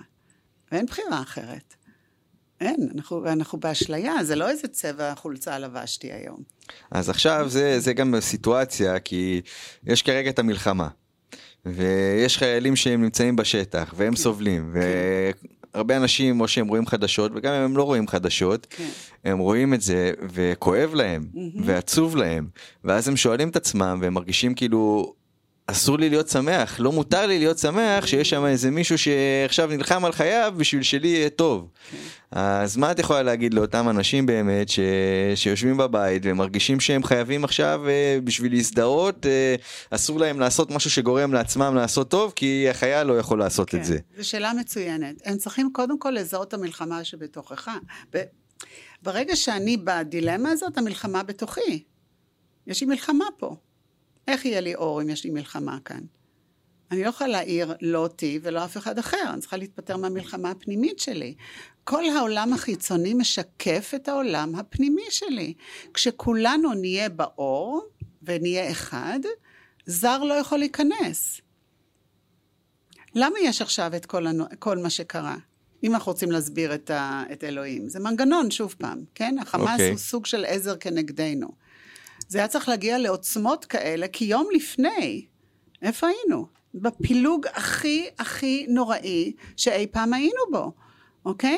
ואין 0.72 0.86
בחירה 0.86 1.22
אחרת. 1.22 1.74
אין, 2.62 2.90
אנחנו, 2.96 3.28
אנחנו 3.28 3.60
באשליה, 3.60 4.14
זה 4.24 4.36
לא 4.36 4.50
איזה 4.50 4.68
צבע 4.68 5.16
חולצה 5.16 5.60
לבשתי 5.60 6.12
היום. 6.12 6.44
אז 6.92 7.10
עכשיו 7.10 7.46
זה, 7.50 7.80
זה 7.80 7.94
גם 7.94 8.16
סיטואציה, 8.20 9.00
כי 9.00 9.42
יש 9.86 10.02
כרגע 10.02 10.30
את 10.30 10.40
המלחמה, 10.40 10.88
ויש 11.76 12.38
חיילים 12.38 12.76
שהם 12.76 13.02
נמצאים 13.02 13.36
בשטח, 13.36 13.94
והם 13.98 14.14
כן. 14.14 14.22
סובלים, 14.22 14.74
כן. 14.74 14.80
והרבה 15.74 15.98
אנשים, 15.98 16.42
או 16.42 16.48
שהם 16.48 16.68
רואים 16.68 16.88
חדשות, 16.88 17.32
וגם 17.36 17.54
אם 17.54 17.62
הם 17.62 17.78
לא 17.78 17.84
רואים 17.84 18.08
חדשות, 18.08 18.68
כן. 18.70 18.90
הם 19.26 19.38
רואים 19.38 19.74
את 19.74 19.82
זה, 19.82 20.12
וכואב 20.34 20.94
להם, 20.94 21.28
mm-hmm. 21.34 21.62
ועצוב 21.66 22.16
להם, 22.16 22.48
ואז 22.84 23.08
הם 23.08 23.18
שואלים 23.18 23.50
את 23.50 23.56
עצמם, 23.56 24.00
והם 24.02 24.14
מרגישים 24.14 24.54
כאילו, 24.54 25.14
אסור 25.72 26.00
לי 26.00 26.10
להיות 26.10 26.30
שמח, 26.30 26.80
לא 26.80 26.92
מותר 26.92 27.28
לי 27.28 27.40
להיות 27.40 27.58
שמח 27.58 28.06
שיש 28.06 28.30
שם 28.30 28.46
איזה 28.46 28.72
מישהו 28.72 28.98
שעכשיו 28.98 29.68
נלחם 29.68 30.06
על 30.06 30.12
חייו 30.12 30.54
בשביל 30.58 30.84
שלי 30.84 31.08
יהיה 31.08 31.30
טוב. 31.30 31.70
אז 32.32 32.78
מה 32.78 32.92
את 32.92 33.00
יכולה 33.00 33.24
להגיד 33.24 33.54
לאותם 33.54 33.90
אנשים 33.90 34.26
באמת 34.26 34.70
ש... 34.70 34.80
שיושבים 35.36 35.78
בבית 35.78 36.22
ומרגישים 36.26 36.80
שהם 36.80 37.04
חייבים 37.04 37.44
עכשיו 37.44 37.82
אה, 37.88 38.18
בשביל 38.24 38.52
להזדהות, 38.52 39.26
אה, 39.26 39.56
אסור 39.92 40.20
להם 40.20 40.40
לעשות 40.40 40.72
משהו 40.72 40.90
שגורם 40.90 41.34
לעצמם 41.34 41.76
לעשות 41.76 42.10
טוב, 42.10 42.34
כי 42.36 42.68
החייל 42.70 43.08
לא 43.08 43.20
יכול 43.20 43.40
לעשות 43.40 43.70
כן, 43.70 43.78
את 43.78 43.86
זה. 43.86 43.98
זו 44.18 44.30
שאלה 44.30 44.54
מצוינת. 44.54 45.16
הם 45.26 45.38
צריכים 45.38 45.70
קודם 45.74 46.00
כל 46.00 46.10
לזהות 46.10 46.48
את 46.48 46.54
המלחמה 46.54 47.04
שבתוכך. 47.04 47.70
ב- 48.14 48.24
ברגע 49.04 49.36
שאני 49.36 49.78
בדילמה 49.78 50.50
הזאת, 50.50 50.78
המלחמה 50.78 51.24
בתוכי. 51.24 51.84
יש 52.68 52.82
לי 52.82 52.88
מלחמה 52.88 53.26
פה. 53.38 53.56
איך 54.28 54.46
יהיה 54.46 54.62
לי 54.62 54.76
אור 54.76 55.02
אם 55.02 55.10
יש 55.10 55.24
לי 55.24 55.30
מלחמה 55.30 55.78
כאן? 55.86 56.02
אני 56.92 57.04
לא 57.04 57.10
יכולה 57.10 57.30
להעיר 57.30 57.74
לא 57.82 58.00
אותי 58.00 58.40
ולא 58.42 58.66
אף 58.66 58.78
אחד 58.78 59.00
אחר, 59.00 59.30
אני 59.34 59.42
צריכה 59.42 59.58
להתפטר 59.58 59.98
מהמלחמה 59.98 60.52
הפנימית 60.52 61.00
שלי. 61.00 61.36
כל 61.84 62.04
העולם 62.10 62.54
החיצוני 62.54 63.14
משקף 63.14 63.92
את 63.96 64.08
העולם 64.08 64.56
הפנימי 64.56 65.06
שלי. 65.10 65.54
כשכולנו 65.94 66.74
נהיה 66.74 67.10
באור 67.10 67.88
ונהיה 68.24 68.72
אחד, 68.72 69.20
זר 69.86 70.24
לא 70.24 70.34
יכול 70.34 70.60
להיכנס. 70.60 71.42
למה 73.16 73.40
יש 73.40 73.62
עכשיו 73.62 73.92
את 73.96 74.06
כל, 74.06 74.28
הנו... 74.28 74.46
כל 74.60 74.78
מה 74.78 74.90
שקרה? 74.90 75.36
אם 75.84 75.94
אנחנו 75.94 76.12
רוצים 76.12 76.32
להסביר 76.32 76.74
את, 76.74 76.90
ה... 76.90 77.24
את 77.32 77.44
אלוהים. 77.44 77.90
זה 77.90 78.00
מנגנון, 78.00 78.52
שוב 78.52 78.76
פעם, 78.78 79.04
כן? 79.16 79.36
החמאס 79.42 79.72
אוקיי. 79.72 79.88
okay. 79.88 79.92
הוא 79.92 79.98
סוג 79.98 80.26
של 80.26 80.46
עזר 80.46 80.78
כנגדנו. 80.78 81.48
זה 82.28 82.38
היה 82.38 82.48
צריך 82.48 82.70
להגיע 82.70 82.98
לעוצמות 82.98 83.66
כאלה, 83.66 84.08
כי 84.08 84.26
יום 84.26 84.48
לפני, 84.56 85.26
איפה 85.82 86.08
היינו? 86.08 86.48
בפילוג 86.74 87.46
הכי 87.54 88.06
הכי 88.20 88.66
נוראי 88.70 89.34
שאי 89.58 89.88
פעם 89.88 90.14
היינו 90.14 90.42
בו, 90.52 90.72
אוקיי? 91.26 91.58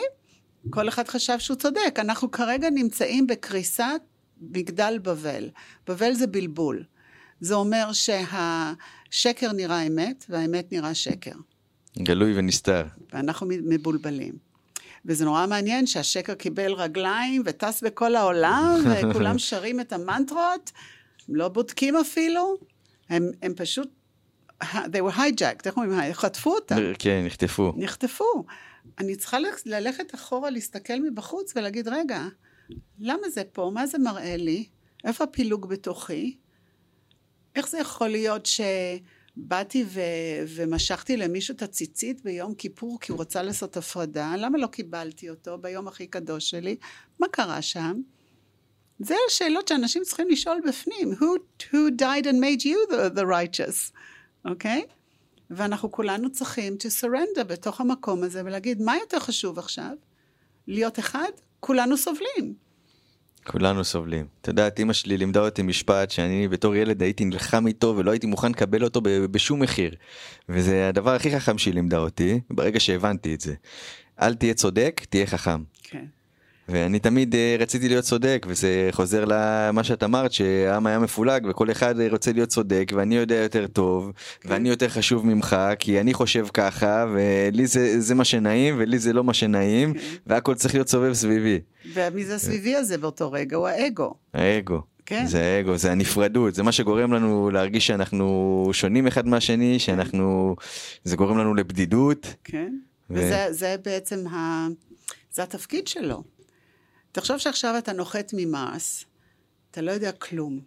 כל 0.70 0.90
אחד 0.90 1.08
חשב 1.08 1.40
שהוא 1.40 1.58
צודק. 1.58 1.96
אנחנו 1.98 2.32
כרגע 2.32 2.70
נמצאים 2.70 3.28
בקריסת 3.28 4.02
מגדל 4.42 5.00
בבל. 5.02 5.50
בבל 5.88 6.14
זה 6.14 6.28
בלבול. 6.28 6.84
זה 7.40 7.56
אומר 7.56 7.90
שהשקר 7.94 9.52
נראה 9.52 9.82
אמת 9.82 10.26
והאמת 10.30 10.72
נראה 10.72 10.94
שקר. 10.94 11.36
גלוי 11.98 12.40
ונסתר. 12.40 12.86
ואנחנו 13.14 13.48
מבולבלים. 13.50 14.49
וזה 15.06 15.26
נורא 15.26 15.46
מעניין 15.48 15.88
שהשקר 15.88 16.34
קיבל 16.34 16.74
רגליים 16.74 17.42
וטס 17.46 17.84
בכל 17.84 18.16
העולם, 18.16 18.80
וכולם 19.12 19.38
שרים 19.38 19.80
את 19.80 19.94
המנטרות, 19.94 20.72
הם 21.30 21.36
לא 21.36 21.48
בודקים 21.48 21.96
אפילו, 21.96 22.58
הם, 23.10 23.32
הם 23.42 23.54
פשוט, 23.56 23.90
they 24.64 25.02
were 25.08 25.18
hijacked, 25.18 25.66
איך 25.66 25.78
אומרים, 25.78 26.14
חטפו 26.14 26.56
אותם, 26.56 26.76
כן, 27.00 27.22
נחטפו. 27.26 27.74
נחטפו. 27.78 28.46
אני 28.98 29.16
צריכה 29.16 29.38
ללכת 29.66 30.16
אחורה, 30.16 30.50
להסתכל 30.50 31.00
מבחוץ 31.02 31.54
ולהגיד, 31.56 31.88
רגע, 31.88 32.24
למה 33.00 33.30
זה 33.30 33.44
פה? 33.52 33.72
מה 33.74 33.88
זה 33.88 33.98
מראה 33.98 34.38
לי? 34.38 34.66
איפה 35.04 35.24
הפילוג 35.24 35.70
בתוכי? 35.70 36.38
איך 37.56 37.70
זה 37.70 37.78
יכול 37.78 38.08
להיות 38.08 38.46
ש... 38.46 38.62
באתי 39.42 39.86
ו- 39.88 40.44
ומשכתי 40.48 41.18
למישהו 41.18 41.56
את 41.56 41.62
הציצית 41.62 42.24
ביום 42.24 42.56
כיפור 42.56 42.98
כי 43.02 43.12
הוא 43.12 43.22
רצה 43.22 43.44
לעשות 43.44 43.78
הפרדה, 43.78 44.34
למה 44.38 44.58
לא 44.58 44.68
קיבלתי 44.68 45.30
אותו 45.30 45.58
ביום 45.58 45.88
הכי 45.88 46.08
קדוש 46.08 46.50
שלי? 46.50 46.76
מה 47.20 47.28
קרה 47.28 47.62
שם? 47.62 48.02
זה 49.00 49.16
השאלות 49.28 49.68
שאנשים 49.68 50.04
צריכים 50.04 50.30
לשאול 50.30 50.62
בפנים. 50.68 51.12
Who, 51.12 51.64
who 51.64 52.02
died 52.02 52.26
and 52.26 52.40
made 52.42 52.64
you 52.64 52.92
the, 52.92 53.18
the 53.20 53.24
righteous, 53.24 53.94
אוקיי? 54.46 54.84
Okay? 54.88 54.94
ואנחנו 55.50 55.92
כולנו 55.92 56.32
צריכים 56.32 56.74
to 56.74 57.04
surrender 57.04 57.44
בתוך 57.44 57.82
המקום 57.82 58.24
הזה 58.24 58.42
ולהגיד, 58.46 58.82
מה 58.82 58.98
יותר 58.98 59.20
חשוב 59.20 59.60
עכשיו? 59.60 59.92
להיות 60.68 61.00
אחד? 61.00 61.30
כולנו 61.60 61.98
סובלים. 61.98 62.69
כולנו 63.52 63.84
סובלים. 63.84 64.26
את 64.42 64.48
יודעת, 64.48 64.80
אמא 64.80 64.94
שלי 64.94 65.18
לימדה 65.18 65.40
אותי 65.40 65.62
משפט 65.62 66.12
שאני 66.12 66.48
בתור 66.48 66.76
ילד 66.76 67.02
הייתי 67.04 67.26
נלחם 67.26 67.68
איתו 67.68 67.94
ולא 67.98 68.12
הייתי 68.12 68.28
מוכן 68.28 68.52
לקבל 68.52 68.84
אותו 68.84 69.02
בשום 69.04 69.60
מחיר. 69.60 69.96
וזה 70.50 70.90
הדבר 70.90 71.16
הכי 71.16 71.32
חכם 71.32 71.58
שהיא 71.58 71.74
לימדה 71.74 71.98
אותי, 71.98 72.40
ברגע 72.50 72.80
שהבנתי 72.80 73.34
את 73.34 73.42
זה. 73.42 73.54
אל 74.22 74.36
תהיה 74.36 74.54
צודק, 74.54 75.06
תהיה 75.10 75.26
חכם. 75.26 75.64
כן. 76.70 76.76
ואני 76.76 77.00
תמיד 77.00 77.36
אה, 77.36 77.56
רציתי 77.60 77.90
להיות 77.90 78.06
צודק, 78.06 78.46
וזה 78.50 78.90
חוזר 78.92 79.26
למה 79.28 79.84
שאת 79.84 80.04
אמרת, 80.04 80.32
שהעם 80.32 80.88
היה 80.88 81.00
מפולג 81.00 81.46
וכל 81.50 81.72
אחד 81.72 81.96
רוצה 82.12 82.32
להיות 82.32 82.50
צודק, 82.50 82.92
ואני 82.96 83.16
יודע 83.16 83.36
יותר 83.36 83.68
טוב, 83.68 84.12
כן. 84.42 84.50
ואני 84.52 84.70
יותר 84.70 84.90
חשוב 84.90 85.26
ממך, 85.26 85.58
כי 85.80 86.00
אני 86.00 86.14
חושב 86.14 86.48
ככה, 86.54 87.06
ולי 87.14 87.68
זה, 87.68 88.02
זה 88.02 88.16
מה 88.16 88.26
שנעים, 88.26 88.76
ולי 88.78 89.00
זה 89.00 89.14
לא 89.14 89.24
מה 89.24 89.34
שנעים, 89.34 89.94
כן. 89.94 90.00
והכל 90.28 90.56
צריך 90.56 90.74
להיות 90.74 90.90
סובב 90.90 91.14
סביבי. 91.14 91.60
ומי 91.94 92.26
זה 92.26 92.36
הסביבי 92.36 92.76
הזה 92.76 92.98
באותו 92.98 93.32
רגע? 93.32 93.58
הוא 93.58 93.68
האגו. 93.68 94.14
האגו. 94.34 94.82
כן. 95.06 95.26
זה 95.28 95.42
האגו, 95.44 95.78
זה 95.78 95.92
הנפרדות, 95.92 96.56
זה 96.56 96.64
מה 96.64 96.72
שגורם 96.72 97.14
לנו 97.14 97.50
להרגיש 97.50 97.88
שאנחנו 97.88 98.70
שונים 98.74 99.08
אחד 99.08 99.28
מהשני, 99.28 99.80
שאנחנו, 99.80 100.56
זה 101.04 101.16
גורם 101.16 101.38
לנו 101.38 101.56
לבדידות. 101.56 102.34
כן, 102.44 102.74
ו... 103.10 103.14
וזה 103.14 103.48
זה 103.50 103.76
בעצם, 103.86 104.28
ה... 104.28 104.68
זה 105.32 105.44
התפקיד 105.44 105.88
שלו. 105.88 106.24
תחשוב 107.12 107.38
שעכשיו 107.38 107.78
אתה 107.78 107.94
נוחת 107.94 108.32
ממרס, 108.34 109.06
אתה 109.72 109.82
לא 109.82 109.92
יודע 109.92 110.12
כלום. 110.12 110.60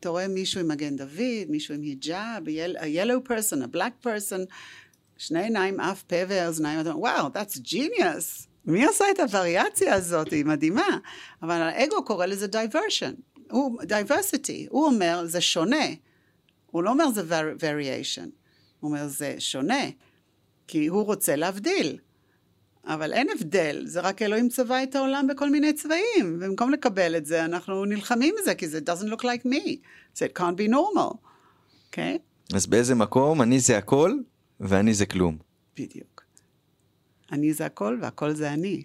אתה 0.00 0.08
רואה 0.08 0.28
מישהו 0.28 0.60
עם 0.60 0.68
מגן 0.68 0.96
דוד, 0.96 1.48
מישהו 1.48 1.74
עם 1.74 1.82
היג'אב, 1.82 2.42
a 2.78 2.80
yellow 2.80 3.28
person, 3.28 3.56
a 3.56 3.76
black 3.76 4.06
person, 4.06 4.54
שני 5.16 5.42
עיניים, 5.42 5.80
אף 5.80 6.02
פה 6.02 6.16
ואוזניים, 6.28 6.80
אתה 6.80 6.90
אומר, 6.90 7.00
וואו, 7.00 7.26
that's 7.26 7.58
genius. 7.58 8.46
מי 8.64 8.86
עשה 8.86 9.04
את 9.14 9.20
הווריאציה 9.20 9.94
הזאת? 9.94 10.30
היא 10.30 10.44
מדהימה. 10.44 10.98
אבל 11.42 11.62
האגו 11.62 12.04
קורא 12.04 12.26
לזה 12.26 12.46
diversion. 12.46 13.42
הוא, 13.50 13.82
diversity. 13.82 14.68
הוא 14.68 14.86
אומר, 14.86 15.22
זה 15.26 15.40
שונה. 15.40 15.86
הוא 16.70 16.82
לא 16.82 16.90
אומר 16.90 17.10
זה 17.10 17.22
variation. 17.56 18.28
הוא 18.80 18.90
אומר, 18.90 19.08
זה 19.08 19.34
שונה. 19.38 19.84
כי 20.66 20.86
הוא 20.86 21.02
רוצה 21.02 21.36
להבדיל. 21.36 21.98
אבל 22.86 23.12
אין 23.12 23.28
הבדל, 23.30 23.82
זה 23.86 24.00
רק 24.00 24.22
אלוהים 24.22 24.48
צבע 24.48 24.82
את 24.82 24.94
העולם 24.94 25.26
בכל 25.26 25.50
מיני 25.50 25.72
צבעים, 25.72 26.36
ובמקום 26.36 26.70
לקבל 26.70 27.16
את 27.16 27.26
זה, 27.26 27.44
אנחנו 27.44 27.84
נלחמים 27.84 28.34
בזה, 28.40 28.54
כי 28.54 28.68
זה 28.68 28.78
doesn't 28.86 29.12
look 29.12 29.22
like 29.22 29.46
me, 29.46 29.76
so 30.14 30.18
it 30.18 30.38
can't 30.38 30.56
be 30.56 30.72
normal, 30.72 31.16
אוקיי? 31.86 32.18
Okay? 32.18 32.56
אז 32.56 32.66
באיזה 32.66 32.94
מקום 32.94 33.42
אני 33.42 33.60
זה 33.60 33.78
הכל, 33.78 34.12
ואני 34.60 34.94
זה 34.94 35.06
כלום. 35.06 35.38
בדיוק. 35.76 36.22
אני 37.32 37.52
זה 37.52 37.66
הכל, 37.66 37.98
והכל 38.02 38.34
זה 38.34 38.52
אני. 38.52 38.82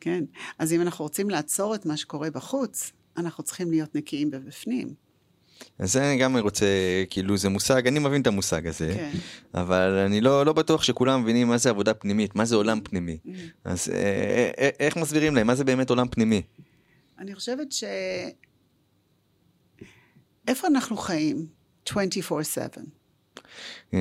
כן. 0.00 0.24
אז 0.58 0.72
אם 0.72 0.80
אנחנו 0.80 1.04
רוצים 1.04 1.30
לעצור 1.30 1.74
את 1.74 1.86
מה 1.86 1.96
שקורה 1.96 2.30
בחוץ, 2.30 2.92
אנחנו 3.16 3.44
צריכים 3.44 3.70
להיות 3.70 3.94
נקיים 3.94 4.30
בבפנים. 4.30 4.94
אז 5.78 5.96
אני 5.96 6.18
גם 6.18 6.36
רוצה, 6.36 6.66
כאילו 7.10 7.36
זה 7.36 7.48
מושג, 7.48 7.86
אני 7.86 7.98
מבין 7.98 8.22
את 8.22 8.26
המושג 8.26 8.66
הזה, 8.66 8.94
כן. 8.94 9.10
אבל 9.54 10.02
אני 10.06 10.20
לא, 10.20 10.46
לא 10.46 10.52
בטוח 10.52 10.82
שכולם 10.82 11.22
מבינים 11.22 11.48
מה 11.48 11.58
זה 11.58 11.70
עבודה 11.70 11.94
פנימית, 11.94 12.36
מה 12.36 12.44
זה 12.44 12.56
עולם 12.56 12.80
פנימי. 12.80 13.18
Mm. 13.26 13.30
אז 13.64 13.88
אה, 13.88 14.50
אה, 14.58 14.70
איך 14.80 14.96
מסבירים 14.96 15.34
להם, 15.36 15.46
מה 15.46 15.54
זה 15.54 15.64
באמת 15.64 15.90
עולם 15.90 16.08
פנימי? 16.08 16.42
אני 17.18 17.34
חושבת 17.34 17.72
ש... 17.72 17.84
איפה 20.48 20.68
אנחנו 20.68 20.96
חיים? 20.96 21.46
24/7. 21.88 21.92
Uh, 23.90 23.94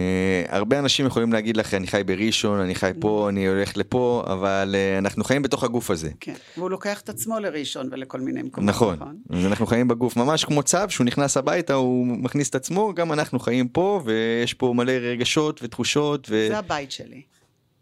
הרבה 0.47 0.79
אנשים 0.79 1.05
יכולים 1.05 1.33
להגיד 1.33 1.57
לך 1.57 1.73
אני 1.73 1.87
חי 1.87 2.03
בראשון 2.03 2.59
אני 2.59 2.75
חי 2.75 2.91
פה 2.99 3.29
אני 3.29 3.47
הולך 3.47 3.77
לפה 3.77 4.23
אבל 4.27 4.75
uh, 4.75 4.99
אנחנו 4.99 5.23
חיים 5.23 5.41
בתוך 5.41 5.63
הגוף 5.63 5.91
הזה. 5.91 6.09
כן, 6.19 6.33
והוא 6.57 6.69
לוקח 6.69 7.01
את 7.01 7.09
עצמו 7.09 7.39
לראשון 7.39 7.89
ולכל 7.91 8.19
מיני 8.19 8.41
מקומות. 8.41 8.69
נכון, 8.69 8.99
אז 9.29 9.45
אנחנו 9.45 9.65
חיים 9.65 9.87
בגוף 9.87 10.15
ממש 10.17 10.45
כמו 10.45 10.63
צב 10.63 10.89
שהוא 10.89 11.05
נכנס 11.05 11.37
הביתה 11.37 11.73
הוא 11.73 12.07
מכניס 12.07 12.49
את 12.49 12.55
עצמו 12.55 12.93
גם 12.93 13.13
אנחנו 13.13 13.39
חיים 13.39 13.67
פה 13.67 14.01
ויש 14.05 14.53
פה 14.53 14.73
מלא 14.75 14.91
רגשות 14.91 15.63
ותחושות. 15.63 16.27
ו... 16.29 16.47
זה 16.49 16.57
הבית 16.57 16.91
שלי, 16.91 17.21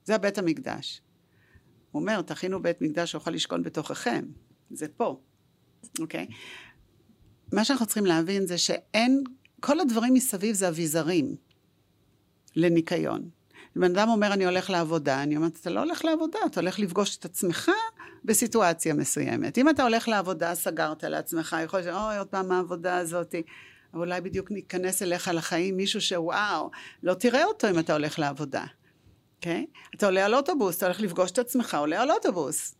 זה 0.03 0.15
הבית 0.15 0.37
המקדש. 0.37 1.01
הוא 1.91 2.01
אומר 2.01 2.21
תכינו 2.21 2.61
בית 2.61 2.81
מקדש 2.81 3.11
שיוכל 3.11 3.31
לשכון 3.31 3.63
בתוככם, 3.63 4.25
זה 4.71 4.87
פה, 4.97 5.19
אוקיי? 5.99 6.27
מה 7.53 7.65
שאנחנו 7.65 7.85
צריכים 7.85 8.05
להבין 8.05 8.47
זה 8.47 8.57
שאין, 8.57 9.23
כל 9.59 9.79
הדברים 9.79 10.13
מסביב 10.13 10.55
זה 10.55 10.69
אביזרים. 10.69 11.35
לניקיון. 12.59 13.29
בן 13.75 13.95
אדם 13.95 14.09
אומר, 14.09 14.33
אני 14.33 14.45
הולך 14.45 14.69
לעבודה, 14.69 15.23
אני 15.23 15.37
אומרת, 15.37 15.57
אתה 15.61 15.69
לא 15.69 15.79
הולך 15.79 16.05
לעבודה, 16.05 16.39
אתה 16.45 16.59
הולך 16.59 16.79
לפגוש 16.79 17.17
את 17.17 17.25
עצמך 17.25 17.71
בסיטואציה 18.25 18.93
מסוימת. 18.93 19.57
אם 19.57 19.69
אתה 19.69 19.83
הולך 19.83 20.07
לעבודה, 20.07 20.55
סגרת 20.55 21.03
לעצמך, 21.03 21.55
יכול 21.63 21.79
להיות, 21.79 21.95
אוי, 21.95 22.17
עוד 22.17 22.27
פעם 22.27 22.51
העבודה 22.51 22.97
הזאת. 22.97 23.35
אבל 23.93 24.01
אולי 24.01 24.21
בדיוק 24.21 24.51
ניכנס 24.51 25.01
אליך 25.01 25.31
לחיים 25.33 25.77
מישהו 25.77 26.01
שוואו, 26.01 26.71
לא 27.03 27.13
תראה 27.13 27.45
אותו 27.45 27.69
אם 27.69 27.79
אתה 27.79 27.93
הולך 27.93 28.19
לעבודה, 28.19 28.65
אוקיי? 29.37 29.65
Okay? 29.69 29.95
אתה 29.95 30.05
עולה 30.05 30.25
על 30.25 30.35
אוטובוס, 30.35 30.77
אתה 30.77 30.85
הולך 30.85 30.99
לפגוש 30.99 31.31
את 31.31 31.39
עצמך, 31.39 31.75
עולה 31.79 32.01
על 32.01 32.11
אוטובוס, 32.11 32.75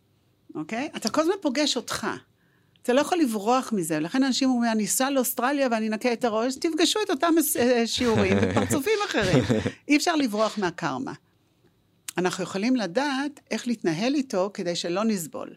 אוקיי? 0.54 0.88
Okay? 0.92 0.96
אתה 0.96 1.10
כל 1.10 1.20
הזמן 1.20 1.34
פוגש 1.42 1.76
אותך. 1.76 2.06
אתה 2.82 2.92
לא 2.92 3.00
יכול 3.00 3.18
לברוח 3.18 3.72
מזה, 3.72 4.00
לכן 4.00 4.22
אנשים 4.22 4.50
אומרים, 4.50 4.72
אני 4.72 4.84
אסע 4.84 5.10
לאוסטרליה 5.10 5.68
ואני 5.70 5.88
אנקה 5.88 6.12
את 6.12 6.24
הראש, 6.24 6.54
תפגשו 6.56 7.00
את 7.04 7.10
אותם 7.10 7.34
אה, 7.58 7.86
שיעורים 7.86 8.36
בפרצופים 8.42 8.98
אחרים. 9.06 9.44
אי 9.88 9.96
אפשר 9.96 10.16
לברוח 10.16 10.58
מהקרמה. 10.58 11.12
אנחנו 12.18 12.44
יכולים 12.44 12.76
לדעת 12.76 13.40
איך 13.50 13.66
להתנהל 13.66 14.14
איתו 14.14 14.50
כדי 14.54 14.76
שלא 14.76 15.04
נסבול. 15.04 15.54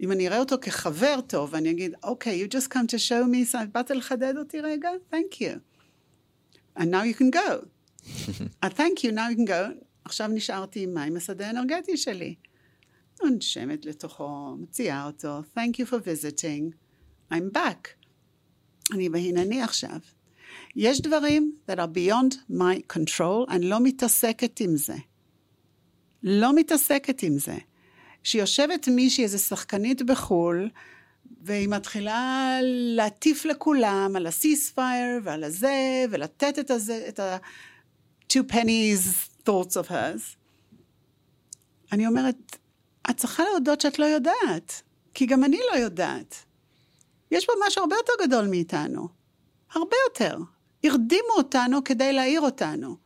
אם 0.00 0.12
אני 0.12 0.28
אראה 0.28 0.38
אותו 0.38 0.56
כחבר 0.60 1.20
טוב, 1.26 1.50
ואני 1.52 1.70
אגיד, 1.70 1.94
אוקיי, 2.02 2.44
okay, 2.44 2.46
you 2.46 2.54
just 2.54 2.68
come 2.68 2.86
to 2.92 2.98
show 3.08 3.54
me, 3.54 3.56
באת 3.72 3.90
לחדד 3.90 4.36
אותי 4.36 4.60
רגע? 4.60 4.90
Thank 5.12 5.34
you. 5.34 5.58
And 6.78 6.84
now 6.84 7.04
you 7.04 7.14
can 7.14 7.30
go. 7.30 7.66
uh, 8.64 8.68
thank 8.68 9.04
you, 9.04 9.12
now 9.12 9.28
you 9.30 9.36
can 9.36 9.48
go. 9.48 9.84
עכשיו 10.04 10.28
נשארתי 10.28 10.82
עם 10.82 10.94
מים 10.94 11.16
השדה 11.16 11.46
האנרגטי 11.46 11.96
שלי. 11.96 12.34
ננשמת 13.24 13.86
לתוכו, 13.86 14.56
מציעה 14.60 15.06
אותו, 15.06 15.40
Thank 15.56 15.74
you 15.74 15.90
for 15.90 15.96
visiting, 16.04 16.74
I'm 17.32 17.56
back. 17.56 17.88
אני 18.92 19.08
בהנני 19.08 19.62
עכשיו. 19.62 19.98
יש 20.76 21.00
דברים 21.00 21.56
that 21.70 21.74
are 21.74 21.96
beyond 21.96 22.34
my 22.50 22.96
control, 22.96 23.50
אני 23.50 23.68
לא 23.68 23.80
מתעסקת 23.82 24.60
עם 24.60 24.76
זה. 24.76 24.96
לא 26.22 26.54
מתעסקת 26.54 27.22
עם 27.22 27.38
זה. 27.38 27.56
שיושבת 28.22 28.88
מישהי, 28.88 29.24
איזה 29.24 29.38
שחקנית 29.38 30.02
בחו"ל, 30.02 30.70
והיא 31.42 31.68
מתחילה 31.68 32.58
להטיף 32.96 33.44
לכולם 33.44 34.12
על 34.16 34.26
ה-ceasefire 34.26 35.22
ועל 35.22 35.44
הזה, 35.44 36.04
ולתת 36.10 36.58
את, 36.58 36.70
הזה, 36.70 37.04
את 37.08 37.20
ה-two 37.20 38.52
pennies 38.52 39.28
thoughts 39.46 39.74
of 39.84 39.90
hers. 39.90 40.36
אני 41.92 42.06
אומרת, 42.06 42.56
את 43.10 43.16
צריכה 43.16 43.44
להודות 43.44 43.80
שאת 43.80 43.98
לא 43.98 44.04
יודעת, 44.04 44.82
כי 45.14 45.26
גם 45.26 45.44
אני 45.44 45.58
לא 45.72 45.78
יודעת. 45.78 46.34
יש 47.30 47.46
פה 47.46 47.52
משהו 47.66 47.82
הרבה 47.82 47.96
יותר 47.96 48.12
גדול 48.22 48.46
מאיתנו. 48.46 49.08
הרבה 49.74 49.96
יותר. 50.08 50.38
הרדימו 50.84 51.32
אותנו 51.36 51.84
כדי 51.84 52.12
להעיר 52.12 52.40
אותנו, 52.40 52.96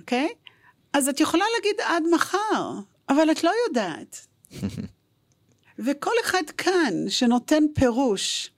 אוקיי? 0.00 0.28
Okay? 0.28 0.50
אז 0.92 1.08
את 1.08 1.20
יכולה 1.20 1.44
להגיד 1.56 1.80
עד 1.80 2.02
מחר, 2.12 2.74
אבל 3.08 3.30
את 3.30 3.44
לא 3.44 3.52
יודעת. 3.68 4.26
וכל 5.84 6.14
אחד 6.24 6.50
כאן 6.58 6.94
שנותן 7.08 7.64
פירוש, 7.74 8.50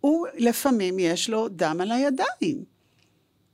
הוא 0.00 0.26
לפעמים 0.34 0.98
יש 0.98 1.30
לו 1.30 1.48
דם 1.48 1.78
על 1.80 1.92
הידיים. 1.92 2.64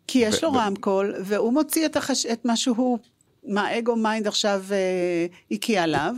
כי 0.06 0.18
יש 0.18 0.44
לו 0.44 0.52
רמקול, 0.52 1.14
והוא 1.24 1.52
מוציא 1.52 1.86
את, 1.86 1.96
החש... 1.96 2.26
את 2.26 2.44
מה 2.44 2.56
שהוא, 2.56 2.98
מה 3.46 3.66
האגו 3.66 3.96
מיינד 3.96 4.26
עכשיו 4.26 4.62
אה, 4.72 5.26
הקיא 5.50 5.80
עליו, 5.80 6.14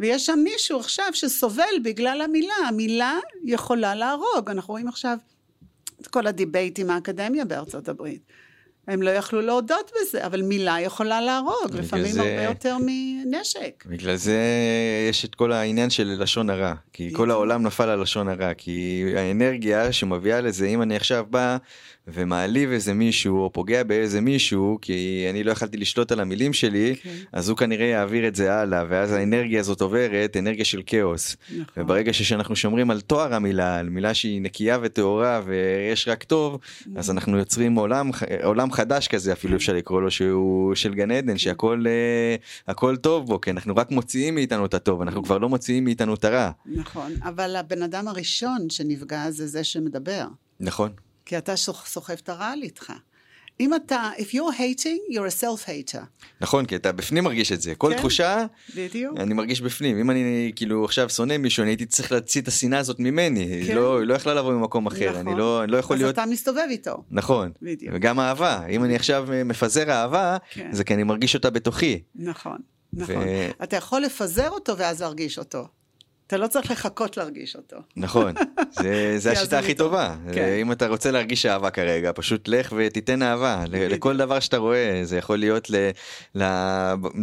ויש 0.00 0.26
שם 0.26 0.38
מישהו 0.44 0.80
עכשיו 0.80 1.06
שסובל 1.12 1.74
בגלל 1.84 2.20
המילה, 2.20 2.54
המילה 2.68 3.18
יכולה 3.44 3.94
להרוג. 3.94 4.50
אנחנו 4.50 4.72
רואים 4.72 4.88
עכשיו 4.88 5.18
את 6.00 6.06
כל 6.06 6.26
ה 6.26 6.33
debate 6.33 6.78
עם 6.78 6.90
האקדמיה 6.90 7.44
בארצות 7.44 7.88
הברית. 7.88 8.22
הם 8.88 9.02
לא 9.02 9.10
יכלו 9.10 9.40
להודות 9.40 9.90
בזה, 10.00 10.26
אבל 10.26 10.42
מילה 10.42 10.80
יכולה 10.80 11.20
להרוג, 11.20 11.76
לפעמים 11.76 12.12
זה... 12.12 12.20
הרבה 12.20 12.42
יותר 12.42 12.76
מנשק. 12.86 13.84
בגלל 13.86 14.16
זה 14.16 14.38
יש 15.08 15.24
את 15.24 15.34
כל 15.34 15.52
העניין 15.52 15.90
של 15.90 16.16
לשון 16.20 16.50
הרע, 16.50 16.74
כי 16.92 17.12
כל 17.12 17.30
העולם 17.30 17.62
נפל 17.62 17.88
על 17.88 18.02
לשון 18.02 18.28
הרע, 18.28 18.54
כי 18.54 19.04
האנרגיה 19.16 19.92
שמביאה 19.92 20.40
לזה, 20.40 20.66
אם 20.66 20.82
אני 20.82 20.96
עכשיו 20.96 21.26
בא 21.30 21.56
ומעליב 22.12 22.70
איזה 22.70 22.94
מישהו 22.94 23.38
או 23.38 23.52
פוגע 23.52 23.82
באיזה 23.82 24.20
מישהו 24.20 24.78
כי 24.82 25.26
אני 25.30 25.44
לא 25.44 25.52
יכלתי 25.52 25.76
לשלוט 25.76 26.12
על 26.12 26.20
המילים 26.20 26.52
שלי 26.52 26.94
okay. 26.96 27.02
כן. 27.02 27.10
אז 27.32 27.48
הוא 27.48 27.56
כנראה 27.56 27.86
יעביר 27.86 28.28
את 28.28 28.34
זה 28.34 28.54
הלאה 28.54 28.84
ואז 28.88 29.12
האנרגיה 29.12 29.60
הזאת 29.60 29.80
עוברת 29.80 30.36
אנרגיה 30.36 30.64
של 30.64 30.82
כאוס. 30.86 31.36
נכון. 31.50 31.82
וברגע 31.82 32.12
שאנחנו 32.12 32.56
שומרים 32.56 32.90
על 32.90 33.00
תואר 33.00 33.34
המילה 33.34 33.78
על 33.78 33.88
מילה 33.88 34.14
שהיא 34.14 34.42
נקייה 34.42 34.78
וטהורה 34.82 35.40
ויש 35.44 36.08
רק 36.08 36.24
טוב 36.24 36.58
נכון. 36.80 36.96
אז 36.96 37.10
אנחנו 37.10 37.38
יוצרים 37.38 37.74
עולם 37.74 38.10
עולם 38.42 38.72
חדש 38.72 39.08
כזה 39.08 39.32
אפילו 39.32 39.56
אפשר 39.56 39.72
לקרוא 39.72 40.02
לו 40.02 40.10
שהוא 40.10 40.74
של 40.74 40.94
גן 40.94 41.10
עדן 41.10 41.32
כן. 41.32 41.38
שהכל 41.38 41.84
uh, 41.86 42.70
הכל 42.70 42.96
טוב 42.96 43.26
בו 43.26 43.40
כי 43.40 43.50
אנחנו 43.50 43.76
רק 43.76 43.90
מוציאים 43.90 44.34
מאיתנו 44.34 44.66
את 44.66 44.74
הטוב 44.74 45.02
אנחנו 45.02 45.22
כבר 45.22 45.38
לא 45.38 45.48
מוציאים 45.48 45.84
מאיתנו 45.84 46.14
את 46.14 46.24
הרע. 46.24 46.50
נכון 46.66 47.12
אבל 47.22 47.56
הבן 47.56 47.82
אדם 47.82 48.08
הראשון 48.08 48.70
שנפגע 48.70 49.30
זה 49.30 49.46
זה 49.46 49.64
שמדבר. 49.64 50.26
נכון. 50.60 50.90
כי 51.30 51.38
אתה 51.38 51.56
סוחב 51.56 52.12
את 52.12 52.28
הרעל 52.28 52.62
איתך. 52.62 52.92
אם 53.60 53.74
אתה, 53.74 54.10
if 54.16 54.34
you're 54.34 54.54
hating, 54.58 55.14
you're 55.14 55.40
a 55.40 55.42
self-hater. 55.42 56.00
נכון, 56.40 56.66
כי 56.66 56.76
אתה 56.76 56.92
בפנים 56.92 57.24
מרגיש 57.24 57.52
את 57.52 57.60
זה. 57.60 57.74
כל 57.74 57.90
כן, 57.92 57.98
תחושה, 57.98 58.46
בדיוק. 58.76 59.18
אני 59.18 59.34
מרגיש 59.34 59.60
בפנים. 59.60 59.98
אם 59.98 60.10
אני 60.10 60.52
כאילו 60.56 60.84
עכשיו 60.84 61.10
שונא 61.10 61.36
מישהו, 61.36 61.62
אני 61.62 61.70
הייתי 61.70 61.86
צריך 61.86 62.12
להוציא 62.12 62.40
את 62.40 62.48
השנאה 62.48 62.78
הזאת 62.78 63.00
ממני. 63.00 63.44
כן. 63.44 63.52
היא 63.52 63.74
לא, 63.74 63.98
היא 63.98 64.06
לא 64.06 64.14
יכלה 64.14 64.34
לבוא 64.34 64.52
ממקום 64.52 64.86
אחר. 64.86 65.10
נכון. 65.10 65.28
אני 65.28 65.38
לא, 65.38 65.64
אני 65.64 65.72
לא 65.72 65.76
יכול 65.76 65.96
אז 65.96 66.02
להיות... 66.02 66.18
אז 66.18 66.22
אתה 66.22 66.30
מסתובב 66.30 66.66
איתו. 66.70 67.02
נכון. 67.10 67.52
בדיוק. 67.62 67.94
וגם 67.96 68.20
אהבה. 68.20 68.66
אם 68.66 68.84
אני 68.84 68.96
עכשיו 68.96 69.28
מפזר 69.44 69.90
אהבה, 69.90 70.36
כן. 70.50 70.68
זה 70.72 70.84
כי 70.84 70.94
אני 70.94 71.02
מרגיש 71.02 71.34
אותה 71.34 71.50
בתוכי. 71.50 72.02
נכון, 72.14 72.58
נכון. 72.92 73.16
ו... 73.16 73.50
אתה 73.62 73.76
יכול 73.76 74.02
לפזר 74.02 74.48
אותו 74.48 74.78
ואז 74.78 75.00
להרגיש 75.02 75.38
אותו. 75.38 75.68
אתה 76.30 76.38
לא 76.38 76.46
צריך 76.46 76.70
לחכות 76.70 77.16
להרגיש 77.16 77.56
אותו. 77.56 77.76
נכון, 77.96 78.34
זה, 78.70 79.14
זה 79.18 79.32
השיטה 79.32 79.58
הכי 79.58 79.74
טובה. 79.74 80.16
כן. 80.32 80.58
אם 80.60 80.72
אתה 80.72 80.86
רוצה 80.86 81.10
להרגיש 81.10 81.46
אהבה 81.46 81.70
כרגע, 81.70 82.10
פשוט 82.14 82.48
לך 82.48 82.74
ותיתן 82.76 83.22
אהבה 83.22 83.64
לכל 83.70 84.16
דבר 84.16 84.40
שאתה 84.40 84.56
רואה. 84.56 85.00
זה 85.04 85.16
יכול 85.16 85.38
להיות 85.38 85.70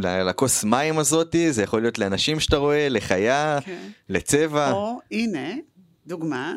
לכוס 0.01 0.64
מים 0.64 0.99
הזאתי, 0.99 1.51
זה 1.51 1.64
יכול 1.64 1.82
להיות 1.82 1.99
לאנשים 1.99 2.39
שאתה 2.39 2.58
רואה, 2.58 2.89
לחיה, 2.89 3.60
כן. 3.66 3.88
לצבע. 4.10 4.72
או 4.72 4.99
הנה, 5.12 5.55
דוגמה, 6.08 6.55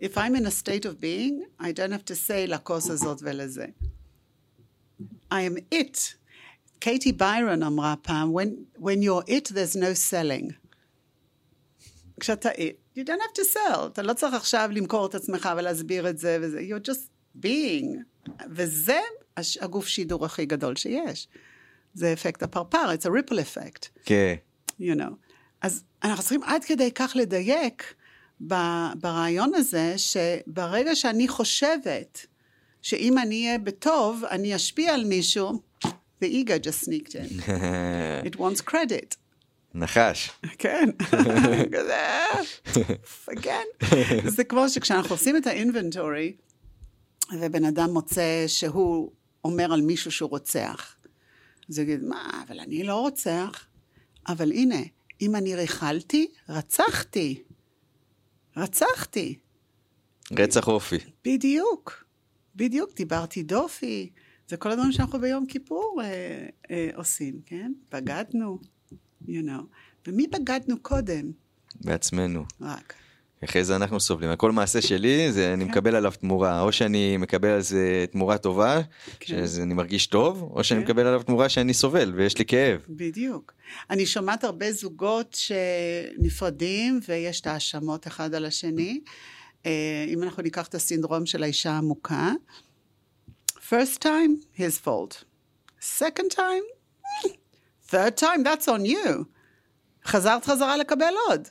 If 0.00 0.16
I'm 0.16 0.34
in 0.36 0.46
a 0.46 0.50
state 0.50 0.84
of 0.84 1.00
being, 1.00 1.34
I 1.60 1.72
don't 1.72 1.92
have 1.92 2.04
to 2.04 2.14
say 2.28 2.46
לכוס 2.46 2.90
הזאת 2.90 3.18
ולזה. 3.22 3.66
I 5.32 5.34
am 5.34 5.74
it. 5.74 5.98
קייטי 6.78 7.12
ביירון 7.12 7.62
אמרה 7.62 7.94
פעם, 8.02 8.34
when, 8.34 8.80
when 8.82 9.02
you're 9.02 9.30
it, 9.30 9.48
there's 9.48 9.76
no 9.76 10.12
selling. 10.12 10.65
כשאתה, 12.20 12.48
you 12.96 13.00
don't 13.00 13.22
have 13.22 13.38
to 13.38 13.54
sell, 13.54 13.86
אתה 13.86 14.02
לא 14.02 14.12
צריך 14.12 14.34
עכשיו 14.34 14.68
למכור 14.72 15.06
את 15.06 15.14
עצמך 15.14 15.48
ולהסביר 15.56 16.08
את 16.08 16.18
זה 16.18 16.38
וזה, 16.40 16.60
you're 16.60 16.88
just 16.88 17.42
being, 17.44 17.96
וזה 18.50 19.00
הגוף 19.60 19.86
שידור 19.86 20.24
הכי 20.24 20.46
גדול 20.46 20.76
שיש. 20.76 21.28
זה 21.94 22.12
אפקט 22.12 22.42
הפרפר, 22.42 22.94
it's 22.94 23.04
a 23.04 23.08
ripple 23.08 23.34
effect. 23.34 23.88
כן. 24.04 24.34
Okay. 24.34 24.80
you 24.80 24.94
know. 24.98 25.14
אז 25.60 25.84
אנחנו 26.04 26.22
צריכים 26.22 26.42
עד 26.42 26.64
כדי 26.64 26.90
כך 26.94 27.12
לדייק 27.14 27.94
ברעיון 28.94 29.54
הזה, 29.54 29.94
שברגע 29.96 30.94
שאני 30.94 31.28
חושבת 31.28 32.26
שאם 32.82 33.18
אני 33.18 33.46
אהיה 33.46 33.58
בטוב, 33.58 34.24
אני 34.30 34.56
אשפיע 34.56 34.94
על 34.94 35.04
מישהו, 35.04 35.60
the 36.22 36.26
ego 36.26 36.58
just 36.58 36.88
sneaked 36.88 37.14
in. 37.14 37.42
it 38.28 38.36
wants 38.36 38.60
credit. 38.60 39.16
נחש. 39.76 40.30
כן, 40.58 40.88
כזה, 41.74 42.02
כן. 43.42 43.62
זה 44.36 44.44
כמו 44.44 44.68
שכשאנחנו 44.68 45.14
עושים 45.14 45.36
את 45.36 45.46
האינבנטורי, 45.46 46.36
ובן 47.40 47.64
אדם 47.64 47.90
מוצא 47.90 48.44
שהוא 48.46 49.12
אומר 49.44 49.72
על 49.72 49.80
מישהו 49.80 50.10
שהוא 50.10 50.30
רוצח, 50.30 50.96
אז 51.70 51.78
הוא 51.78 51.82
יגיד, 51.82 52.04
מה, 52.04 52.42
אבל 52.46 52.60
אני 52.60 52.84
לא 52.84 53.00
רוצח. 53.00 53.66
אבל 54.28 54.52
הנה, 54.52 54.80
אם 55.20 55.36
אני 55.36 55.54
ריכלתי, 55.54 56.26
רצחתי. 56.48 57.42
רצחתי. 58.56 59.38
רצח 60.38 60.68
אופי. 60.68 60.96
בדיוק, 61.24 62.04
בדיוק, 62.56 62.94
דיברתי 62.96 63.42
דופי. 63.42 64.10
זה 64.48 64.56
כל 64.56 64.70
הדברים 64.70 64.92
שאנחנו 64.92 65.20
ביום 65.20 65.46
כיפור 65.46 66.00
אה, 66.04 66.46
אה, 66.70 66.90
עושים, 66.94 67.40
כן? 67.46 67.72
בגדנו. 67.92 68.58
You 69.28 69.46
know. 69.46 69.62
ומי 70.06 70.26
בגדנו 70.26 70.76
קודם? 70.82 71.32
בעצמנו. 71.80 72.44
רק. 72.60 72.94
אחרי 73.44 73.64
זה 73.64 73.76
אנחנו 73.76 74.00
סובלים. 74.00 74.30
הכל 74.30 74.52
מעשה 74.52 74.82
שלי, 74.82 75.32
זה 75.32 75.52
אני 75.54 75.64
כן. 75.64 75.70
מקבל 75.70 75.94
עליו 75.94 76.12
תמורה. 76.20 76.60
או 76.60 76.72
שאני 76.72 77.16
מקבל 77.16 77.48
על 77.48 77.60
זה 77.60 78.04
תמורה 78.10 78.38
טובה, 78.38 78.80
כן. 79.20 79.46
שאני 79.46 79.74
מרגיש 79.74 80.06
טוב, 80.06 80.42
או 80.54 80.64
שאני 80.64 80.80
כן. 80.80 80.84
מקבל 80.84 81.06
עליו 81.06 81.22
תמורה 81.22 81.48
שאני 81.48 81.74
סובל 81.74 82.12
ויש 82.16 82.38
לי 82.38 82.44
כאב. 82.44 82.80
בדיוק. 82.88 83.52
אני 83.90 84.06
שומעת 84.06 84.44
הרבה 84.44 84.72
זוגות 84.72 85.34
שנפרדים 85.34 87.00
ויש 87.08 87.40
את 87.40 87.46
האשמות 87.46 88.06
אחד 88.06 88.34
על 88.34 88.44
השני. 88.44 89.00
אה, 89.66 90.04
אם 90.08 90.22
אנחנו 90.22 90.42
ניקח 90.42 90.68
את 90.68 90.74
הסינדרום 90.74 91.26
של 91.26 91.42
האישה 91.42 91.70
המוכה, 91.70 92.32
first 93.68 93.98
time, 94.02 94.58
his 94.58 94.86
fault. 94.86 95.24
second 95.80 96.34
time, 96.34 96.75
third 97.90 98.20
time, 98.20 98.44
that's 98.44 98.66
on 98.66 98.86
you. 98.86 99.24
חזרת 100.04 100.44
חזרה 100.44 100.76
לקבל 100.76 101.12
עוד. 101.28 101.48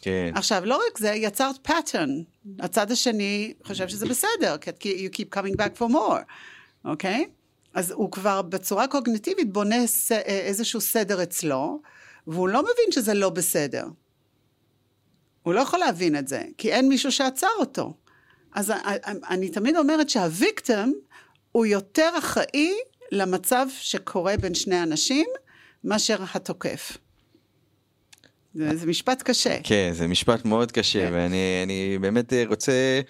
כן. 0.00 0.32
עכשיו, 0.34 0.64
לא 0.64 0.76
רק 0.76 0.98
זה, 0.98 1.12
יצרת 1.12 1.68
pattern. 1.68 2.10
הצד 2.60 2.90
השני 2.90 3.54
חושב 3.64 3.88
שזה 3.88 4.06
בסדר, 4.06 4.56
כי 4.80 5.08
you 5.08 5.16
keep 5.16 5.38
coming 5.38 5.56
back 5.56 5.78
for 5.78 5.92
more, 5.92 6.22
אוקיי? 6.84 7.24
Okay? 7.24 7.30
אז 7.74 7.90
הוא 7.90 8.10
כבר 8.10 8.42
בצורה 8.42 8.88
קוגניטיבית 8.88 9.52
בונה 9.52 9.86
ס, 9.86 10.12
איזשהו 10.12 10.80
סדר 10.80 11.22
אצלו, 11.22 11.80
והוא 12.26 12.48
לא 12.48 12.62
מבין 12.62 12.92
שזה 12.92 13.14
לא 13.14 13.30
בסדר. 13.30 13.84
הוא 15.42 15.54
לא 15.54 15.60
יכול 15.60 15.78
להבין 15.78 16.16
את 16.16 16.28
זה, 16.28 16.42
כי 16.58 16.72
אין 16.72 16.88
מישהו 16.88 17.12
שעצר 17.12 17.46
אותו. 17.58 17.94
אז 18.54 18.72
אני 19.28 19.48
תמיד 19.48 19.76
אומרת 19.76 20.10
שהוויקטם 20.10 20.90
הוא 21.52 21.66
יותר 21.66 22.10
אחראי 22.18 22.74
למצב 23.12 23.66
שקורה 23.78 24.36
בין 24.36 24.54
שני 24.54 24.82
אנשים, 24.82 25.26
מאשר 25.84 26.16
התוקף. 26.34 26.98
זה, 28.54 28.76
זה 28.76 28.86
משפט 28.86 29.22
קשה. 29.22 29.56
כן, 29.64 29.90
זה 29.92 30.06
משפט 30.08 30.44
מאוד 30.44 30.72
קשה, 30.72 31.06
כן. 31.06 31.12
ואני 31.12 31.98
באמת 32.00 32.32
רוצה 32.48 33.00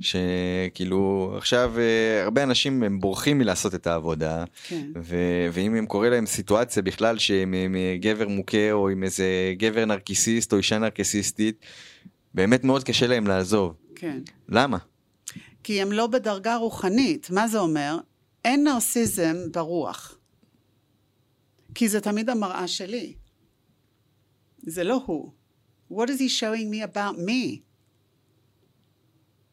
שכאילו 0.00 1.34
עכשיו 1.36 1.72
אה, 1.78 2.22
הרבה 2.22 2.42
אנשים 2.42 2.82
הם 2.82 3.00
בורחים 3.00 3.38
מלעשות 3.38 3.74
את 3.74 3.86
העבודה, 3.86 4.44
כן. 4.68 4.86
ו- 5.02 5.48
ואם 5.52 5.74
הם 5.74 5.86
קורא 5.86 6.08
להם 6.08 6.26
סיטואציה 6.26 6.82
בכלל 6.82 7.18
שהם 7.18 7.54
עם 7.54 7.76
גבר 8.00 8.28
מוכה 8.28 8.72
או 8.72 8.88
עם 8.88 9.04
איזה 9.04 9.54
גבר 9.56 9.84
נרקיסיסט 9.84 10.52
או 10.52 10.58
אישה 10.58 10.78
נרקיסיסטית, 10.78 11.56
באמת 12.34 12.64
מאוד 12.64 12.84
קשה 12.84 13.06
להם 13.06 13.26
לעזוב. 13.26 13.74
כן. 13.94 14.18
למה? 14.48 14.78
כי 15.64 15.82
הם 15.82 15.92
לא 15.92 16.06
בדרגה 16.06 16.56
רוחנית. 16.56 17.30
מה 17.30 17.48
זה 17.48 17.58
אומר? 17.58 17.98
אין 18.44 18.64
נרסיזם 18.64 19.36
ברוח. 19.52 20.16
כי 21.74 21.88
זה 21.88 22.00
תמיד 22.00 22.30
המראה 22.30 22.68
שלי. 22.68 23.14
זה 24.66 24.84
לא 24.84 25.02
הוא. 25.06 25.32
What 25.92 26.06
is 26.06 26.18
he 26.18 26.40
showing 26.40 26.72
me 26.74 26.94
about 26.94 27.18
me? 27.28 27.60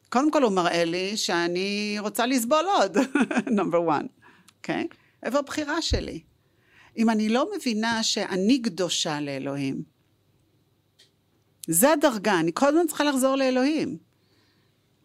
קודם 0.10 0.32
כל 0.32 0.44
הוא 0.44 0.52
מראה 0.52 0.86
לי 0.86 1.18
שאני 1.18 1.98
רוצה 2.00 2.26
לסבול 2.26 2.66
עוד, 2.78 2.98
נאמבר 3.56 3.90
1, 3.90 4.06
אוקיי? 4.58 4.88
איפה 5.24 5.40
הבחירה 5.40 5.82
שלי? 5.82 6.24
אם 6.98 7.10
אני 7.10 7.30
לא 7.30 7.50
מבינה 7.56 8.04
שאני 8.04 8.62
קדושה 8.62 9.22
לאלוהים, 9.22 9.84
זה 11.68 11.92
הדרגה, 11.92 12.40
אני 12.40 12.52
כל 12.54 12.68
הזמן 12.68 12.88
צריכה 12.88 13.04
לחזור 13.04 13.36
לאלוהים. 13.36 13.98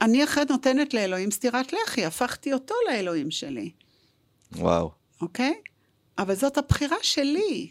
אני 0.01 0.25
אחרת 0.25 0.51
נותנת 0.51 0.95
לאלוהים 0.95 1.31
סטירת 1.31 1.73
לחי, 1.73 2.05
הפכתי 2.05 2.53
אותו 2.53 2.75
לאלוהים 2.89 3.31
שלי. 3.31 3.71
וואו. 4.53 4.91
אוקיי? 5.21 5.55
אבל 6.19 6.35
זאת 6.35 6.59
הבחירה 6.59 6.97
שלי. 7.03 7.71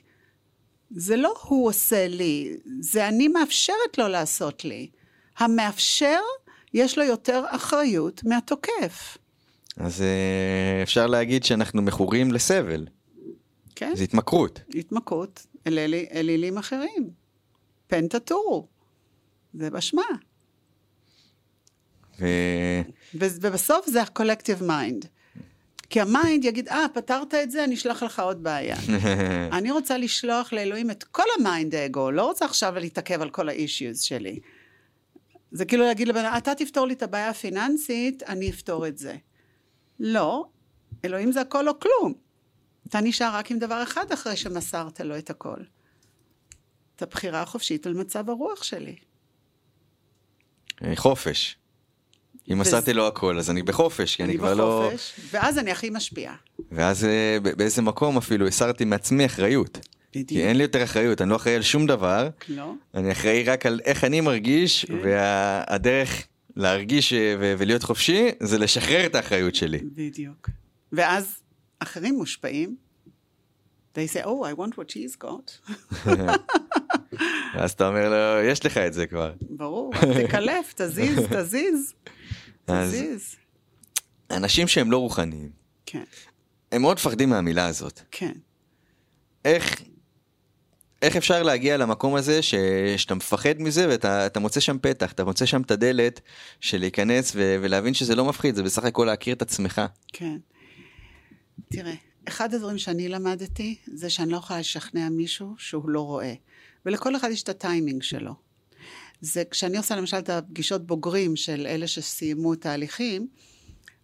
זה 0.92 1.18
לא 1.18 1.34
הוא 1.42 1.68
עושה 1.68 2.08
לי, 2.08 2.58
זה 2.80 3.08
אני 3.08 3.28
מאפשרת 3.28 3.98
לו 3.98 4.08
לעשות 4.08 4.66
לי. 4.66 4.90
המאפשר, 5.38 6.20
יש 6.74 6.98
לו 6.98 7.04
יותר 7.04 7.44
אחריות 7.50 8.24
מהתוקף. 8.24 9.18
אז 9.78 10.02
אה, 10.02 10.84
אפשר 10.84 11.08
להגיד 11.08 11.44
שאנחנו 11.44 11.82
מכורים 11.82 12.32
לסבל. 12.32 12.88
כן. 13.76 13.92
זה 13.96 14.04
התמכרות. 14.04 14.60
התמכרות 14.76 15.46
אל 15.68 15.80
אלילים 16.14 16.58
אחרים. 16.58 17.10
פן 17.88 18.08
תטורו. 18.08 18.68
זה 19.54 19.70
בשמע. 19.70 20.04
ו... 22.20 22.26
ובסוף 23.16 23.88
זה 23.90 24.02
ה-collective 24.02 24.62
mind. 24.62 25.08
כי 25.90 26.02
המיינד 26.02 26.46
יגיד, 26.46 26.70
אה, 26.70 26.86
פתרת 26.94 27.34
את 27.34 27.52
זה, 27.52 27.64
אני 27.64 27.76
אשלח 27.76 28.04
לך 28.04 28.20
עוד 28.20 28.44
בעיה. 28.44 28.76
אני 29.58 29.72
רוצה 29.72 29.98
לשלוח 29.98 30.54
לאלוהים 30.54 30.92
את 30.92 31.04
כל 31.04 31.24
המיינד 31.40 31.76
אגו, 31.76 32.12
לא 32.12 32.26
רוצה 32.26 32.46
עכשיו 32.46 32.80
להתעכב 32.80 33.22
על 33.22 33.30
כל 33.30 33.50
האישיוז 33.50 34.02
שלי. 34.02 34.40
זה 35.52 35.66
כאילו 35.66 35.86
להגיד 35.86 36.08
לבן 36.08 36.26
אדם, 36.26 36.38
אתה 36.38 36.56
תפתור 36.56 36.88
לי 36.88 36.94
את 36.94 37.04
הבעיה 37.04 37.30
הפיננסית, 37.30 38.24
אני 38.24 38.50
אפתור 38.50 38.88
את 38.88 38.98
זה. 38.98 39.16
לא, 40.00 40.46
אלוהים 41.06 41.32
זה 41.32 41.42
הכל 41.42 41.68
או 41.68 41.80
כלום. 41.80 42.14
אתה 42.88 43.02
נשאר 43.02 43.36
רק 43.36 43.52
עם 43.52 43.60
דבר 43.60 43.84
אחד 43.84 44.12
אחרי 44.12 44.36
שמסרת 44.36 45.00
לו 45.00 45.18
את 45.18 45.30
הכל. 45.30 45.58
את 46.96 47.02
הבחירה 47.02 47.42
החופשית 47.42 47.86
על 47.86 47.94
מצב 47.94 48.30
הרוח 48.30 48.64
שלי. 48.64 48.96
אה, 50.84 50.96
חופש. 50.96 51.58
אם 52.52 52.60
מסרתי 52.60 52.94
לו 52.94 53.08
הכל 53.08 53.40
אז 53.40 53.50
אני 53.50 53.62
בחופש, 53.62 54.16
כי 54.16 54.24
אני 54.24 54.38
כבר 54.38 54.54
לא... 54.54 54.82
אני 54.82 54.96
בחופש, 54.96 55.20
ואז 55.32 55.58
אני 55.58 55.72
הכי 55.72 55.90
משפיע. 55.90 56.34
ואז 56.72 57.06
אה, 57.06 57.38
באיזה 57.40 57.82
מקום 57.82 58.18
אפילו 58.18 58.48
הסרתי 58.48 58.86
מעצמי 58.86 59.26
אחריות. 59.26 59.80
בדיוק. 60.10 60.30
כי 60.30 60.44
אין 60.44 60.58
לי 60.58 60.64
יותר 60.64 60.84
אחריות, 60.84 61.22
אני 61.22 61.30
לא 61.30 61.36
אחראי 61.36 61.56
על 61.56 61.62
שום 61.62 61.88
דבר. 61.88 62.30
לא. 62.50 62.74
אני 62.94 63.12
אחראי 63.12 63.44
רק 63.44 63.66
על 63.66 63.80
איך 63.86 64.04
אני 64.04 64.22
מרגיש, 64.22 64.86
כן. 64.86 64.94
והדרך 65.04 66.28
להרגיש 66.56 67.14
אה, 67.14 67.36
ולהיות 67.40 67.84
חופשי 67.84 68.30
זה 68.40 68.58
לשחרר 68.58 69.06
את 69.06 69.16
האחריות 69.16 69.56
שלי. 69.56 69.80
בדיוק. 69.96 70.50
ואז 70.92 71.36
אחרים 71.80 72.16
מושפעים. 72.16 72.76
They 73.96 74.08
say, 74.08 74.24
oh, 74.24 74.44
I 74.44 74.54
want 74.54 74.78
what 74.78 74.90
she's 74.90 75.16
got. 75.24 75.72
ואז 77.56 77.72
אתה 77.72 77.88
אומר 77.88 78.10
לו, 78.10 78.44
יש 78.44 78.66
לך 78.66 78.78
את 78.78 78.94
זה 78.94 79.08
כבר. 79.08 79.34
ברור, 79.42 79.94
תקלף, 80.28 80.74
תזיז, 80.76 81.20
תזיז. 81.30 81.94
תזיז. 82.66 83.36
אנשים 84.32 84.68
שהם 84.68 84.92
לא 84.92 84.98
רוחניים. 84.98 85.50
כן. 85.86 86.04
הם 86.72 86.82
מאוד 86.82 86.94
מפחדים 86.94 87.30
מהמילה 87.30 87.66
הזאת. 87.66 88.02
כן. 88.12 88.32
איך, 89.46 89.82
איך 91.02 91.16
אפשר 91.16 91.44
להגיע 91.44 91.78
למקום 91.78 92.16
הזה 92.16 92.42
ש, 92.42 92.56
שאתה 92.98 93.16
מפחד 93.16 93.54
מזה 93.60 93.88
ואתה 93.90 94.40
מוצא 94.40 94.60
שם 94.60 94.78
פתח, 94.82 95.12
אתה 95.12 95.24
מוצא 95.24 95.46
שם 95.46 95.62
את 95.62 95.72
הדלת 95.72 96.22
של 96.60 96.78
להיכנס 96.78 97.32
ו, 97.36 97.56
ולהבין 97.62 97.94
שזה 97.94 98.16
לא 98.16 98.26
מפחיד, 98.26 98.56
זה 98.56 98.64
בסך 98.64 98.84
הכל 98.84 99.06
להכיר 99.06 99.36
את 99.36 99.42
עצמך. 99.42 99.82
כן. 100.08 100.38
תראה, 101.72 101.94
אחד 102.28 102.54
הדברים 102.54 102.78
שאני 102.78 103.10
למדתי 103.10 103.78
זה 103.94 104.10
שאני 104.10 104.32
לא 104.32 104.38
יכולה 104.38 104.60
לשכנע 104.60 105.10
מישהו 105.10 105.56
שהוא 105.58 105.90
לא 105.90 106.02
רואה. 106.02 106.34
ולכל 106.86 107.16
אחד 107.16 107.30
יש 107.32 107.44
את 107.44 107.50
הטיימינג 107.50 108.04
שלו. 108.04 108.36
זה 109.24 109.44
כשאני 109.52 109.78
עושה 109.78 109.96
למשל 109.96 110.18
את 110.18 110.30
הפגישות 110.30 110.88
בוגרים 110.88 111.36
של 111.36 111.68
אלה 111.70 111.88
שסיימו 111.88 112.56
תהליכים, 112.56 113.28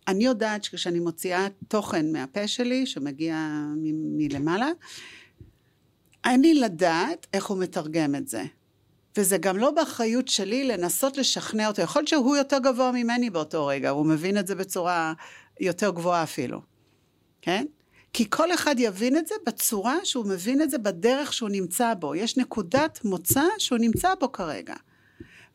אני 0.08 0.26
יודעת 0.26 0.64
שכשאני 0.64 1.00
מוציאה 1.00 1.48
תוכן 1.68 2.12
מהפה 2.12 2.48
שלי, 2.48 2.86
שמגיע 2.86 3.36
מ- 3.76 4.18
מלמעלה, 4.18 4.70
לי 6.26 6.54
לדעת 6.54 7.28
איך 7.34 7.46
הוא 7.46 7.58
מתרגם 7.58 8.16
את 8.16 8.28
זה. 8.28 8.44
וזה 9.18 9.38
גם 9.38 9.58
לא 9.58 9.72
באחריות 9.72 10.28
שלי 10.28 10.64
לנסות 10.64 11.18
לשכנע 11.18 11.68
אותו. 11.68 11.82
יכול 11.82 12.00
להיות 12.00 12.08
שהוא 12.08 12.36
יותר 12.36 12.58
גבוה 12.58 12.92
ממני 12.92 13.30
באותו 13.30 13.66
רגע, 13.66 13.90
הוא 13.90 14.06
מבין 14.06 14.38
את 14.38 14.48
זה 14.48 14.56
בצורה 14.56 15.14
יותר 15.60 15.90
גבוהה 15.90 16.24
אפילו, 16.24 16.62
כן? 17.42 17.66
כי 18.14 18.30
כל 18.30 18.54
אחד 18.54 18.76
יבין 18.80 19.18
את 19.18 19.28
זה 19.28 19.36
בצורה 19.46 19.96
שהוא 20.04 20.26
מבין 20.26 20.62
את 20.62 20.70
זה 20.70 20.78
בדרך 20.78 21.34
שהוא 21.34 21.50
נמצא 21.50 21.94
בו. 21.94 22.16
יש 22.16 22.38
נקודת 22.38 23.00
מוצא 23.06 23.44
שהוא 23.58 23.80
נמצא 23.80 24.14
בו 24.20 24.32
כרגע. 24.32 24.76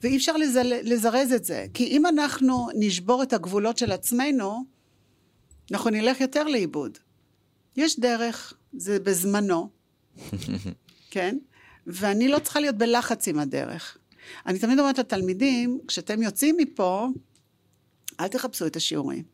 ואי 0.02 0.16
אפשר 0.16 0.36
לזרז 0.82 1.32
את 1.32 1.44
זה. 1.44 1.66
כי 1.74 1.84
אם 1.84 2.06
אנחנו 2.06 2.68
נשבור 2.74 3.22
את 3.22 3.32
הגבולות 3.32 3.78
של 3.78 3.92
עצמנו, 3.92 4.64
אנחנו 5.72 5.90
נלך 5.90 6.20
יותר 6.20 6.44
לאיבוד. 6.44 6.98
יש 7.76 8.00
דרך, 8.00 8.54
זה 8.72 9.00
בזמנו, 9.00 9.68
כן? 11.10 11.38
ואני 11.86 12.28
לא 12.28 12.38
צריכה 12.38 12.60
להיות 12.60 12.76
בלחץ 12.76 13.28
עם 13.28 13.38
הדרך. 13.38 13.98
אני 14.46 14.58
תמיד 14.58 14.78
אומרת 14.78 14.98
לתלמידים, 14.98 15.78
כשאתם 15.88 16.22
יוצאים 16.22 16.56
מפה, 16.58 17.08
אל 18.20 18.28
תחפשו 18.28 18.66
את 18.66 18.76
השיעורים. 18.76 19.24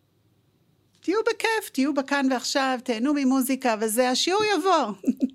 תהיו 1.00 1.18
בכיף, 1.22 1.70
תהיו 1.72 1.94
בכאן 1.94 2.26
ועכשיו, 2.30 2.78
תהנו 2.84 3.12
ממוזיקה 3.14 3.76
וזה, 3.80 4.10
השיעור 4.10 4.42
יבוא. 4.44 4.92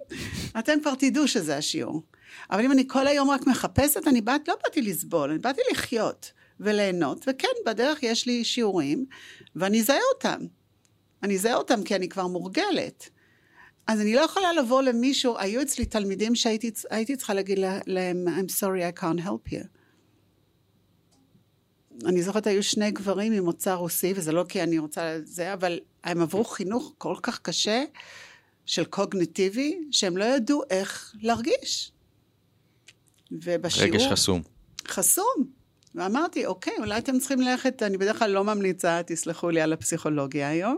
אתם 0.60 0.80
כבר 0.82 0.96
תדעו 0.96 1.28
שזה 1.28 1.58
השיעור. 1.58 2.04
אבל 2.52 2.66
אם 2.66 2.72
אני 2.72 2.88
כל 2.88 3.08
היום 3.08 3.30
רק 3.30 3.48
מחפשת, 3.48 4.08
אני 4.08 4.22
באת, 4.22 4.48
לא 4.48 4.56
באתי 4.64 4.82
לסבול, 4.82 5.30
אני 5.30 5.40
באתי 5.40 5.62
לחיות 5.72 6.32
וליהנות, 6.60 7.26
וכן, 7.28 7.48
בדרך 7.66 8.04
יש 8.04 8.26
לי 8.26 8.44
שיעורים, 8.44 9.06
ואני 9.56 9.80
אזהה 9.80 10.00
אותם. 10.14 10.40
אני 11.24 11.36
אזהה 11.36 11.56
אותם 11.56 11.84
כי 11.84 11.96
אני 11.96 12.10
כבר 12.10 12.28
מורגלת. 12.28 13.10
אז 13.88 14.02
אני 14.02 14.16
לא 14.16 14.22
יכולה 14.22 14.54
לבוא 14.54 14.82
למישהו, 14.82 15.38
היו 15.38 15.62
אצלי 15.62 15.86
תלמידים 15.86 16.36
שהייתי 16.36 17.16
צריכה 17.18 17.34
להגיד 17.34 17.60
להם, 17.86 18.26
I'm 18.28 18.52
sorry, 18.62 18.98
I 18.98 19.02
can't 19.02 19.26
help 19.26 19.52
you. 19.52 19.68
אני 22.06 22.24
זוכרת, 22.24 22.48
היו 22.48 22.64
שני 22.64 22.92
גברים 22.92 23.34
ממוצא 23.34 23.74
רוסי, 23.74 24.14
וזה 24.16 24.32
לא 24.32 24.46
כי 24.50 24.64
אני 24.64 24.80
רוצה 24.80 25.20
זה, 25.24 25.54
אבל 25.54 25.80
הם 26.04 26.22
עברו 26.22 26.44
חינוך 26.44 26.94
כל 26.98 27.16
כך 27.22 27.40
קשה 27.40 27.84
של 28.66 28.86
קוגניטיבי, 28.86 29.80
שהם 29.92 30.18
לא 30.18 30.26
ידעו 30.26 30.62
איך 30.70 31.14
להרגיש. 31.22 31.92
ובשיעור... 33.44 33.90
רגש 33.90 34.08
חסום. 34.12 34.42
חסום. 34.88 35.56
ואמרתי, 35.96 36.46
אוקיי, 36.46 36.74
אולי 36.78 36.98
אתם 36.98 37.20
צריכים 37.20 37.42
ללכת, 37.42 37.84
אני 37.84 37.98
בדרך 37.98 38.20
כלל 38.20 38.32
לא 38.32 38.44
ממליצה, 38.44 39.02
תסלחו 39.06 39.50
לי 39.50 39.62
על 39.62 39.74
הפסיכולוגיה 39.74 40.50
היום, 40.50 40.78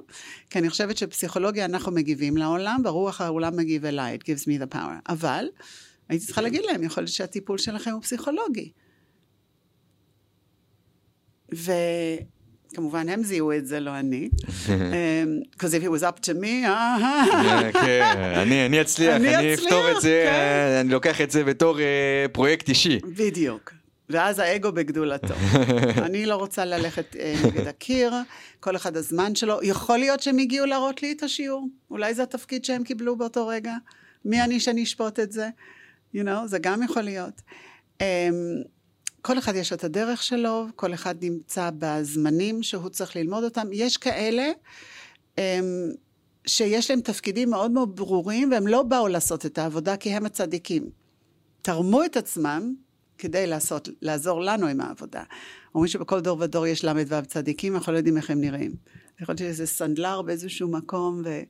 כי 0.49 0.59
אני 0.59 0.69
חושבת 0.69 0.97
שפסיכולוגיה 0.97 1.65
אנחנו 1.65 1.91
מגיבים 1.91 2.37
לעולם, 2.37 2.81
ורוח 2.85 3.21
העולם 3.21 3.57
מגיב 3.57 3.85
אליי, 3.85 4.17
it 4.17 4.23
gives 4.23 4.43
me 4.43 4.63
the 4.63 4.75
power. 4.75 5.09
אבל 5.09 5.45
הייתי 6.09 6.25
צריכה 6.25 6.41
להגיד 6.41 6.61
להם, 6.65 6.83
יכול 6.83 7.03
להיות 7.03 7.13
שהטיפול 7.13 7.57
שלכם 7.57 7.91
הוא 7.91 8.01
פסיכולוגי. 8.01 8.71
וכמובן 12.71 13.09
הם 13.09 13.23
זיהו 13.23 13.51
את 13.51 13.67
זה, 13.67 13.79
לא 13.79 13.99
אני. 13.99 14.29
Because 15.53 15.73
if 15.73 15.83
it 15.83 15.89
was 15.89 16.03
up 16.03 16.19
to 16.21 16.33
me, 16.41 16.65
אה, 16.65 17.69
כן, 17.73 18.33
אני 18.45 18.81
אצליח, 18.81 19.15
אני 19.15 19.53
אפתור 19.53 19.91
את 19.91 20.01
זה, 20.01 20.25
כן. 20.27 20.79
אני 20.79 20.89
לוקח 20.89 21.21
את 21.21 21.31
זה 21.31 21.43
בתור 21.43 21.79
אה, 21.79 22.25
פרויקט 22.31 22.69
אישי. 22.69 22.99
בדיוק. 23.17 23.73
ואז 24.09 24.39
האגו 24.39 24.71
בגדולתו. 24.71 25.33
אני 26.07 26.25
לא 26.25 26.35
רוצה 26.35 26.65
ללכת 26.65 27.15
אה, 27.19 27.35
נגד 27.45 27.67
הקיר, 27.67 28.13
כל 28.59 28.75
אחד 28.75 28.97
הזמן 28.97 29.35
שלו. 29.35 29.59
יכול 29.63 29.97
להיות 29.97 30.19
שהם 30.19 30.37
הגיעו 30.37 30.65
להראות 30.65 31.01
לי 31.01 31.11
את 31.11 31.23
השיעור, 31.23 31.67
אולי 31.91 32.13
זה 32.13 32.23
התפקיד 32.23 32.65
שהם 32.65 32.83
קיבלו 32.83 33.15
באותו 33.15 33.47
רגע. 33.47 33.73
מי 34.25 34.41
אני 34.41 34.59
שאני 34.59 34.83
אשפוט 34.83 35.19
את 35.19 35.31
זה? 35.31 35.49
you 36.15 36.19
know, 36.19 36.45
זה 36.45 36.59
גם 36.59 36.83
יכול 36.83 37.01
להיות. 37.01 37.41
כל 39.21 39.37
אחד 39.37 39.55
יש 39.55 39.73
את 39.73 39.83
הדרך 39.83 40.23
שלו, 40.23 40.65
כל 40.75 40.93
אחד 40.93 41.15
נמצא 41.23 41.69
בזמנים 41.77 42.63
שהוא 42.63 42.89
צריך 42.89 43.15
ללמוד 43.15 43.43
אותם. 43.43 43.67
יש 43.71 43.97
כאלה 43.97 44.51
um, 45.35 45.39
שיש 46.47 46.91
להם 46.91 47.01
תפקידים 47.01 47.49
מאוד 47.49 47.71
מאוד 47.71 47.95
ברורים, 47.95 48.51
והם 48.51 48.67
לא 48.67 48.83
באו 48.83 49.07
לעשות 49.07 49.45
את 49.45 49.57
העבודה 49.57 49.97
כי 49.97 50.09
הם 50.09 50.25
הצדיקים. 50.25 50.89
תרמו 51.61 52.05
את 52.05 52.17
עצמם 52.17 52.73
כדי 53.17 53.47
לעשות, 53.47 53.89
לעזור 54.01 54.41
לנו 54.41 54.67
עם 54.67 54.81
העבודה. 54.81 55.23
אומרים 55.75 55.87
שבכל 55.87 56.19
דור 56.19 56.37
ודור 56.41 56.67
יש 56.67 56.85
ל"ו 56.85 57.25
צדיקים, 57.27 57.75
אנחנו 57.75 57.93
לא 57.93 57.97
יודעים 57.97 58.17
איך 58.17 58.29
הם 58.29 58.41
נראים. 58.41 58.75
יכול 59.21 59.35
להיות 59.39 59.55
שזה 59.55 59.65
סנדלר 59.65 60.21
באיזשהו 60.21 60.67
מקום, 60.67 61.21
ו... 61.25 61.41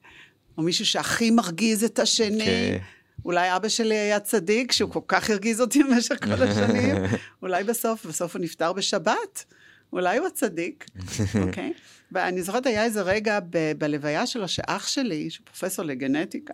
או 0.58 0.64
מישהו 0.64 0.86
שהכי 0.86 1.32
מרגיז 1.32 1.84
את 1.84 2.00
השני. 2.00 2.78
Okay. 2.78 2.82
אולי 3.26 3.56
אבא 3.56 3.70
שלי 3.70 3.96
היה 3.96 4.20
צדיק, 4.20 4.72
שהוא 4.72 4.92
כל 4.92 5.00
כך 5.08 5.30
הרגיז 5.30 5.62
אותי 5.62 5.84
במשך 5.84 6.24
כל 6.24 6.44
השנים. 6.44 6.96
אולי 7.42 7.64
בסוף, 7.64 8.06
בסוף 8.06 8.36
הוא 8.36 8.42
נפטר 8.42 8.74
בשבת. 8.74 9.46
אולי 9.94 10.18
הוא 10.18 10.28
הצדיק, 10.28 10.86
אוקיי? 11.48 11.74
okay? 11.76 11.82
ואני 12.12 12.44
זוכרת, 12.44 12.66
היה 12.66 12.84
איזה 12.84 13.02
רגע 13.02 13.40
ב- 13.50 13.72
בלוויה 13.78 14.26
שלו, 14.26 14.48
שאח 14.48 14.88
שלי, 14.88 15.30
שהוא 15.30 15.46
פרופסור 15.46 15.86
לגנטיקה, 15.86 16.54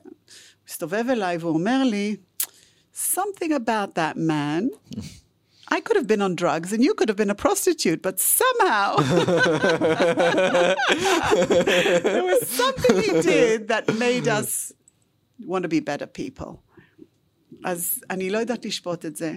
מסתובב 0.69 1.05
אליי 1.09 1.37
והוא 1.37 1.53
אומר 1.53 1.83
לי, 1.83 2.15
something 2.95 3.51
about 3.51 3.95
that 3.95 4.17
man. 4.17 4.69
I 5.71 5.79
could 5.81 5.97
have 5.97 6.07
been 6.07 6.21
on 6.21 6.35
drugs 6.35 6.71
and 6.73 6.83
you 6.83 6.93
could 6.93 7.09
have 7.09 7.17
been 7.17 7.31
a 7.31 7.35
prostitute, 7.35 8.01
but 8.03 8.19
somehow 8.19 8.97
there 12.13 12.25
was 12.31 12.47
something 12.47 12.95
he 13.01 13.21
did 13.21 13.69
that 13.69 13.85
made 14.05 14.27
us 14.27 14.71
want 15.47 15.63
to 15.63 15.67
be 15.67 15.81
better 15.81 16.19
people. 16.19 16.55
אז 17.63 18.03
אני 18.09 18.29
לא 18.29 18.37
יודעת 18.37 18.65
לשפוט 18.65 19.05
את 19.05 19.15
זה. 19.15 19.35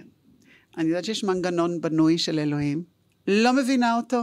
אני 0.79 0.89
יודעת 0.89 1.05
שיש 1.05 1.25
מנגנון 1.25 1.81
בנוי 1.81 2.19
של 2.19 2.39
אלוהים. 2.39 2.83
לא 3.27 3.53
מבינה 3.53 3.97
אותו 3.97 4.23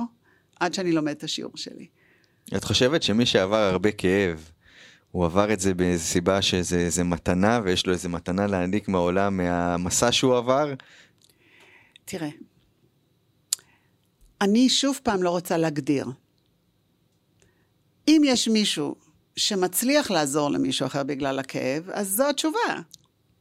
עד 0.59 0.73
שאני 0.73 0.91
לומד 0.91 1.11
את 1.11 1.23
השיעור 1.23 1.57
שלי. 1.57 1.87
את 2.55 2.63
חושבת 2.63 3.03
שמי 3.03 3.25
שעבר 3.25 3.55
הרבה 3.57 3.91
כאב, 3.91 4.49
הוא 5.11 5.25
עבר 5.25 5.53
את 5.53 5.59
זה 5.59 5.73
באיזה 5.73 6.03
סיבה 6.03 6.41
שזה 6.41 7.03
מתנה 7.03 7.61
ויש 7.63 7.87
לו 7.87 7.93
איזה 7.93 8.09
מתנה 8.09 8.47
להעניק 8.47 8.87
מהעולם 8.87 9.37
מהמסע 9.37 10.11
שהוא 10.11 10.37
עבר? 10.37 10.73
תראה, 12.05 12.29
אני 14.41 14.69
שוב 14.69 14.99
פעם 15.03 15.23
לא 15.23 15.29
רוצה 15.29 15.57
להגדיר. 15.57 16.05
אם 18.07 18.21
יש 18.25 18.47
מישהו 18.47 18.95
שמצליח 19.35 20.11
לעזור 20.11 20.49
למישהו 20.49 20.85
אחר 20.85 21.03
בגלל 21.03 21.39
הכאב, 21.39 21.89
אז 21.89 22.09
זו 22.09 22.29
התשובה. 22.29 22.81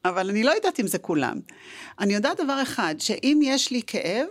אבל 0.04 0.30
אני 0.30 0.42
לא 0.42 0.50
יודעת 0.50 0.80
אם 0.80 0.86
זה 0.86 0.98
כולם. 0.98 1.40
אני 2.00 2.14
יודעת 2.14 2.40
דבר 2.40 2.62
אחד, 2.62 2.94
שאם 2.98 3.40
יש 3.42 3.70
לי 3.70 3.82
כאב, 3.86 4.26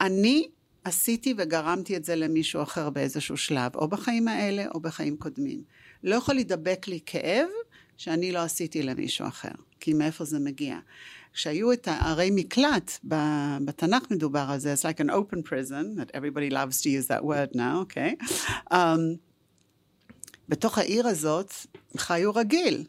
אני 0.00 0.48
עשיתי 0.84 1.34
וגרמתי 1.38 1.96
את 1.96 2.04
זה 2.04 2.16
למישהו 2.16 2.62
אחר 2.62 2.90
באיזשהו 2.90 3.36
שלב, 3.36 3.76
או 3.76 3.88
בחיים 3.88 4.28
האלה 4.28 4.64
או 4.74 4.80
בחיים 4.80 5.16
קודמים. 5.16 5.62
לא 6.04 6.14
יכול 6.14 6.34
להידבק 6.34 6.88
לי 6.88 7.00
כאב 7.06 7.48
שאני 7.96 8.32
לא 8.32 8.38
עשיתי 8.38 8.82
למישהו 8.82 9.26
אחר, 9.26 9.52
כי 9.80 9.92
מאיפה 9.92 10.24
זה 10.24 10.38
מגיע. 10.38 10.78
כשהיו 11.32 11.72
את 11.72 11.88
הערי 11.88 12.30
מקלט, 12.34 12.98
בתנ"ך 13.64 14.10
מדובר 14.10 14.46
על 14.48 14.58
זה, 14.58 14.74
it's 14.74 14.82
like 14.82 15.00
an 15.00 15.10
open 15.10 15.50
prison, 15.50 16.00
that 16.00 16.10
everybody 16.14 16.50
loves 16.50 16.80
to 16.82 16.88
use 16.88 17.06
that 17.08 17.24
word 17.24 17.54
now, 17.54 17.80
okay? 17.80 18.16
Um, 18.70 19.18
בתוך 20.48 20.78
העיר 20.78 21.06
הזאת 21.06 21.52
חיו 21.96 22.34
רגיל, 22.34 22.84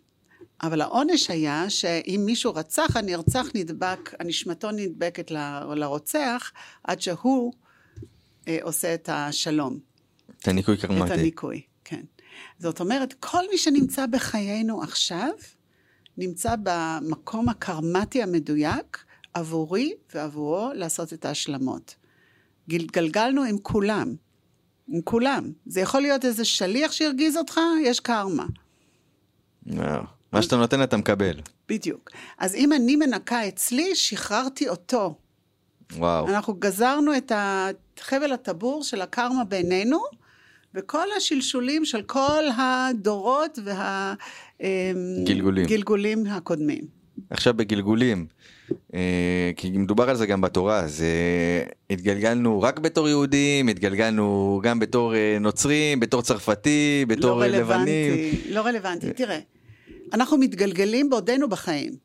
אבל 0.62 0.82
העונש 0.82 1.30
היה 1.30 1.70
שאם 1.70 2.22
מישהו 2.26 2.56
רצח, 2.56 2.95
הנרצח 2.95 3.47
נדבק, 3.56 4.14
הנשמתו 4.20 4.72
נדבקת 4.72 5.32
לרוצח, 5.76 6.51
עד 6.84 7.01
שהוא 7.01 7.53
אה, 8.47 8.58
עושה 8.62 8.93
את 8.93 9.10
השלום. 9.12 9.80
את 10.41 10.47
הניקוי 10.47 10.78
קרמטי. 10.78 11.14
את 11.14 11.20
הניקוי, 11.20 11.62
כן. 11.84 12.01
זאת 12.60 12.80
אומרת, 12.80 13.14
כל 13.20 13.43
מי 13.51 13.58
שנמצא 13.58 14.06
בחיינו 14.06 14.82
עכשיו, 14.82 15.30
נמצא 16.18 16.56
במקום 16.64 17.49
הקרמטי 17.49 18.24
המדויק 18.24 19.06
עבורי 19.34 19.93
ועבורו 20.14 20.70
לעשות 20.74 21.14
את 21.14 21.26
ההשלמות. 21.26 21.95
גלגלנו 22.70 23.43
עם 23.43 23.58
כולם, 23.58 24.16
עם 24.88 25.01
כולם. 25.01 25.51
זה 25.65 25.81
יכול 25.81 26.01
להיות 26.01 26.25
איזה 26.25 26.45
שליח 26.45 26.91
שהרגיז 26.91 27.38
אותך, 27.38 27.59
יש 27.83 27.99
קרמה. 27.99 28.45
מה 30.31 30.41
שאתה 30.41 30.55
נותן 30.55 30.83
אתה 30.83 30.97
מקבל. 30.97 31.39
בדיוק. 31.69 32.09
אז 32.38 32.55
אם 32.55 32.73
אני 32.73 32.95
מנקה 32.95 33.47
אצלי, 33.47 33.95
שחררתי 33.95 34.69
אותו. 34.69 35.15
וואו. 35.93 36.27
אנחנו 36.27 36.53
גזרנו 36.53 37.17
את 37.17 37.31
חבל 37.99 38.31
הטבור 38.31 38.83
של 38.83 39.01
הקרמה 39.01 39.43
בינינו, 39.43 39.99
וכל 40.73 41.07
השלשולים 41.17 41.86
של 41.86 42.01
כל 42.01 42.43
הדורות 42.57 43.59
והגלגולים 44.59 46.25
הקודמים. 46.27 46.95
עכשיו 47.30 47.53
בגלגולים, 47.53 48.26
אה, 48.93 49.51
כי 49.55 49.69
מדובר 49.69 50.09
על 50.09 50.15
זה 50.15 50.26
גם 50.26 50.41
בתורה, 50.41 50.80
אז 50.80 51.01
אה, 51.01 51.63
התגלגלנו 51.89 52.61
רק 52.61 52.80
בתור 52.80 53.09
יהודים, 53.09 53.67
התגלגלנו 53.67 54.59
גם 54.63 54.80
בתור 54.80 55.15
אה, 55.15 55.38
נוצרים, 55.39 55.99
בתור 55.99 56.21
צרפתי, 56.21 57.05
בתור 57.07 57.39
לא 57.39 57.47
לבנים. 57.47 58.34
לא 58.49 58.61
רלוונטי, 58.61 59.13
תראה, 59.13 59.39
אנחנו 60.13 60.38
מתגלגלים 60.38 61.09
בעודנו 61.09 61.49
בחיים. 61.49 61.95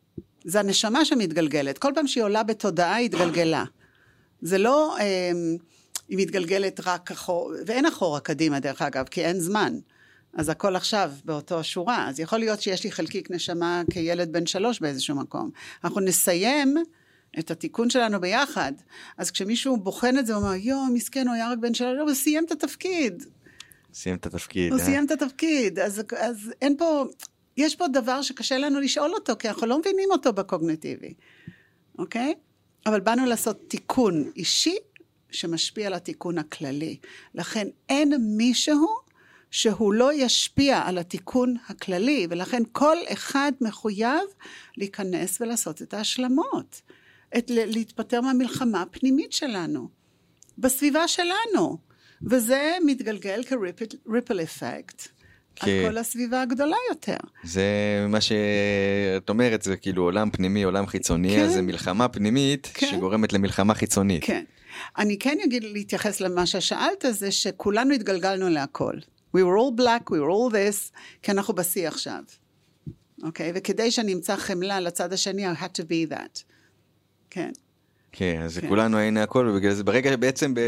זה 0.44 0.60
הנשמה 0.60 1.04
שמתגלגלת, 1.04 1.78
כל 1.78 1.92
פעם 1.94 2.06
שהיא 2.06 2.24
עולה 2.24 2.42
בתודעה 2.42 2.94
היא 2.94 3.06
התגלגלה. 3.06 3.64
זה 4.42 4.58
לא... 4.58 4.96
היא 6.08 6.18
מתגלגלת 6.18 6.80
רק 6.84 7.10
אחורה, 7.10 7.56
ואין 7.66 7.86
אחורה 7.86 8.20
קדימה 8.20 8.60
דרך 8.60 8.82
אגב, 8.82 9.04
כי 9.10 9.24
אין 9.24 9.40
זמן. 9.40 9.78
אז 10.34 10.48
הכל 10.48 10.76
עכשיו 10.76 11.12
באותו 11.24 11.64
שורה. 11.64 12.08
אז 12.08 12.20
יכול 12.20 12.38
להיות 12.38 12.60
שיש 12.60 12.84
לי 12.84 12.92
חלקיק 12.92 13.30
נשמה 13.30 13.82
כילד 13.92 14.32
בן 14.32 14.46
שלוש 14.46 14.80
באיזשהו 14.80 15.16
מקום. 15.16 15.50
אנחנו 15.84 16.00
נסיים 16.00 16.76
את 17.38 17.50
התיקון 17.50 17.90
שלנו 17.90 18.20
ביחד. 18.20 18.72
אז 19.18 19.30
כשמישהו 19.30 19.76
בוחן 19.76 20.18
את 20.18 20.26
זה, 20.26 20.34
הוא 20.34 20.42
אומר, 20.42 20.54
יואו, 20.54 20.86
מסכן, 20.86 21.28
הוא 21.28 21.34
היה 21.34 21.50
רק 21.50 21.58
בן 21.58 21.74
שלוש, 21.74 21.98
הוא 22.00 22.14
סיים 22.14 22.44
את 22.44 22.50
התפקיד. 22.50 23.24
סיים 23.94 24.16
את 24.16 24.26
התפקיד. 24.26 24.72
הוא 24.72 24.80
אה? 24.80 24.84
סיים 24.84 25.06
את 25.06 25.10
התפקיד. 25.10 25.78
אז, 25.78 26.02
אז 26.18 26.52
אין 26.62 26.76
פה, 26.76 27.04
יש 27.56 27.76
פה 27.76 27.88
דבר 27.88 28.22
שקשה 28.22 28.58
לנו 28.58 28.80
לשאול 28.80 29.14
אותו, 29.14 29.32
כי 29.38 29.48
אנחנו 29.48 29.66
לא 29.66 29.78
מבינים 29.78 30.08
אותו 30.10 30.32
בקוגנטיבי, 30.32 31.14
אוקיי? 31.98 32.34
אבל 32.86 33.00
באנו 33.00 33.26
לעשות 33.26 33.68
תיקון 33.68 34.30
אישי 34.36 34.76
שמשפיע 35.30 35.86
על 35.86 35.94
התיקון 35.94 36.38
הכללי. 36.38 36.96
לכן 37.34 37.68
אין 37.88 38.12
מישהו 38.36 38.86
שהוא 39.50 39.94
לא 39.94 40.10
ישפיע 40.14 40.82
על 40.84 40.98
התיקון 40.98 41.54
הכללי, 41.68 42.26
ולכן 42.30 42.62
כל 42.72 42.96
אחד 43.12 43.52
מחויב 43.60 44.20
להיכנס 44.76 45.40
ולעשות 45.40 45.82
את 45.82 45.94
ההשלמות. 45.94 46.80
את, 47.38 47.44
להתפטר 47.50 48.20
מהמלחמה 48.20 48.82
הפנימית 48.82 49.32
שלנו, 49.32 49.88
בסביבה 50.58 51.08
שלנו. 51.08 51.78
וזה 52.22 52.76
מתגלגל 52.86 53.42
כריפל 53.44 54.40
אפקט. 54.42 55.08
על 55.60 55.68
כל 55.88 55.98
הסביבה 55.98 56.42
הגדולה 56.42 56.76
יותר. 56.90 57.16
זה 57.44 57.62
מה 58.08 58.20
שאת 58.20 59.28
אומרת, 59.28 59.62
זה 59.62 59.76
כאילו 59.76 60.02
עולם 60.02 60.30
פנימי, 60.30 60.62
עולם 60.62 60.86
חיצוני, 60.86 61.30
כן. 61.30 61.42
אז 61.42 61.52
זה 61.52 61.62
מלחמה 61.62 62.08
פנימית 62.08 62.70
כן. 62.74 62.86
שגורמת 62.86 63.32
למלחמה 63.32 63.74
חיצונית. 63.74 64.24
כן. 64.24 64.44
אני 64.98 65.18
כן 65.18 65.38
אגיד 65.44 65.64
להתייחס 65.64 66.20
למה 66.20 66.46
ששאלת, 66.46 67.04
זה 67.10 67.32
שכולנו 67.32 67.94
התגלגלנו 67.94 68.48
להכל. 68.48 68.94
We 69.36 69.40
were 69.40 69.56
all 69.58 69.80
black, 69.80 70.10
we 70.10 70.18
were 70.18 70.30
all 70.30 70.52
this, 70.52 70.98
כי 71.22 71.32
אנחנו 71.32 71.54
בשיא 71.54 71.88
עכשיו. 71.88 72.22
אוקיי? 73.22 73.50
Okay? 73.50 73.52
וכדי 73.54 73.90
שאני 73.90 74.14
אמצא 74.14 74.36
חמלה 74.36 74.80
לצד 74.80 75.12
השני, 75.12 75.52
I 75.52 75.54
had 75.54 75.80
to 75.80 75.82
be 75.82 76.12
that. 76.12 76.42
כן. 77.30 77.50
כן, 78.12 78.40
אז 78.44 78.58
כן. 78.58 78.68
כולנו 78.68 78.98
היינו 78.98 79.20
הכל, 79.20 79.48
ובגלל 79.50 79.72
זה 79.72 79.84
ברגע 79.84 80.10
שבעצם, 80.12 80.54
ב... 80.54 80.60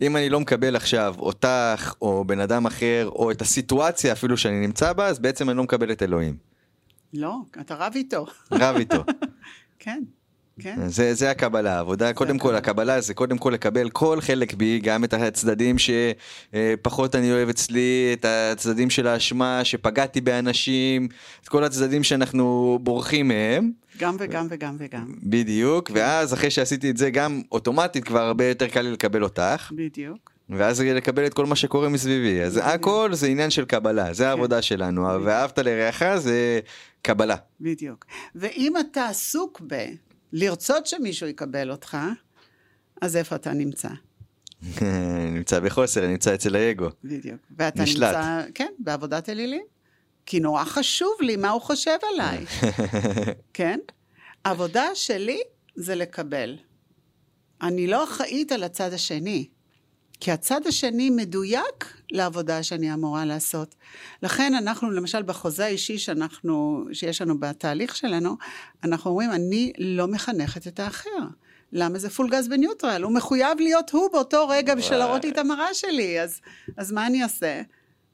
אם 0.00 0.16
אני 0.16 0.28
לא 0.28 0.40
מקבל 0.40 0.76
עכשיו 0.76 1.14
אותך, 1.18 1.94
או 2.02 2.24
בן 2.24 2.40
אדם 2.40 2.66
אחר, 2.66 3.08
או 3.08 3.30
את 3.30 3.42
הסיטואציה 3.42 4.12
אפילו 4.12 4.36
שאני 4.36 4.60
נמצא 4.60 4.92
בה, 4.92 5.06
אז 5.06 5.18
בעצם 5.18 5.50
אני 5.50 5.56
לא 5.56 5.62
מקבל 5.62 5.92
את 5.92 6.02
אלוהים. 6.02 6.36
לא, 7.14 7.36
אתה 7.60 7.74
רב 7.74 7.92
איתו. 7.94 8.26
רב 8.52 8.76
איתו. 8.76 9.04
כן. 9.78 10.02
כן? 10.60 10.88
זה, 10.88 11.14
זה 11.14 11.30
הקבלה, 11.30 11.78
עבודה, 11.78 12.12
קודם 12.12 12.38
כל 12.38 12.54
הקבלה 12.54 13.00
זה 13.00 13.14
קודם 13.14 13.38
כל 13.38 13.50
לקבל 13.50 13.90
כל 13.90 14.20
חלק 14.20 14.54
בי, 14.54 14.80
גם 14.82 15.04
את 15.04 15.14
הצדדים 15.14 15.76
שפחות 15.78 17.14
אני 17.14 17.32
אוהב 17.32 17.48
אצלי, 17.48 18.10
את 18.12 18.24
הצדדים 18.24 18.90
של 18.90 19.06
האשמה, 19.06 19.64
שפגעתי 19.64 20.20
באנשים, 20.20 21.08
את 21.42 21.48
כל 21.48 21.64
הצדדים 21.64 22.04
שאנחנו 22.04 22.78
בורחים 22.82 23.28
מהם. 23.28 23.70
גם 23.98 24.16
וגם 24.18 24.46
וגם 24.50 24.76
וגם. 24.78 25.14
בדיוק, 25.22 25.90
ואז 25.94 26.34
אחרי 26.34 26.50
שעשיתי 26.50 26.90
את 26.90 26.96
זה 26.96 27.10
גם 27.10 27.42
אוטומטית 27.52 28.04
כבר 28.04 28.20
הרבה 28.20 28.44
יותר 28.44 28.68
קל 28.68 28.80
לי 28.80 28.90
לקבל 28.90 29.22
אותך. 29.22 29.72
בדיוק. 29.76 30.32
ואז 30.50 30.80
לקבל 30.80 31.26
את 31.26 31.34
כל 31.34 31.46
מה 31.46 31.56
שקורה 31.56 31.88
מסביבי, 31.88 32.42
אז 32.42 32.60
הכל 32.62 33.10
זה 33.12 33.26
עניין 33.26 33.50
של 33.50 33.64
קבלה, 33.64 34.12
זה 34.12 34.28
העבודה 34.28 34.62
שלנו, 34.62 35.02
ואהבת 35.24 35.58
לרעך 35.58 36.16
זה 36.16 36.60
קבלה. 37.02 37.36
בדיוק. 37.60 38.06
ואם 38.34 38.72
אתה 38.80 39.08
עסוק 39.08 39.62
ב... 39.66 39.74
לרצות 40.32 40.86
שמישהו 40.86 41.28
יקבל 41.28 41.70
אותך, 41.70 41.98
אז 43.00 43.16
איפה 43.16 43.36
אתה 43.36 43.52
נמצא? 43.52 43.88
נמצא 45.34 45.60
בחוסר, 45.60 46.06
נמצא 46.06 46.34
אצל 46.34 46.56
האגו. 46.56 46.88
בדיוק. 47.04 47.40
ואתה 47.56 47.82
נשלט. 47.82 48.16
נמצא, 48.16 48.42
כן, 48.54 48.72
בעבודת 48.78 49.28
אלילים. 49.28 49.62
כי 50.26 50.40
נורא 50.40 50.64
חשוב 50.64 51.12
לי 51.20 51.36
מה 51.36 51.50
הוא 51.50 51.60
חושב 51.62 51.96
עליי, 52.12 52.44
כן? 53.54 53.78
העבודה 54.44 54.84
שלי 54.94 55.40
זה 55.76 55.94
לקבל. 55.94 56.56
אני 57.62 57.86
לא 57.86 58.04
אחראית 58.04 58.52
על 58.52 58.62
הצד 58.62 58.92
השני. 58.92 59.48
כי 60.24 60.32
הצד 60.32 60.66
השני 60.66 61.10
מדויק 61.10 61.96
לעבודה 62.10 62.62
שאני 62.62 62.94
אמורה 62.94 63.24
לעשות. 63.24 63.74
לכן 64.22 64.54
אנחנו, 64.54 64.90
למשל, 64.90 65.22
בחוזה 65.22 65.64
האישי 65.64 65.98
שאנחנו, 65.98 66.84
שיש 66.92 67.22
לנו 67.22 67.40
בתהליך 67.40 67.96
שלנו, 67.96 68.36
אנחנו 68.84 69.10
אומרים, 69.10 69.30
אני 69.30 69.72
לא 69.78 70.08
מחנכת 70.08 70.66
את 70.66 70.80
האחר. 70.80 71.08
למה 71.72 71.98
זה 71.98 72.10
פול 72.10 72.30
גז 72.30 72.48
בניוטרל? 72.48 73.02
הוא 73.02 73.12
מחויב 73.12 73.60
להיות 73.60 73.90
הוא 73.90 74.08
באותו 74.12 74.48
רגע 74.48 74.74
בשביל 74.74 74.98
להראות 74.98 75.24
לי 75.24 75.30
את 75.30 75.38
המראה 75.38 75.74
שלי, 75.74 76.20
אז, 76.20 76.40
אז 76.76 76.92
מה 76.92 77.06
אני 77.06 77.22
אעשה? 77.22 77.62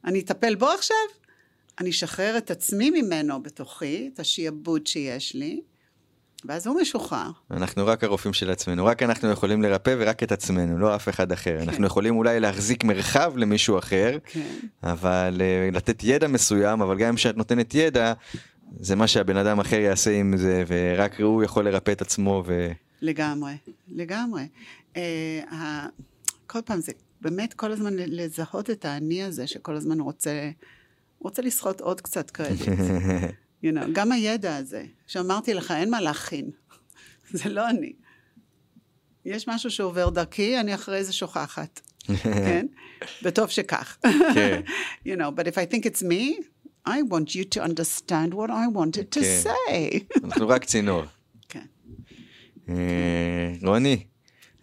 אני 0.05 0.19
אטפל 0.19 0.55
בו 0.55 0.69
עכשיו? 0.69 0.97
אני 1.79 1.89
אשחרר 1.89 2.37
את 2.37 2.51
עצמי 2.51 2.89
ממנו 2.89 3.43
בתוכי, 3.43 4.09
את 4.13 4.19
השיעבוד 4.19 4.87
שיש 4.87 5.35
לי, 5.35 5.61
ואז 6.45 6.67
הוא 6.67 6.81
משוחרר. 6.81 7.31
אנחנו 7.51 7.87
רק 7.87 8.03
הרופאים 8.03 8.33
של 8.33 8.51
עצמנו, 8.51 8.85
רק 8.85 9.03
אנחנו 9.03 9.31
יכולים 9.31 9.61
לרפא 9.61 9.95
ורק 9.99 10.23
את 10.23 10.31
עצמנו, 10.31 10.77
לא 10.77 10.95
אף 10.95 11.09
אחד 11.09 11.31
אחר. 11.31 11.57
כן. 11.57 11.69
אנחנו 11.69 11.85
יכולים 11.85 12.17
אולי 12.17 12.39
להחזיק 12.39 12.83
מרחב 12.83 13.33
למישהו 13.37 13.77
אחר, 13.77 14.17
כן. 14.25 14.57
אבל 14.83 15.41
uh, 15.41 15.75
לתת 15.75 16.03
ידע 16.03 16.27
מסוים, 16.27 16.81
אבל 16.81 16.97
גם 16.97 17.15
כשאת 17.15 17.37
נותנת 17.37 17.75
ידע, 17.75 18.13
זה 18.79 18.95
מה 18.95 19.07
שהבן 19.07 19.37
אדם 19.37 19.59
אחר 19.59 19.79
יעשה 19.79 20.11
עם 20.11 20.37
זה, 20.37 20.63
ורק 20.67 21.21
הוא 21.21 21.43
יכול 21.43 21.65
לרפא 21.65 21.91
את 21.91 22.01
עצמו. 22.01 22.43
ו... 22.47 22.71
לגמרי, 23.01 23.53
לגמרי. 23.87 24.47
Uh, 24.93 24.97
כל 26.47 26.59
פעם 26.65 26.79
זה 26.79 26.91
באמת 27.21 27.53
כל 27.53 27.71
הזמן 27.71 27.93
לזהות 27.95 28.69
את 28.69 28.85
האני 28.85 29.23
הזה, 29.23 29.47
שכל 29.47 29.75
הזמן 29.75 29.99
רוצה, 29.99 30.49
רוצה 31.19 31.41
לסחוט 31.41 31.81
עוד 31.81 32.01
קצת 32.01 32.31
קרדיט. 32.31 32.69
you 33.63 33.67
know, 33.67 33.91
גם 33.91 34.11
הידע 34.11 34.55
הזה, 34.55 34.85
שאמרתי 35.07 35.53
לך, 35.53 35.71
אין 35.71 35.89
מה 35.89 36.01
להכין. 36.01 36.49
זה 37.31 37.49
לא 37.49 37.69
אני. 37.69 37.93
יש 39.25 39.47
משהו 39.47 39.71
שעובר 39.71 40.09
דרכי, 40.09 40.59
אני 40.59 40.75
אחרי 40.75 41.03
זה 41.03 41.13
שוכחת. 41.13 41.81
כן? 42.23 42.65
וטוב 43.23 43.49
שכך. 43.49 43.97
כן. 44.33 44.61
you 45.07 45.15
know, 45.15 45.31
but 45.35 45.47
if 45.47 45.57
I 45.57 45.73
think 45.73 45.85
it's 45.85 46.03
me, 46.03 46.43
I 46.87 47.01
want 47.11 47.35
you 47.35 47.43
to 47.55 47.59
understand 47.63 48.33
what 48.33 48.49
I 48.49 48.67
wanted 48.73 49.17
to 49.17 49.19
כן. 49.19 49.43
say. 49.43 50.19
אנחנו 50.23 50.47
רק 50.47 50.65
צינור. 50.65 51.03
כן. 51.49 51.65
אה, 52.69 53.53
רוני, 53.63 54.03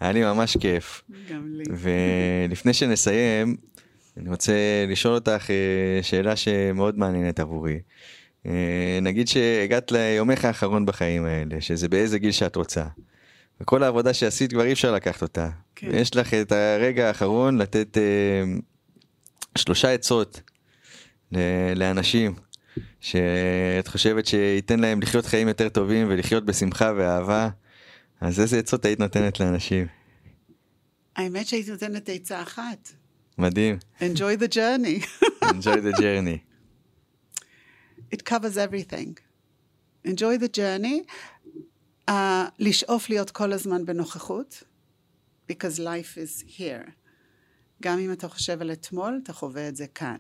היה 0.01 0.13
לי 0.13 0.25
ממש 0.25 0.57
כיף. 0.57 1.03
גם 1.31 1.49
לי. 1.49 1.65
ולפני 1.79 2.75
שנסיים, 2.75 3.57
אני 4.17 4.31
רוצה 4.31 4.53
לשאול 4.89 5.15
אותך 5.15 5.51
אה, 5.51 6.03
שאלה 6.03 6.37
שמאוד 6.37 6.99
מעניינת 6.99 7.41
עבורי. 7.41 7.79
אה, 8.47 8.99
נגיד 9.03 9.29
שהגעת 9.29 9.93
ליומך 9.93 10.45
האחרון 10.45 10.87
בחיים 10.87 11.25
האלה, 11.25 11.61
שזה 11.61 11.89
באיזה 11.89 12.19
גיל 12.19 12.33
שאת 12.33 12.57
רוצה. 12.57 12.85
וכל 13.61 13.83
העבודה 13.83 14.15
שעשית 14.15 14.53
כבר 14.53 14.65
אי 14.65 14.73
אפשר 14.73 14.93
לקחת 14.93 15.23
אותה. 15.23 15.49
כן. 15.75 15.89
ויש 15.91 16.17
לך 16.17 16.35
את 16.35 16.53
הרגע 16.53 17.09
האחרון 17.09 17.59
לתת 17.59 17.99
אה, 17.99 18.03
שלושה 19.59 19.93
עצות 19.93 20.41
לאנשים 21.77 22.35
שאת 23.01 23.89
חושבת 23.89 24.27
שייתן 24.27 24.81
להם 24.81 25.03
לחיות 25.03 25.27
חיים 25.27 25.49
יותר 25.49 25.69
טובים 25.69 26.07
ולחיות 26.11 26.45
בשמחה 26.45 26.93
ואהבה. 26.97 27.49
אז 28.21 28.41
איזה 28.41 28.59
עצות 28.59 28.85
היית 28.85 29.01
נותנת 29.01 29.41
לאנשים? 29.41 29.87
האמת 31.17 31.47
שהייתי 31.47 31.71
נותנת 31.71 32.09
עצה 32.09 32.43
אחת. 32.43 32.93
מדהים. 33.39 33.79
enjoy 34.01 34.41
the 34.43 34.55
journey. 34.55 35.07
enjoy 35.45 35.77
the 35.77 36.01
journey. 36.01 36.56
It 38.15 38.25
covers 38.25 38.57
everything. 38.57 39.15
enjoy 40.07 40.39
the 40.39 40.49
journey. 40.57 41.03
Uh, 42.09 42.13
לשאוף 42.59 43.09
להיות 43.11 43.31
כל 43.31 43.53
הזמן 43.53 43.85
בנוכחות, 43.85 44.63
because 45.53 45.79
life 45.79 46.17
is 46.17 46.45
here. 46.59 46.91
גם 47.83 47.99
אם 47.99 48.13
אתה 48.13 48.29
חושב 48.29 48.61
על 48.61 48.73
אתמול, 48.73 49.21
אתה 49.25 49.33
חווה 49.33 49.69
את 49.69 49.77
זה 49.77 49.87
כאן. 49.87 50.17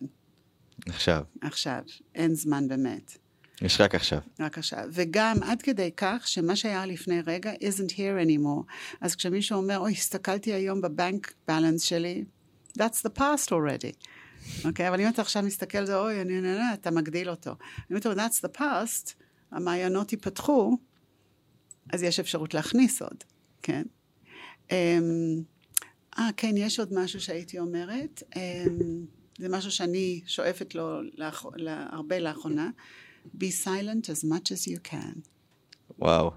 עכשיו. 0.88 1.22
עכשיו. 1.40 1.82
אין 2.14 2.34
זמן 2.34 2.68
באמת. 2.68 3.16
יש 3.62 3.80
רק 3.80 3.94
עכשיו. 3.94 4.18
רק 4.40 4.58
עכשיו. 4.58 4.84
וגם 4.92 5.42
עד 5.42 5.62
כדי 5.62 5.90
כך 5.96 6.28
שמה 6.28 6.56
שהיה 6.56 6.86
לפני 6.86 7.20
רגע 7.26 7.52
isn't 7.52 7.92
here 7.92 8.26
anymore. 8.26 8.72
אז 9.00 9.14
כשמישהו 9.14 9.58
אומר, 9.58 9.78
אוי, 9.78 9.92
הסתכלתי 9.92 10.52
היום 10.52 10.80
בבנק 10.80 11.34
בלנס 11.48 11.82
שלי, 11.82 12.24
that's 12.78 13.02
the 13.06 13.18
past 13.18 13.50
already. 13.50 14.06
אוקיי? 14.64 14.88
אבל 14.88 15.00
אם 15.00 15.08
אתה 15.08 15.22
עכשיו 15.22 15.42
מסתכל 15.42 15.78
על 15.78 15.86
זה, 15.86 15.98
אוי, 15.98 16.20
אני, 16.20 16.38
אני, 16.38 16.74
אתה 16.74 16.90
מגדיל 16.90 17.30
אותו. 17.30 17.54
אם 17.92 17.96
אתה 17.96 18.12
אומר, 18.12 18.26
that's 18.26 18.48
the 18.48 18.58
past, 18.58 19.12
המעיינות 19.50 20.12
ייפתחו, 20.12 20.76
אז 21.92 22.02
יש 22.02 22.20
אפשרות 22.20 22.54
להכניס 22.54 23.02
עוד, 23.02 23.24
כן? 23.62 23.82
אמ, 24.70 25.42
אה, 26.18 26.28
כן, 26.36 26.56
יש 26.56 26.80
עוד 26.80 26.94
משהו 26.94 27.20
שהייתי 27.20 27.58
אומרת. 27.58 28.22
אמ, 28.36 29.04
זה 29.38 29.48
משהו 29.48 29.70
שאני 29.70 30.20
שואפת 30.26 30.74
לו 30.74 31.02
לאח... 31.02 31.46
הרבה 31.90 32.18
לאחרונה. 32.18 32.70
be 33.34 33.64
silent 33.64 34.04
as 34.04 34.24
much 34.24 34.52
as 34.52 34.70
you 34.70 34.92
can. 34.92 35.18
וואו. 35.98 36.30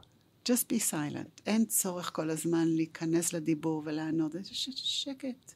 just 0.50 0.66
be 0.74 0.92
silent. 0.92 1.42
אין 1.46 1.66
צורך 1.66 2.12
כל 2.14 2.30
הזמן 2.30 2.68
להיכנס 2.68 3.34
לדיבור 3.34 3.82
ולענות. 3.86 4.32
זה 4.32 4.40
שקט. 4.76 5.54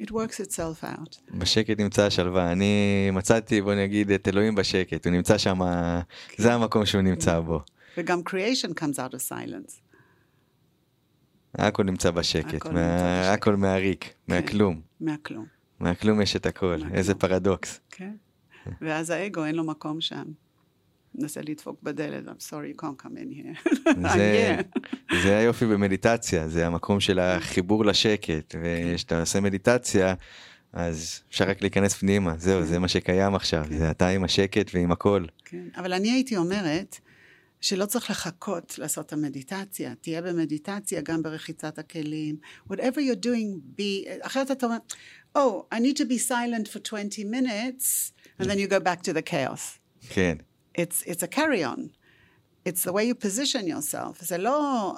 It 0.00 0.10
works 0.10 0.40
itself 0.40 0.84
out. 0.84 1.38
בשקט 1.38 1.80
נמצא 1.80 2.06
השלווה. 2.06 2.52
אני 2.52 3.10
מצאתי, 3.12 3.62
בוא 3.62 3.74
נגיד, 3.74 4.10
את 4.10 4.28
אלוהים 4.28 4.54
בשקט. 4.54 5.06
הוא 5.06 5.12
נמצא 5.12 5.38
שם, 5.38 5.58
כן. 6.28 6.42
זה 6.42 6.54
המקום 6.54 6.86
שהוא 6.86 7.02
נמצא 7.02 7.40
בו. 7.40 7.60
וגם 7.96 8.20
creation 8.28 8.70
comes 8.80 8.96
out 8.96 9.14
of 9.14 9.32
silence. 9.32 9.80
הכל 11.54 11.84
נמצא 11.84 12.10
בשקט, 12.10 12.54
הכל, 12.54 12.70
מה... 12.70 12.80
נמצא 12.80 13.20
בשקט. 13.22 13.34
הכל 13.34 13.56
מהריק, 13.56 14.04
כן. 14.04 14.34
מהכלום. 14.34 14.80
מהכלום. 15.00 15.46
מהכלום 15.80 16.20
יש 16.20 16.36
את 16.36 16.46
הכל, 16.46 16.66
מהכלום. 16.66 16.94
איזה 16.94 17.14
פרדוקס. 17.14 17.80
כן, 17.90 18.14
ואז 18.80 19.10
האגו 19.10 19.44
אין 19.44 19.54
לו 19.54 19.64
מקום 19.64 20.00
שם. 20.00 20.24
מנסה 21.14 21.40
לדפוק 21.40 21.82
בדלת, 21.82 22.24
I'm 22.26 22.50
sorry, 22.50 22.76
you 22.76 22.82
can't 22.82 23.02
come 23.02 23.16
in 23.16 23.30
here. 23.34 23.70
זה, 24.14 24.56
זה 25.22 25.38
היופי 25.38 25.66
במדיטציה, 25.66 26.48
זה 26.48 26.66
המקום 26.66 27.00
של 27.00 27.18
החיבור 27.18 27.84
לשקט, 27.84 28.54
וכשאתה 28.62 29.20
עושה 29.20 29.40
מדיטציה, 29.40 30.14
אז 30.72 31.20
אפשר 31.30 31.44
רק 31.48 31.60
להיכנס 31.60 31.94
פנימה, 31.94 32.34
זהו, 32.38 32.64
זה 32.64 32.78
מה 32.78 32.88
שקיים 32.88 33.34
עכשיו, 33.34 33.64
כן. 33.68 33.78
זה 33.78 33.90
אתה 33.90 34.08
עם 34.08 34.24
השקט 34.24 34.70
ועם 34.74 34.92
הכל. 34.92 35.24
כן, 35.44 35.64
אבל 35.76 35.92
אני 35.92 36.10
הייתי 36.10 36.36
אומרת, 36.36 36.98
שלא 37.60 37.86
צריך 37.86 38.10
לחכות 38.10 38.78
לעשות 38.78 39.06
את 39.06 39.12
המדיטציה, 39.12 39.94
תהיה 40.00 40.22
במדיטציה 40.22 41.00
גם 41.00 41.22
ברחיצת 41.22 41.78
הכלים, 41.78 42.36
whatever 42.72 42.96
you're 42.96 43.24
doing, 43.24 43.78
be, 43.78 44.08
אחרת 44.20 44.50
אתה 44.50 44.66
אומר, 44.66 44.78
oh, 45.38 45.74
I 45.74 45.78
need 45.78 45.96
to 45.96 46.04
be 46.04 46.18
silent 46.28 46.68
for 46.68 46.78
20 46.78 47.30
minutes, 47.30 48.12
and 48.40 48.46
then 48.46 48.58
you 48.58 48.68
go 48.68 48.80
back 48.80 49.02
to 49.02 49.12
the 49.12 49.22
chaos. 49.30 49.78
כן. 50.08 50.36
It's, 50.74 51.02
it's 51.02 51.22
a 51.22 51.28
carry-on. 51.28 51.90
It's 52.64 52.82
the 52.84 52.92
way 52.92 53.04
you 53.04 53.14
position 53.14 53.66
yourself. 53.66 54.24
זה 54.24 54.38
לא 54.38 54.94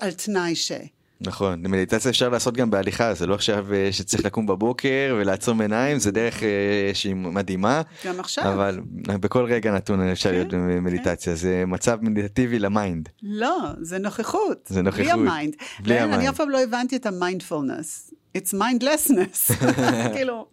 על 0.00 0.12
תנאי 0.12 0.54
ש... 0.54 0.72
נכון, 1.20 1.62
מדיטציה 1.62 2.10
אפשר 2.10 2.28
לעשות 2.28 2.54
גם 2.54 2.70
בהליכה, 2.70 3.14
זה 3.14 3.26
לא 3.26 3.34
עכשיו 3.34 3.74
אה, 3.74 3.88
שצריך 3.92 4.24
לקום 4.24 4.46
בבוקר 4.46 5.16
ולעצום 5.20 5.60
עיניים, 5.60 5.98
זה 5.98 6.10
דרך 6.10 6.42
אה, 6.42 6.90
שהיא 6.94 7.14
מדהימה. 7.14 7.82
גם 8.04 8.20
עכשיו. 8.20 8.52
אבל 8.52 8.80
בכל 9.06 9.44
רגע 9.44 9.72
נתון 9.72 10.00
אפשר 10.00 10.30
כן, 10.30 10.34
להיות 10.34 10.48
במדיטציה, 10.54 11.32
כן. 11.32 11.38
זה 11.38 11.64
מצב 11.66 11.98
מדיטטיבי 12.02 12.58
למיינד. 12.58 13.08
לא, 13.22 13.58
זה 13.80 13.98
נוכחות. 13.98 14.58
זה 14.66 14.82
נוכחות. 14.82 15.02
בלי 15.04 15.12
המיינד. 15.12 15.54
בלי 15.80 15.98
המיינד. 15.98 16.14
אני 16.20 16.28
אף 16.28 16.36
פעם 16.36 16.50
לא 16.50 16.62
הבנתי 16.62 16.96
את 16.96 17.06
ה 17.06 17.14
mindfulness. 17.14 18.10
It's 18.38 18.52
mindlessness. 18.52 19.52
כאילו, 20.14 20.46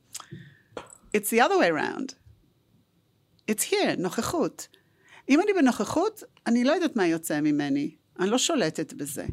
it's 1.18 1.30
the 1.30 1.40
other 1.40 1.58
way 1.62 1.70
around. 1.70 2.21
It's 3.52 3.72
here, 3.72 3.96
נוכחות. 3.98 4.68
אם 5.30 5.42
אני 5.42 5.54
בנוכחות, 5.54 6.24
אני 6.48 6.64
לא 6.64 6.72
יודעת 6.72 6.96
מה 6.96 7.08
יוצא 7.08 7.42
ממני. 7.42 7.96
אני 8.20 8.30
לא 8.30 8.38
שולטת 8.38 8.94
בזה. 8.94 9.26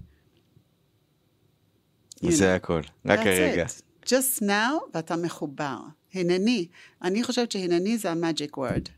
זה 2.23 2.53
know. 2.53 2.57
הכל, 2.57 2.81
רק 3.05 3.19
הרגע. 3.19 3.65
it. 3.65 4.07
just 4.07 4.43
now, 4.43 4.95
ואתה 4.95 5.17
מחובר. 5.17 5.79
הנני. 6.15 6.69
אני 7.03 7.23
חושבת 7.23 7.53
שהנני 7.53 7.99
זה 7.99 8.13
word. 8.57 8.89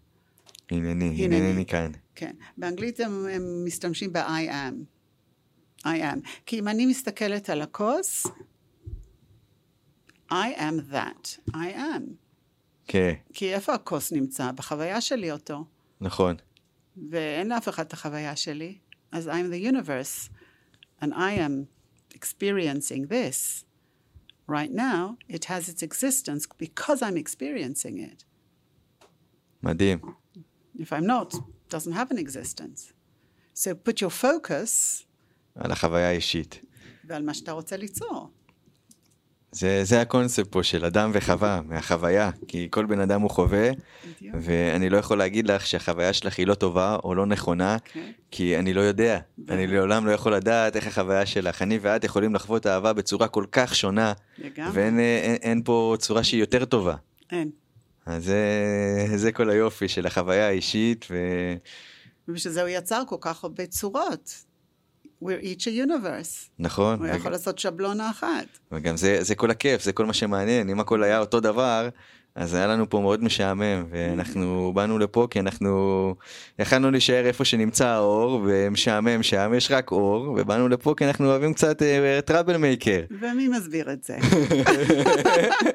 הנני, 0.70 1.24
הנני. 1.24 1.36
הנני 1.36 1.66
כאן. 1.66 1.92
כן. 2.14 2.32
באנגלית 2.56 3.00
הם, 3.00 3.26
הם 3.26 3.64
משתמשים 3.66 4.12
ב-I 4.12 4.48
am. 4.48 4.74
I 5.84 5.86
am. 5.86 6.28
כי 6.46 6.58
אם 6.58 6.68
אני 6.68 6.86
מסתכלת 6.86 7.50
על 7.50 7.62
הכוס, 7.62 8.26
I 10.32 10.56
am 10.58 10.92
that. 10.92 11.50
I 11.50 11.74
am. 11.76 12.30
כן, 12.93 13.14
כי 13.32 13.55
איפה 13.55 13.74
הכוס 13.74 14.12
נמצא? 14.12 14.53
בחוויה 14.53 15.01
שלי 15.01 15.32
אותו. 15.32 15.64
נכון. 16.01 16.36
ואין 17.11 17.49
לאף 17.49 17.68
אחד 17.68 17.86
את 17.86 17.93
החוויה 17.93 18.36
שלי. 18.36 18.78
אז 19.12 19.28
I'm 19.28 19.53
the 19.53 19.72
universe, 19.72 20.30
and 21.01 21.12
I 21.12 21.32
am 21.47 21.66
experiencing 22.14 23.07
this. 23.09 23.64
Right 24.49 24.72
now, 24.72 25.16
it 25.28 25.45
has 25.45 25.68
its 25.68 25.82
existence 25.82 26.47
because 26.59 27.03
I'm 27.03 27.16
experiencing 27.16 27.99
it. 27.99 28.24
מדהים. 29.62 29.99
If 30.78 30.93
I'm 30.93 31.07
not, 31.07 31.34
it 31.34 31.70
doesn't 31.70 31.93
have 31.93 32.11
an 32.11 32.18
existence. 32.18 32.93
So 33.55 33.74
put 33.74 34.01
your 34.01 34.11
focus 34.11 35.05
על 35.55 35.72
החוויה 35.72 36.09
האישית. 36.09 36.61
ועל 37.05 37.22
מה 37.22 37.34
שאתה 37.34 37.53
רוצה 37.53 37.76
ליצור. 37.76 38.30
זה, 39.53 39.84
זה 39.84 40.01
הקונספט 40.01 40.46
פה 40.53 40.62
של 40.62 40.84
אדם 40.84 41.11
וחווה, 41.14 41.61
מהחוויה, 41.66 42.30
כי 42.48 42.68
כל 42.70 42.86
בן 42.86 43.01
אדם 43.01 43.20
הוא 43.20 43.30
חווה, 43.30 43.70
בדיוק. 43.70 44.36
ואני 44.40 44.90
לא 44.90 44.98
יכול 44.98 45.18
להגיד 45.18 45.51
לך 45.51 45.66
שהחוויה 45.66 46.12
שלך 46.12 46.38
היא 46.38 46.46
לא 46.46 46.55
טובה 46.55 46.96
או 47.05 47.14
לא 47.14 47.26
נכונה, 47.26 47.76
כן. 47.84 48.11
כי 48.30 48.59
אני 48.59 48.74
לא 48.74 48.80
יודע. 48.80 49.18
אני 49.48 49.66
לעולם 49.66 50.07
לא 50.07 50.12
יכול 50.12 50.34
לדעת 50.34 50.76
איך 50.76 50.86
החוויה 50.86 51.26
שלך. 51.26 51.62
אני 51.62 51.78
ואת 51.82 52.05
יכולים 52.05 52.34
לחוות 52.34 52.66
אהבה 52.66 52.92
בצורה 52.92 53.28
כל 53.28 53.44
כך 53.53 53.74
שונה, 53.74 54.12
לגמרי. 54.38 54.70
ואין 54.72 54.98
אה, 54.98 55.20
אין, 55.22 55.36
אין 55.42 55.62
פה 55.64 55.96
צורה 55.98 56.24
שהיא 56.24 56.40
יותר 56.40 56.64
טובה. 56.64 56.94
אין. 57.32 57.51
אז 58.07 58.24
זה, 58.24 59.16
זה 59.16 59.32
כל 59.32 59.51
היופי 59.51 59.88
של 59.88 60.07
החוויה 60.07 60.48
האישית, 60.48 61.07
ו... 61.11 61.16
ובשביל 62.28 62.53
זה 62.53 62.61
הוא 62.61 62.68
יצר 62.68 63.03
כל 63.09 63.16
כך 63.20 63.44
הרבה 63.44 63.66
צורות. 63.66 64.49
We're 65.22 65.42
each 65.42 65.66
a 65.66 65.86
universe. 65.86 66.48
נכון, 66.58 66.98
הוא 66.98 67.06
יכול 67.06 67.32
לעשות 67.32 67.58
שבלונה 67.58 68.10
אחת. 68.10 68.46
וגם 68.72 68.96
זה, 68.96 69.18
זה 69.20 69.34
כל 69.34 69.50
הכיף, 69.50 69.82
זה 69.82 69.92
כל 69.92 70.06
מה 70.06 70.12
שמעניין, 70.12 70.68
אם 70.70 70.80
הכל 70.80 71.02
היה 71.02 71.18
אותו 71.18 71.40
דבר, 71.40 71.88
אז 72.34 72.54
היה 72.54 72.66
לנו 72.66 72.90
פה 72.90 73.00
מאוד 73.00 73.24
משעמם, 73.24 73.84
ואנחנו 73.90 74.72
באנו 74.74 74.98
לפה 74.98 75.26
כי 75.30 75.40
אנחנו 75.40 76.14
יכלנו 76.58 76.90
להישאר 76.90 77.26
איפה 77.26 77.44
שנמצא 77.44 77.86
האור, 77.86 78.42
ומשעמם 78.46 79.22
שם, 79.22 79.52
יש 79.56 79.70
רק 79.70 79.90
אור, 79.90 80.34
ובאנו 80.38 80.68
לפה 80.68 80.94
כי 80.96 81.06
אנחנו 81.06 81.26
אוהבים 81.26 81.54
קצת 81.54 81.82
טראבל 82.24 82.56
מייקר. 82.56 83.00
ומי 83.20 83.48
מסביר 83.48 83.92
את 83.92 84.04
זה? 84.04 84.16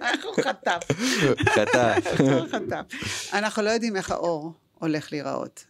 איך 0.01 0.25
הוא 0.25 0.43
חטף? 0.43 0.79
חטף. 2.51 2.85
אנחנו 3.33 3.63
לא 3.63 3.69
יודעים 3.69 3.95
איך 3.95 4.11
האור 4.11 4.53
הולך 4.79 5.11
להיראות. 5.11 5.65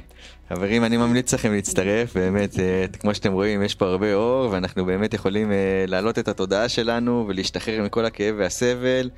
חברים, 0.48 0.84
אני 0.84 0.96
ממליץ 0.96 1.34
לכם 1.34 1.52
להצטרף, 1.52 2.16
באמת, 2.16 2.58
אה, 2.58 2.84
כמו 3.00 3.14
שאתם 3.14 3.32
רואים, 3.32 3.62
יש 3.62 3.74
פה 3.74 3.86
הרבה 3.86 4.14
אור, 4.14 4.50
ואנחנו 4.50 4.84
באמת 4.84 5.14
יכולים 5.14 5.52
אה, 5.52 5.84
להעלות 5.88 6.18
את 6.18 6.28
התודעה 6.28 6.68
שלנו, 6.68 7.24
ולהשתחרר 7.28 7.82
מכל 7.82 8.04
הכאב 8.04 8.34
והסבל, 8.38 9.10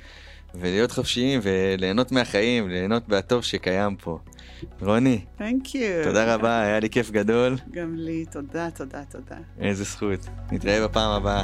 ולהיות 0.55 0.91
חופשיים, 0.91 1.39
וליהנות 1.43 2.11
מהחיים, 2.11 2.69
ליהנות 2.69 3.09
מהטוב 3.09 3.43
שקיים 3.43 3.95
פה. 3.95 4.19
רוני, 4.81 5.19
Thank 5.39 5.67
you. 5.67 6.03
תודה 6.03 6.35
רבה, 6.35 6.61
היה 6.61 6.79
לי 6.79 6.89
כיף 6.89 7.11
גדול, 7.11 7.55
גם 7.71 7.95
לי, 7.95 8.25
תודה, 8.31 8.69
תודה, 8.71 9.03
תודה. 9.11 9.35
איזה 9.59 9.83
זכות. 9.83 10.27
נתראה 10.51 10.87
בפעם 10.87 11.11
הבאה. 11.11 11.43